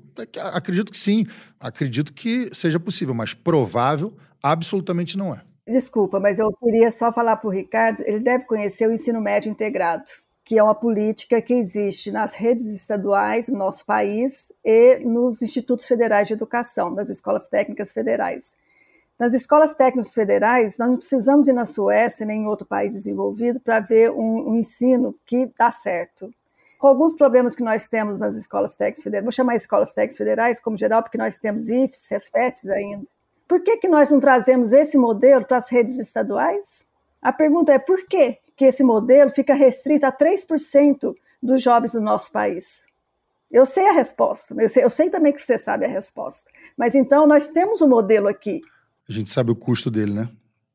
Acredito 0.53 0.91
que 0.91 0.99
sim, 0.99 1.25
acredito 1.61 2.13
que 2.13 2.51
seja 2.53 2.81
possível, 2.81 3.15
mas 3.15 3.35
provável 3.35 4.13
absolutamente 4.43 5.17
não 5.17 5.33
é. 5.33 5.43
Desculpa, 5.69 6.19
mas 6.19 6.41
eu 6.41 6.53
queria 6.55 6.91
só 6.91 7.13
falar 7.13 7.37
para 7.37 7.49
o 7.49 7.53
Ricardo, 7.53 8.03
ele 8.05 8.19
deve 8.19 8.45
conhecer 8.47 8.89
o 8.89 8.93
ensino 8.93 9.21
médio 9.21 9.49
integrado 9.49 10.11
que 10.51 10.59
é 10.59 10.63
uma 10.65 10.75
política 10.75 11.41
que 11.41 11.55
existe 11.55 12.11
nas 12.11 12.35
redes 12.35 12.67
estaduais 12.67 13.47
no 13.47 13.57
nosso 13.57 13.87
país 13.87 14.51
e 14.65 14.99
nos 14.99 15.41
institutos 15.43 15.87
federais 15.87 16.27
de 16.27 16.35
educação, 16.35 16.91
nas 16.91 17.09
escolas 17.09 17.47
técnicas 17.47 17.93
federais. 17.93 18.57
Nas 19.17 19.33
escolas 19.33 19.77
técnicas 19.77 20.13
federais, 20.13 20.77
nós 20.77 20.89
não 20.89 20.97
precisamos 20.97 21.47
ir 21.47 21.53
na 21.53 21.65
Suécia 21.65 22.27
nem 22.27 22.43
em 22.43 22.47
outro 22.49 22.67
país 22.67 22.93
desenvolvido 22.95 23.61
para 23.61 23.79
ver 23.79 24.11
um, 24.11 24.49
um, 24.49 24.57
ensino 24.57 25.15
que 25.25 25.49
dá 25.57 25.71
certo. 25.71 26.35
Com 26.81 26.89
alguns 26.89 27.15
problemas 27.15 27.55
que 27.55 27.63
nós 27.63 27.87
temos 27.87 28.19
nas 28.19 28.35
escolas 28.35 28.75
técnicas 28.75 29.05
federais, 29.05 29.25
vou 29.25 29.31
chamar 29.31 29.55
escolas 29.55 29.93
técnicas 29.93 30.19
federais 30.19 30.59
como 30.59 30.77
geral, 30.77 31.01
porque 31.01 31.17
nós 31.17 31.39
temos 31.39 31.69
IFES, 31.69 31.97
CEFETs 31.97 32.69
ainda. 32.71 33.07
Por 33.47 33.61
que, 33.63 33.77
que 33.77 33.87
nós 33.87 34.11
não 34.11 34.19
trazemos 34.19 34.73
esse 34.73 34.99
modelo 34.99 35.45
para 35.45 35.59
as 35.59 35.71
redes 35.71 35.97
estaduais? 36.01 36.85
A 37.23 37.33
pergunta 37.33 37.73
é 37.73 37.79
por 37.79 38.05
quê? 38.09 38.39
Que 38.61 38.67
esse 38.67 38.85
modelo 38.85 39.31
fica 39.31 39.55
restrito 39.55 40.05
a 40.05 40.13
3% 40.13 41.15
dos 41.43 41.63
jovens 41.63 41.93
do 41.93 42.01
nosso 42.03 42.31
país? 42.31 42.85
Eu 43.51 43.65
sei 43.65 43.89
a 43.89 43.93
resposta, 43.93 44.55
eu 44.55 44.69
sei, 44.69 44.85
eu 44.85 44.91
sei 44.91 45.09
também 45.09 45.33
que 45.33 45.41
você 45.41 45.57
sabe 45.57 45.87
a 45.87 45.89
resposta. 45.89 46.51
Mas 46.77 46.95
então 46.95 47.27
nós 47.27 47.49
temos 47.49 47.81
um 47.81 47.89
modelo 47.89 48.29
aqui. 48.29 48.61
A 49.09 49.13
gente 49.13 49.31
sabe 49.31 49.51
o 49.51 49.57
custo 49.57 49.91
dele, 49.91 50.13
né? 50.13 50.29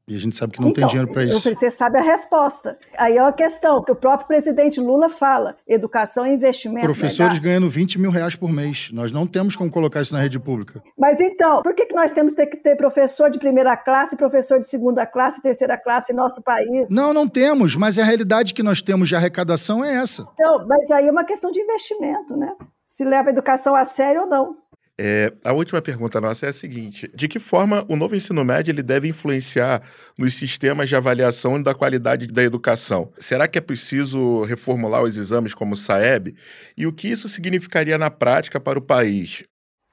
E 0.08 0.16
a 0.16 0.20
gente 0.20 0.36
sabe 0.36 0.54
que 0.54 0.62
não 0.62 0.70
então, 0.70 0.84
tem 0.84 0.88
dinheiro 0.88 1.12
para 1.12 1.24
isso. 1.24 1.42
Você 1.42 1.72
sabe 1.72 1.98
a 1.98 2.02
resposta. 2.02 2.78
Aí 2.96 3.18
é 3.18 3.22
uma 3.22 3.34
questão 3.34 3.84
que 3.84 3.92
o 3.92 3.96
próprio 3.96 4.28
presidente 4.28 4.80
Lula 4.80 5.10
fala: 5.10 5.58
educação 5.68 6.28
e 6.28 6.34
investimento. 6.34 6.86
Professores 6.86 7.40
ganhando 7.40 7.68
20 7.68 8.00
mil 8.00 8.12
reais 8.12 8.36
por 8.36 8.52
mês. 8.52 8.90
Nós 8.94 9.12
não 9.12 9.26
temos 9.26 9.56
como 9.56 9.72
colocar 9.72 10.02
isso 10.02 10.14
na 10.14 10.20
rede 10.20 10.40
pública. 10.40 10.84
Mas 10.96 11.20
então, 11.20 11.64
por 11.64 11.74
que, 11.74 11.88
que 11.88 11.96
nós 11.96 12.12
temos 12.12 12.36
que 12.36 12.46
ter 12.46 12.76
professor 12.76 13.32
de 13.32 13.40
primeira 13.40 13.76
classe, 13.76 14.16
professor 14.16 14.60
de 14.60 14.68
segunda 14.68 15.08
classe, 15.08 15.42
terceira 15.42 15.76
classe 15.76 16.14
em 16.14 16.16
nosso 16.16 16.42
país? 16.44 16.92
Não, 16.92 17.12
não 17.12 17.28
temos, 17.28 17.76
mas 17.76 17.98
a 17.98 18.04
realidade 18.04 18.54
que 18.54 18.62
nós 18.62 18.84
temos 18.84 19.10
de 19.10 19.16
arrecadação 19.16 19.84
é 19.84 19.96
essa. 19.96 20.28
Então, 20.34 20.68
mas 20.68 20.92
aí 20.92 21.08
é 21.08 21.12
uma 21.12 21.26
questão 21.26 21.50
de 21.52 21.60
investimento, 21.60 22.38
né? 22.38 22.54
Se 22.84 23.04
leva 23.04 23.30
a 23.30 23.32
educação 23.32 23.76
a 23.76 23.84
sério 23.84 24.22
ou 24.22 24.28
não. 24.28 24.56
É, 24.98 25.34
a 25.44 25.52
última 25.52 25.82
pergunta 25.82 26.22
nossa 26.22 26.46
é 26.46 26.50
a 26.50 26.54
seguinte: 26.54 27.12
de 27.14 27.28
que 27.28 27.38
forma 27.38 27.86
o 27.90 27.98
novo 27.98 28.16
ensino 28.16 28.46
médio 28.46 28.72
ele 28.72 28.82
deve 28.82 29.10
influenciar 29.10 29.82
nos 30.18 30.36
sistemas 30.36 30.88
de 30.88 30.96
avaliação 30.96 31.62
da 31.62 31.76
qualidade 31.76 32.28
da 32.28 32.42
educação? 32.42 33.12
Será 33.18 33.48
que 33.48 33.58
é 33.58 33.62
preciso 33.62 34.44
reformular 34.44 35.04
os 35.04 35.18
exames 35.18 35.54
como 35.54 35.74
o 35.74 35.78
SAEB? 35.78 36.36
E 36.78 36.88
o 36.88 36.94
que 36.94 37.10
isso 37.10 37.28
significaria 37.28 37.98
na 37.98 38.10
prática 38.10 38.58
para 38.58 38.80
o 38.80 38.82
país? 38.82 39.44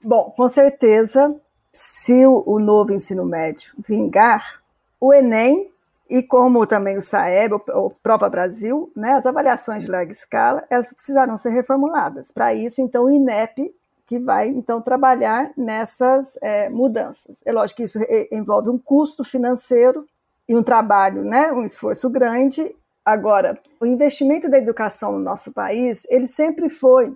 Bom, 0.04 0.32
com 0.36 0.48
certeza, 0.48 1.34
se 1.72 2.24
o 2.24 2.58
novo 2.60 2.92
ensino 2.92 3.24
médio 3.24 3.72
vingar, 3.88 4.62
o 5.00 5.12
Enem 5.12 5.68
e 6.08 6.22
como 6.22 6.66
também 6.66 6.96
o 6.96 7.02
SAEB, 7.02 7.54
o 7.54 7.90
Prova 8.02 8.28
Brasil, 8.28 8.92
né, 8.94 9.14
as 9.14 9.24
avaliações 9.26 9.82
de 9.82 9.90
larga 9.90 10.12
escala, 10.12 10.62
elas 10.68 10.92
precisarão 10.92 11.36
ser 11.36 11.50
reformuladas. 11.50 12.30
Para 12.30 12.54
isso, 12.54 12.80
então, 12.80 13.06
o 13.06 13.10
INEP 13.10 13.72
que 14.12 14.18
vai 14.18 14.48
então 14.48 14.82
trabalhar 14.82 15.52
nessas 15.56 16.38
é, 16.42 16.68
mudanças. 16.68 17.40
É 17.46 17.50
lógico 17.50 17.78
que 17.78 17.84
isso 17.84 17.98
envolve 18.30 18.68
um 18.68 18.76
custo 18.76 19.24
financeiro 19.24 20.04
e 20.46 20.54
um 20.54 20.62
trabalho, 20.62 21.24
né, 21.24 21.50
um 21.50 21.64
esforço 21.64 22.10
grande. 22.10 22.76
Agora, 23.02 23.58
o 23.80 23.86
investimento 23.86 24.50
da 24.50 24.58
educação 24.58 25.12
no 25.12 25.18
nosso 25.18 25.50
país, 25.50 26.06
ele 26.10 26.26
sempre 26.26 26.68
foi 26.68 27.10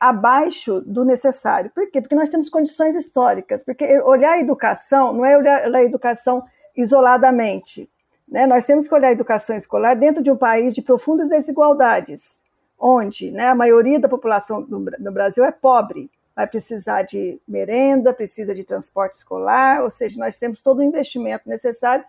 abaixo 0.00 0.80
do 0.80 1.04
necessário. 1.04 1.70
Por 1.72 1.88
quê? 1.88 2.00
Porque 2.00 2.16
nós 2.16 2.28
temos 2.28 2.50
condições 2.50 2.96
históricas. 2.96 3.62
Porque 3.62 4.00
olhar 4.00 4.32
a 4.32 4.40
educação 4.40 5.12
não 5.12 5.24
é 5.24 5.38
olhar 5.38 5.72
a 5.72 5.84
educação 5.84 6.42
isoladamente. 6.76 7.88
Né? 8.28 8.44
Nós 8.44 8.64
temos 8.64 8.88
que 8.88 8.94
olhar 8.94 9.10
a 9.10 9.12
educação 9.12 9.54
escolar 9.54 9.94
dentro 9.94 10.20
de 10.20 10.32
um 10.32 10.36
país 10.36 10.74
de 10.74 10.82
profundas 10.82 11.28
desigualdades, 11.28 12.42
onde 12.76 13.30
né, 13.30 13.50
a 13.50 13.54
maioria 13.54 14.00
da 14.00 14.08
população 14.08 14.62
do 14.62 15.12
Brasil 15.12 15.44
é 15.44 15.52
pobre 15.52 16.10
vai 16.40 16.46
precisar 16.46 17.02
de 17.02 17.38
merenda, 17.46 18.14
precisa 18.14 18.54
de 18.54 18.64
transporte 18.64 19.14
escolar, 19.14 19.82
ou 19.82 19.90
seja, 19.90 20.18
nós 20.18 20.38
temos 20.38 20.62
todo 20.62 20.78
o 20.78 20.82
investimento 20.82 21.46
necessário 21.46 22.04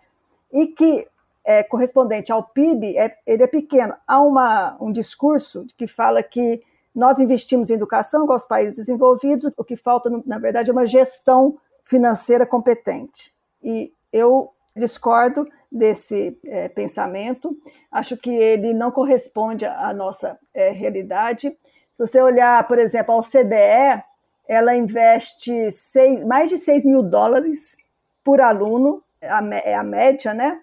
e 0.53 0.67
que 0.67 1.05
é 1.43 1.63
correspondente 1.63 2.31
ao 2.31 2.43
PIB, 2.43 2.97
é, 2.97 3.17
ele 3.27 3.43
é 3.43 3.47
pequeno. 3.47 3.93
Há 4.07 4.21
uma, 4.21 4.77
um 4.79 4.91
discurso 4.91 5.65
que 5.75 5.85
fala 5.85 6.23
que 6.23 6.61
nós 6.95 7.19
investimos 7.19 7.69
em 7.69 7.73
educação 7.73 8.25
com 8.25 8.33
os 8.33 8.45
países 8.45 8.75
desenvolvidos, 8.75 9.51
o 9.57 9.63
que 9.63 9.75
falta, 9.75 10.09
na 10.25 10.37
verdade, 10.37 10.69
é 10.69 10.73
uma 10.73 10.85
gestão 10.85 11.57
financeira 11.83 12.45
competente. 12.45 13.33
E 13.61 13.91
eu 14.13 14.51
discordo 14.75 15.45
desse 15.69 16.37
é, 16.45 16.69
pensamento, 16.69 17.57
acho 17.91 18.15
que 18.15 18.29
ele 18.29 18.73
não 18.73 18.91
corresponde 18.91 19.65
à 19.65 19.93
nossa 19.93 20.37
é, 20.53 20.69
realidade. 20.69 21.49
Se 21.49 21.97
você 21.97 22.21
olhar, 22.21 22.65
por 22.67 22.77
exemplo, 22.77 23.13
ao 23.13 23.21
CDE, 23.21 24.03
ela 24.51 24.75
investe 24.75 25.71
seis, 25.71 26.25
mais 26.25 26.49
de 26.49 26.57
6 26.57 26.83
mil 26.83 27.01
dólares 27.01 27.77
por 28.21 28.41
aluno, 28.41 29.01
é 29.21 29.73
a 29.73 29.81
média, 29.81 30.33
né? 30.33 30.59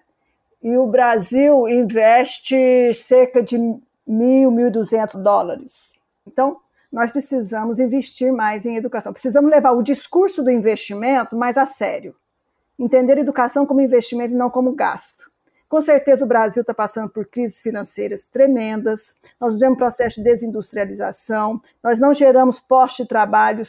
E 0.61 0.77
o 0.77 0.85
Brasil 0.85 1.67
investe 1.67 2.93
cerca 2.93 3.41
de 3.41 3.57
mil, 3.57 4.51
1.200 4.51 5.19
dólares. 5.23 5.91
Então, 6.27 6.57
nós 6.91 7.09
precisamos 7.09 7.79
investir 7.79 8.31
mais 8.31 8.63
em 8.63 8.75
educação. 8.75 9.11
Precisamos 9.11 9.49
levar 9.49 9.71
o 9.71 9.81
discurso 9.81 10.43
do 10.43 10.51
investimento 10.51 11.35
mais 11.35 11.57
a 11.57 11.65
sério. 11.65 12.15
Entender 12.77 13.17
educação 13.17 13.65
como 13.65 13.81
investimento 13.81 14.33
e 14.33 14.37
não 14.37 14.51
como 14.51 14.71
gasto. 14.73 15.31
Com 15.67 15.81
certeza 15.81 16.25
o 16.25 16.27
Brasil 16.27 16.61
está 16.61 16.73
passando 16.73 17.09
por 17.09 17.27
crises 17.27 17.61
financeiras 17.61 18.25
tremendas, 18.25 19.15
nós 19.39 19.53
vivemos 19.53 19.75
um 19.75 19.77
processo 19.77 20.15
de 20.15 20.23
desindustrialização, 20.23 21.61
nós 21.83 21.99
não 21.99 22.11
geramos 22.11 22.59
postos 22.59 23.05
de 23.05 23.07
trabalho 23.07 23.63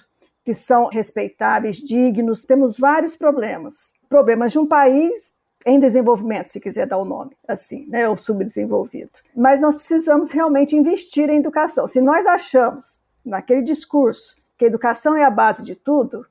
que 0.45 0.55
são 0.55 0.87
respeitáveis, 0.87 1.77
dignos, 1.77 2.45
temos 2.45 2.79
vários 2.79 3.17
problemas. 3.17 3.93
Problemas 4.09 4.53
de 4.53 4.59
um 4.59 4.67
país 4.67 5.33
em 5.67 5.79
desenvolvimento, 5.79 6.49
se 6.49 6.59
quiser 6.59 6.87
dar 6.87 6.99
o 6.99 7.05
nome, 7.05 7.37
assim, 7.47 7.87
né, 7.89 8.09
o 8.09 8.17
subdesenvolvido. 8.17 9.11
Mas 9.37 9.61
nós 9.61 9.75
precisamos 9.75 10.31
realmente 10.31 10.75
investir 10.75 11.29
em 11.29 11.39
educação. 11.39 11.87
Se 11.87 12.01
nós 12.01 12.27
achamos, 12.27 12.99
naquele 13.25 13.63
discurso, 13.63 14.35
que 14.57 14.65
a 14.65 14.69
educação 14.69 15.15
é 15.15 15.25
a 15.25 15.31
base 15.31 15.63
de 15.63 15.75
tudo, 15.75 16.27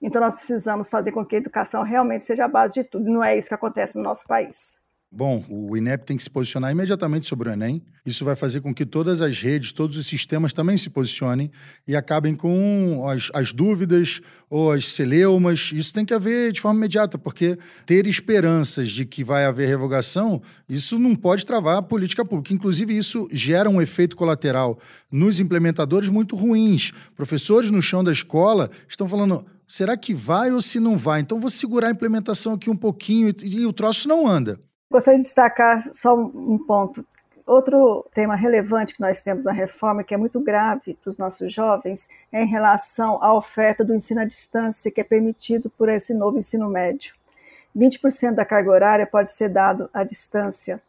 então 0.00 0.20
nós 0.20 0.34
precisamos 0.34 0.88
fazer 0.88 1.12
com 1.12 1.24
que 1.24 1.36
a 1.36 1.38
educação 1.38 1.82
realmente 1.82 2.24
seja 2.24 2.46
a 2.46 2.48
base 2.48 2.74
de 2.74 2.84
tudo. 2.84 3.10
Não 3.10 3.22
é 3.22 3.36
isso 3.36 3.48
que 3.48 3.54
acontece 3.54 3.96
no 3.96 4.02
nosso 4.02 4.26
país. 4.26 4.80
Bom, 5.12 5.44
o 5.48 5.76
INEP 5.76 6.06
tem 6.06 6.16
que 6.16 6.22
se 6.22 6.30
posicionar 6.30 6.70
imediatamente 6.70 7.26
sobre 7.26 7.48
o 7.48 7.52
Enem. 7.52 7.82
Isso 8.06 8.24
vai 8.24 8.36
fazer 8.36 8.60
com 8.60 8.72
que 8.72 8.86
todas 8.86 9.20
as 9.20 9.42
redes, 9.42 9.72
todos 9.72 9.96
os 9.96 10.06
sistemas 10.06 10.52
também 10.52 10.76
se 10.76 10.88
posicionem 10.88 11.50
e 11.84 11.96
acabem 11.96 12.36
com 12.36 13.04
as, 13.08 13.28
as 13.34 13.52
dúvidas 13.52 14.20
ou 14.48 14.70
as 14.70 14.84
celeumas. 14.92 15.72
Isso 15.74 15.92
tem 15.92 16.04
que 16.04 16.14
haver 16.14 16.52
de 16.52 16.60
forma 16.60 16.78
imediata, 16.78 17.18
porque 17.18 17.58
ter 17.84 18.06
esperanças 18.06 18.92
de 18.92 19.04
que 19.04 19.24
vai 19.24 19.46
haver 19.46 19.66
revogação, 19.66 20.40
isso 20.68 20.96
não 20.96 21.16
pode 21.16 21.44
travar 21.44 21.78
a 21.78 21.82
política 21.82 22.24
pública. 22.24 22.54
Inclusive, 22.54 22.96
isso 22.96 23.28
gera 23.32 23.68
um 23.68 23.82
efeito 23.82 24.14
colateral 24.14 24.78
nos 25.10 25.40
implementadores 25.40 26.08
muito 26.08 26.36
ruins. 26.36 26.92
Professores 27.16 27.68
no 27.72 27.82
chão 27.82 28.04
da 28.04 28.12
escola 28.12 28.70
estão 28.88 29.08
falando 29.08 29.44
será 29.66 29.96
que 29.96 30.14
vai 30.14 30.52
ou 30.52 30.62
se 30.62 30.78
não 30.78 30.96
vai? 30.96 31.20
Então 31.20 31.40
vou 31.40 31.50
segurar 31.50 31.88
a 31.88 31.92
implementação 31.92 32.52
aqui 32.52 32.70
um 32.70 32.76
pouquinho 32.76 33.34
e, 33.42 33.62
e 33.62 33.66
o 33.66 33.72
troço 33.72 34.06
não 34.06 34.24
anda. 34.24 34.60
Gostaria 34.90 35.20
de 35.20 35.24
destacar 35.24 35.88
só 35.94 36.16
um 36.16 36.58
ponto. 36.58 37.06
Outro 37.46 38.04
tema 38.12 38.34
relevante 38.34 38.92
que 38.92 39.00
nós 39.00 39.22
temos 39.22 39.44
na 39.44 39.52
reforma, 39.52 40.02
que 40.02 40.12
é 40.12 40.16
muito 40.16 40.40
grave 40.40 40.94
para 40.94 41.10
os 41.10 41.16
nossos 41.16 41.52
jovens, 41.52 42.08
é 42.32 42.42
em 42.42 42.46
relação 42.46 43.22
à 43.22 43.32
oferta 43.32 43.84
do 43.84 43.94
ensino 43.94 44.20
à 44.20 44.24
distância 44.24 44.90
que 44.90 45.00
é 45.00 45.04
permitido 45.04 45.70
por 45.70 45.88
esse 45.88 46.12
novo 46.12 46.38
ensino 46.38 46.68
médio. 46.68 47.14
20% 47.76 48.34
da 48.34 48.44
carga 48.44 48.68
horária 48.68 49.06
pode 49.06 49.30
ser 49.30 49.48
dado 49.48 49.88
à 49.94 50.02
distância. 50.02 50.82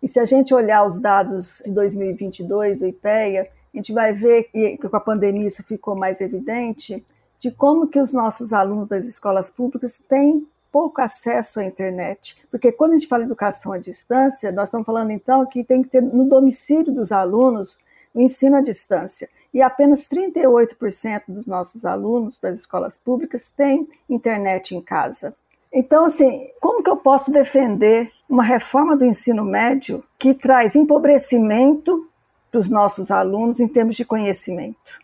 E 0.00 0.06
se 0.06 0.20
a 0.20 0.24
gente 0.24 0.54
olhar 0.54 0.86
os 0.86 0.96
dados 0.96 1.60
de 1.64 1.72
2022 1.72 2.78
do 2.78 2.86
IPEA, 2.86 3.50
a 3.74 3.76
gente 3.76 3.92
vai 3.92 4.12
ver 4.12 4.44
que 4.44 4.78
com 4.78 4.96
a 4.96 5.00
pandemia 5.00 5.48
isso 5.48 5.64
ficou 5.64 5.96
mais 5.96 6.20
evidente, 6.20 7.04
de 7.40 7.50
como 7.50 7.88
que 7.88 7.98
os 7.98 8.12
nossos 8.12 8.52
alunos 8.52 8.86
das 8.86 9.04
escolas 9.06 9.50
públicas 9.50 10.00
têm 10.08 10.46
pouco 10.70 11.00
acesso 11.00 11.60
à 11.60 11.64
internet. 11.64 12.36
Porque 12.50 12.72
quando 12.72 12.92
a 12.92 12.94
gente 12.96 13.08
fala 13.08 13.24
educação 13.24 13.72
à 13.72 13.78
distância, 13.78 14.52
nós 14.52 14.68
estamos 14.68 14.86
falando 14.86 15.10
então 15.10 15.44
que 15.46 15.64
tem 15.64 15.82
que 15.82 15.90
ter 15.90 16.02
no 16.02 16.24
domicílio 16.24 16.92
dos 16.92 17.12
alunos 17.12 17.78
o 18.14 18.20
ensino 18.20 18.56
à 18.56 18.60
distância. 18.60 19.28
E 19.52 19.62
apenas 19.62 20.08
38% 20.08 21.22
dos 21.28 21.46
nossos 21.46 21.84
alunos 21.84 22.38
das 22.38 22.58
escolas 22.58 22.96
públicas 22.96 23.50
têm 23.50 23.88
internet 24.08 24.74
em 24.74 24.80
casa. 24.80 25.34
Então, 25.72 26.06
assim, 26.06 26.48
como 26.60 26.82
que 26.82 26.90
eu 26.90 26.96
posso 26.96 27.30
defender 27.30 28.10
uma 28.28 28.42
reforma 28.42 28.96
do 28.96 29.04
ensino 29.04 29.44
médio 29.44 30.02
que 30.18 30.34
traz 30.34 30.74
empobrecimento 30.74 32.08
para 32.50 32.58
os 32.58 32.68
nossos 32.68 33.10
alunos 33.10 33.60
em 33.60 33.68
termos 33.68 33.96
de 33.96 34.04
conhecimento? 34.04 34.98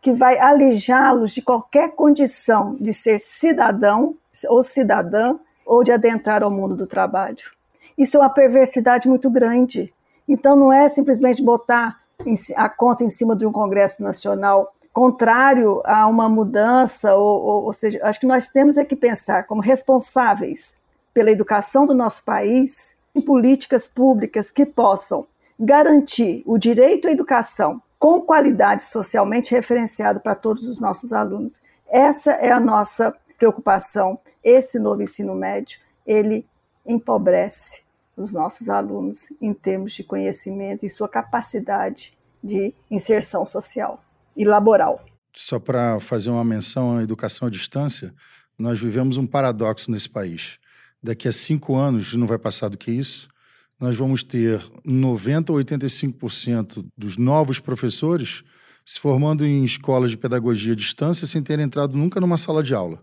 Que 0.00 0.12
vai 0.12 0.38
alijá-los 0.38 1.32
de 1.32 1.40
qualquer 1.40 1.94
condição 1.94 2.76
de 2.80 2.92
ser 2.92 3.18
cidadão 3.18 4.16
ou 4.48 4.62
cidadã 4.62 5.36
ou 5.64 5.82
de 5.82 5.92
adentrar 5.92 6.42
ao 6.42 6.50
mundo 6.50 6.76
do 6.76 6.86
trabalho. 6.86 7.44
Isso 7.96 8.16
é 8.16 8.20
uma 8.20 8.30
perversidade 8.30 9.08
muito 9.08 9.30
grande. 9.30 9.92
Então, 10.28 10.56
não 10.56 10.72
é 10.72 10.88
simplesmente 10.88 11.42
botar 11.42 12.00
a 12.56 12.68
conta 12.68 13.04
em 13.04 13.10
cima 13.10 13.34
de 13.34 13.44
um 13.44 13.52
Congresso 13.52 14.02
Nacional 14.02 14.72
contrário 14.92 15.80
a 15.84 16.06
uma 16.06 16.28
mudança, 16.28 17.14
ou, 17.14 17.42
ou, 17.42 17.64
ou 17.64 17.72
seja, 17.72 17.98
acho 18.02 18.20
que 18.20 18.26
nós 18.26 18.48
temos 18.48 18.76
é 18.76 18.84
que 18.84 18.94
pensar 18.94 19.44
como 19.44 19.62
responsáveis 19.62 20.76
pela 21.14 21.30
educação 21.30 21.86
do 21.86 21.94
nosso 21.94 22.24
país 22.24 22.96
em 23.14 23.20
políticas 23.20 23.88
públicas 23.88 24.50
que 24.50 24.66
possam 24.66 25.26
garantir 25.58 26.42
o 26.46 26.58
direito 26.58 27.08
à 27.08 27.10
educação 27.10 27.80
com 27.98 28.20
qualidade 28.20 28.82
socialmente 28.82 29.54
referenciado 29.54 30.20
para 30.20 30.34
todos 30.34 30.68
os 30.68 30.80
nossos 30.80 31.12
alunos. 31.12 31.60
Essa 31.88 32.32
é 32.32 32.50
a 32.50 32.58
nossa 32.58 33.14
preocupação, 33.42 34.20
esse 34.44 34.78
novo 34.78 35.02
ensino 35.02 35.34
médio, 35.34 35.80
ele 36.06 36.46
empobrece 36.86 37.82
os 38.16 38.32
nossos 38.32 38.68
alunos 38.68 39.32
em 39.40 39.52
termos 39.52 39.94
de 39.94 40.04
conhecimento 40.04 40.86
e 40.86 40.90
sua 40.90 41.08
capacidade 41.08 42.16
de 42.40 42.72
inserção 42.88 43.44
social 43.44 44.00
e 44.36 44.44
laboral. 44.44 45.04
Só 45.34 45.58
para 45.58 45.98
fazer 45.98 46.30
uma 46.30 46.44
menção 46.44 46.98
à 46.98 47.02
educação 47.02 47.48
à 47.48 47.50
distância, 47.50 48.14
nós 48.56 48.78
vivemos 48.78 49.16
um 49.16 49.26
paradoxo 49.26 49.90
nesse 49.90 50.08
país. 50.08 50.60
Daqui 51.02 51.26
a 51.26 51.32
cinco 51.32 51.74
anos, 51.74 52.14
não 52.14 52.28
vai 52.28 52.38
passar 52.38 52.68
do 52.68 52.78
que 52.78 52.92
isso, 52.92 53.28
nós 53.80 53.96
vamos 53.96 54.22
ter 54.22 54.60
90% 54.86 55.50
ou 55.50 55.56
85% 55.56 56.86
dos 56.96 57.16
novos 57.16 57.58
professores 57.58 58.44
se 58.86 59.00
formando 59.00 59.44
em 59.44 59.64
escolas 59.64 60.12
de 60.12 60.16
pedagogia 60.16 60.74
à 60.74 60.76
distância 60.76 61.26
sem 61.26 61.42
ter 61.42 61.58
entrado 61.58 61.96
nunca 61.96 62.20
numa 62.20 62.38
sala 62.38 62.62
de 62.62 62.72
aula. 62.72 63.02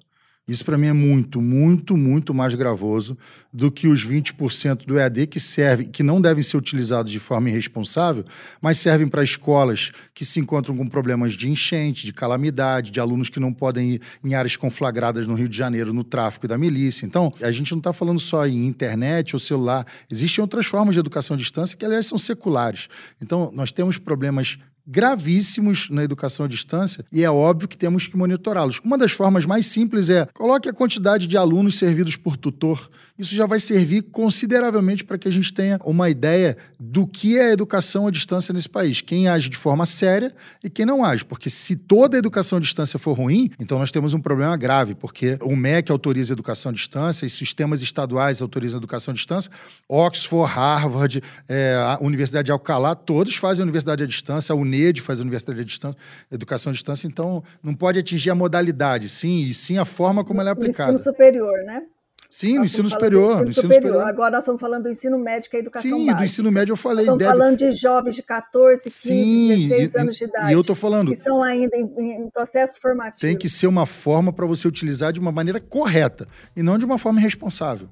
Isso 0.49 0.65
para 0.65 0.79
mim 0.79 0.87
é 0.87 0.93
muito, 0.93 1.39
muito, 1.39 1.95
muito 1.95 2.33
mais 2.33 2.55
gravoso 2.55 3.15
do 3.53 3.71
que 3.71 3.87
os 3.87 4.03
20% 4.03 4.83
do 4.83 4.97
EAD 4.97 5.27
que 5.27 5.39
servem, 5.39 5.87
que 5.87 6.01
não 6.01 6.19
devem 6.19 6.41
ser 6.41 6.57
utilizados 6.57 7.11
de 7.11 7.19
forma 7.19 7.51
irresponsável, 7.51 8.23
mas 8.59 8.79
servem 8.79 9.07
para 9.07 9.23
escolas 9.23 9.91
que 10.11 10.25
se 10.25 10.39
encontram 10.39 10.75
com 10.75 10.87
problemas 10.87 11.33
de 11.33 11.47
enchente, 11.47 12.03
de 12.03 12.11
calamidade, 12.11 12.89
de 12.89 12.99
alunos 12.99 13.29
que 13.29 13.39
não 13.39 13.53
podem 13.53 13.91
ir 13.91 14.01
em 14.23 14.33
áreas 14.33 14.55
conflagradas 14.55 15.27
no 15.27 15.35
Rio 15.35 15.47
de 15.47 15.55
Janeiro 15.55 15.93
no 15.93 16.03
tráfico 16.03 16.47
da 16.47 16.57
milícia. 16.57 17.05
Então, 17.05 17.31
a 17.43 17.51
gente 17.51 17.71
não 17.71 17.77
está 17.77 17.93
falando 17.93 18.19
só 18.19 18.47
em 18.47 18.65
internet 18.65 19.35
ou 19.35 19.39
celular. 19.39 19.85
Existem 20.09 20.41
outras 20.41 20.65
formas 20.65 20.95
de 20.95 20.99
educação 20.99 21.35
à 21.35 21.37
distância 21.37 21.77
que, 21.77 21.85
aliás, 21.85 22.07
são 22.07 22.17
seculares. 22.17 22.87
Então, 23.21 23.51
nós 23.53 23.71
temos 23.71 23.99
problemas 23.99 24.57
gravíssimos 24.89 25.89
na 25.91 26.03
educação 26.03 26.45
à 26.45 26.49
distância 26.49 27.05
e 27.13 27.23
é 27.23 27.29
óbvio 27.29 27.67
que 27.67 27.77
temos 27.77 28.07
que 28.07 28.17
monitorá-los. 28.17 28.79
Uma 28.83 28.97
das 28.97 29.11
formas 29.11 29.45
mais 29.45 29.67
simples 29.67 30.09
é 30.09 30.25
coloque 30.33 30.67
a 30.67 30.73
quantidade 30.73 31.27
de 31.27 31.37
alunos 31.37 31.77
servidos 31.77 32.15
por 32.15 32.35
tutor. 32.35 32.89
Isso 33.19 33.35
já 33.35 33.45
vai 33.45 33.59
servir 33.59 34.03
consideravelmente 34.03 35.03
para 35.03 35.17
que 35.17 35.27
a 35.27 35.31
gente 35.31 35.53
tenha 35.53 35.77
uma 35.83 36.09
ideia 36.09 36.55
do 36.79 37.05
que 37.05 37.37
é 37.37 37.49
a 37.49 37.51
educação 37.51 38.07
à 38.07 38.11
distância 38.11 38.53
nesse 38.53 38.69
país. 38.69 39.01
Quem 39.01 39.27
age 39.27 39.49
de 39.49 39.57
forma 39.57 39.85
séria 39.85 40.33
e 40.63 40.69
quem 40.69 40.85
não 40.85 41.03
age. 41.03 41.25
Porque 41.25 41.49
se 41.49 41.75
toda 41.75 42.15
a 42.15 42.19
educação 42.19 42.57
à 42.57 42.61
distância 42.61 42.97
for 42.97 43.17
ruim, 43.17 43.51
então 43.59 43.77
nós 43.77 43.91
temos 43.91 44.13
um 44.13 44.21
problema 44.21 44.55
grave, 44.55 44.95
porque 44.95 45.37
o 45.41 45.53
MEC 45.53 45.91
autoriza 45.91 46.31
a 46.31 46.35
educação 46.35 46.69
à 46.69 46.73
distância 46.73 47.25
e 47.25 47.29
sistemas 47.29 47.81
estaduais 47.81 48.41
autorizam 48.41 48.77
a 48.77 48.79
educação 48.79 49.11
à 49.11 49.15
distância. 49.15 49.51
Oxford, 49.89 50.53
Harvard, 50.53 51.21
é, 51.49 51.75
a 51.75 51.97
Universidade 52.01 52.45
de 52.45 52.51
Alcalá, 52.53 52.95
todos 52.95 53.35
fazem 53.35 53.63
a 53.63 53.65
universidade 53.65 54.01
à 54.01 54.07
distância, 54.07 54.53
a 54.53 54.55
UNED 54.79 55.01
faz 55.01 55.19
a 55.19 55.23
universidade 55.23 55.61
à 55.61 55.63
distância, 55.63 55.99
educação 56.31 56.71
à 56.71 56.73
distância, 56.73 57.07
então 57.07 57.43
não 57.61 57.73
pode 57.73 57.99
atingir 57.99 58.29
a 58.29 58.35
modalidade, 58.35 59.09
sim, 59.09 59.41
e 59.41 59.53
sim 59.53 59.77
a 59.77 59.85
forma 59.85 60.23
como 60.23 60.41
ela 60.41 60.49
é 60.49 60.53
aplicada. 60.53 60.93
Ensino 60.93 61.11
superior, 61.11 61.63
né? 61.63 61.83
Sim, 62.29 62.59
no 62.59 62.65
ensino 62.65 62.87
superior. 62.87 63.23
Ensino, 63.23 63.43
no 63.43 63.49
ensino 63.49 63.63
superior. 63.63 63.87
superior. 63.87 64.07
Agora 64.07 64.31
nós 64.31 64.43
estamos 64.43 64.61
falando 64.61 64.83
do 64.83 64.89
ensino 64.89 65.17
médio, 65.17 65.49
que 65.49 65.57
é 65.57 65.59
educação 65.61 65.89
Sim, 65.89 66.05
básica. 66.05 66.15
do 66.15 66.23
ensino 66.25 66.51
médio 66.51 66.73
eu 66.73 66.77
falei. 66.77 67.05
Nós 67.07 67.15
estamos 67.15 67.19
deve... 67.19 67.39
falando 67.39 67.57
de 67.57 67.71
jovens 67.71 68.15
de 68.15 68.21
14, 68.21 68.83
15, 68.83 68.91
Sim, 68.91 69.67
16 69.67 69.93
e, 69.93 69.97
anos 69.97 70.15
de 70.15 70.23
idade. 70.25 70.51
E 70.51 70.53
eu 70.53 70.61
estou 70.61 70.75
falando. 70.75 71.09
Que 71.09 71.15
são 71.15 71.41
ainda 71.41 71.75
em, 71.75 71.85
em 71.97 72.29
processo 72.29 72.79
formativo. 72.79 73.21
Tem 73.21 73.35
que 73.35 73.49
ser 73.49 73.65
uma 73.65 73.87
forma 73.87 74.31
para 74.31 74.45
você 74.45 74.67
utilizar 74.67 75.11
de 75.11 75.19
uma 75.19 75.31
maneira 75.31 75.59
correta 75.59 76.27
e 76.55 76.61
não 76.61 76.77
de 76.77 76.85
uma 76.85 76.99
forma 76.99 77.19
irresponsável. 77.19 77.89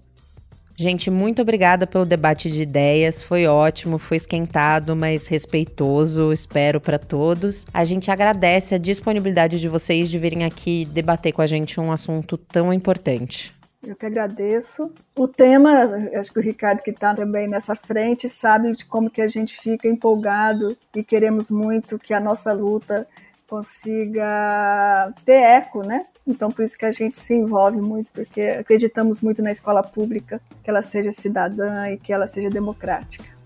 Gente, 0.79 1.09
muito 1.09 1.41
obrigada 1.41 1.87
pelo 1.87 2.05
debate 2.05 2.51
de 2.51 2.61
ideias. 2.61 3.23
Foi 3.23 3.47
ótimo, 3.47 3.97
foi 3.97 4.17
esquentado, 4.17 4.95
mas 4.95 5.27
respeitoso. 5.27 6.31
Espero 6.31 6.79
para 6.79 6.99
todos. 6.99 7.65
A 7.73 7.83
gente 7.83 8.11
agradece 8.11 8.75
a 8.75 8.77
disponibilidade 8.77 9.59
de 9.59 9.67
vocês 9.67 10.07
de 10.07 10.19
virem 10.19 10.43
aqui 10.43 10.85
debater 10.85 11.33
com 11.33 11.41
a 11.41 11.47
gente 11.47 11.79
um 11.79 11.91
assunto 11.91 12.37
tão 12.37 12.71
importante. 12.71 13.57
Eu 13.83 13.95
que 13.95 14.05
agradeço. 14.05 14.91
O 15.15 15.27
tema, 15.27 15.71
acho 16.13 16.31
que 16.31 16.39
o 16.39 16.43
Ricardo 16.43 16.83
que 16.83 16.91
está 16.91 17.11
também 17.15 17.47
nessa 17.47 17.75
frente 17.75 18.29
sabe 18.29 18.71
de 18.73 18.85
como 18.85 19.09
que 19.09 19.21
a 19.21 19.27
gente 19.27 19.59
fica 19.59 19.87
empolgado 19.87 20.77
e 20.95 21.03
queremos 21.03 21.49
muito 21.49 21.97
que 21.97 22.13
a 22.13 22.19
nossa 22.19 22.53
luta 22.53 23.07
consiga 23.47 25.13
ter 25.25 25.41
eco, 25.41 25.81
né? 25.85 26.05
Então 26.25 26.51
por 26.51 26.63
isso 26.63 26.77
que 26.77 26.85
a 26.85 26.91
gente 26.91 27.17
se 27.17 27.33
envolve 27.33 27.79
muito, 27.79 28.11
porque 28.11 28.41
acreditamos 28.41 29.21
muito 29.21 29.41
na 29.41 29.51
escola 29.51 29.81
pública, 29.81 30.41
que 30.63 30.69
ela 30.69 30.81
seja 30.81 31.11
cidadã 31.11 31.87
e 31.87 31.97
que 31.97 32.11
ela 32.11 32.27
seja 32.27 32.49
democrática 32.49 33.37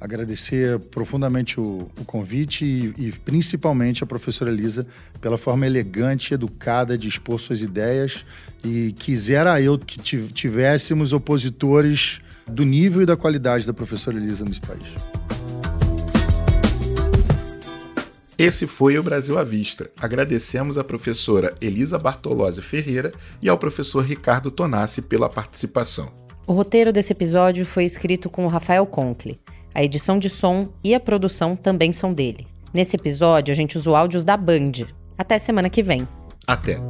agradecer 0.00 0.78
profundamente 0.78 1.60
o, 1.60 1.86
o 2.00 2.04
convite 2.06 2.64
e, 2.64 3.08
e, 3.08 3.12
principalmente 3.12 4.02
a 4.02 4.06
professora 4.06 4.50
Elisa 4.50 4.86
pela 5.20 5.36
forma 5.36 5.66
elegante, 5.66 6.32
educada 6.32 6.96
de 6.96 7.06
expor 7.06 7.38
suas 7.38 7.60
ideias 7.60 8.24
e 8.64 8.92
quisera 8.92 9.60
eu 9.60 9.78
que 9.78 9.98
tivéssemos 10.00 11.12
opositores 11.12 12.20
do 12.46 12.64
nível 12.64 13.02
e 13.02 13.06
da 13.06 13.16
qualidade 13.16 13.66
da 13.66 13.74
professora 13.74 14.16
Elisa 14.16 14.44
nesse 14.44 14.60
país. 14.60 14.86
Esse 18.40 18.66
foi 18.66 18.98
o 18.98 19.02
Brasil 19.02 19.38
à 19.38 19.44
Vista. 19.44 19.90
Agradecemos 20.00 20.78
à 20.78 20.82
professora 20.82 21.54
Elisa 21.60 21.98
Bartolozzi 21.98 22.62
Ferreira 22.62 23.12
e 23.42 23.50
ao 23.50 23.58
professor 23.58 24.02
Ricardo 24.02 24.50
Tonassi 24.50 25.02
pela 25.02 25.28
participação. 25.28 26.10
O 26.46 26.54
roteiro 26.54 26.90
desse 26.90 27.12
episódio 27.12 27.66
foi 27.66 27.84
escrito 27.84 28.30
com 28.30 28.46
o 28.46 28.48
Rafael 28.48 28.86
Conkle. 28.86 29.38
A 29.74 29.84
edição 29.84 30.18
de 30.18 30.30
som 30.30 30.70
e 30.82 30.94
a 30.94 30.98
produção 30.98 31.54
também 31.54 31.92
são 31.92 32.14
dele. 32.14 32.46
Nesse 32.72 32.96
episódio, 32.96 33.52
a 33.52 33.54
gente 33.54 33.76
usou 33.76 33.94
áudios 33.94 34.24
da 34.24 34.38
Band. 34.38 34.86
Até 35.18 35.38
semana 35.38 35.68
que 35.68 35.82
vem. 35.82 36.08
Até. 36.46 36.80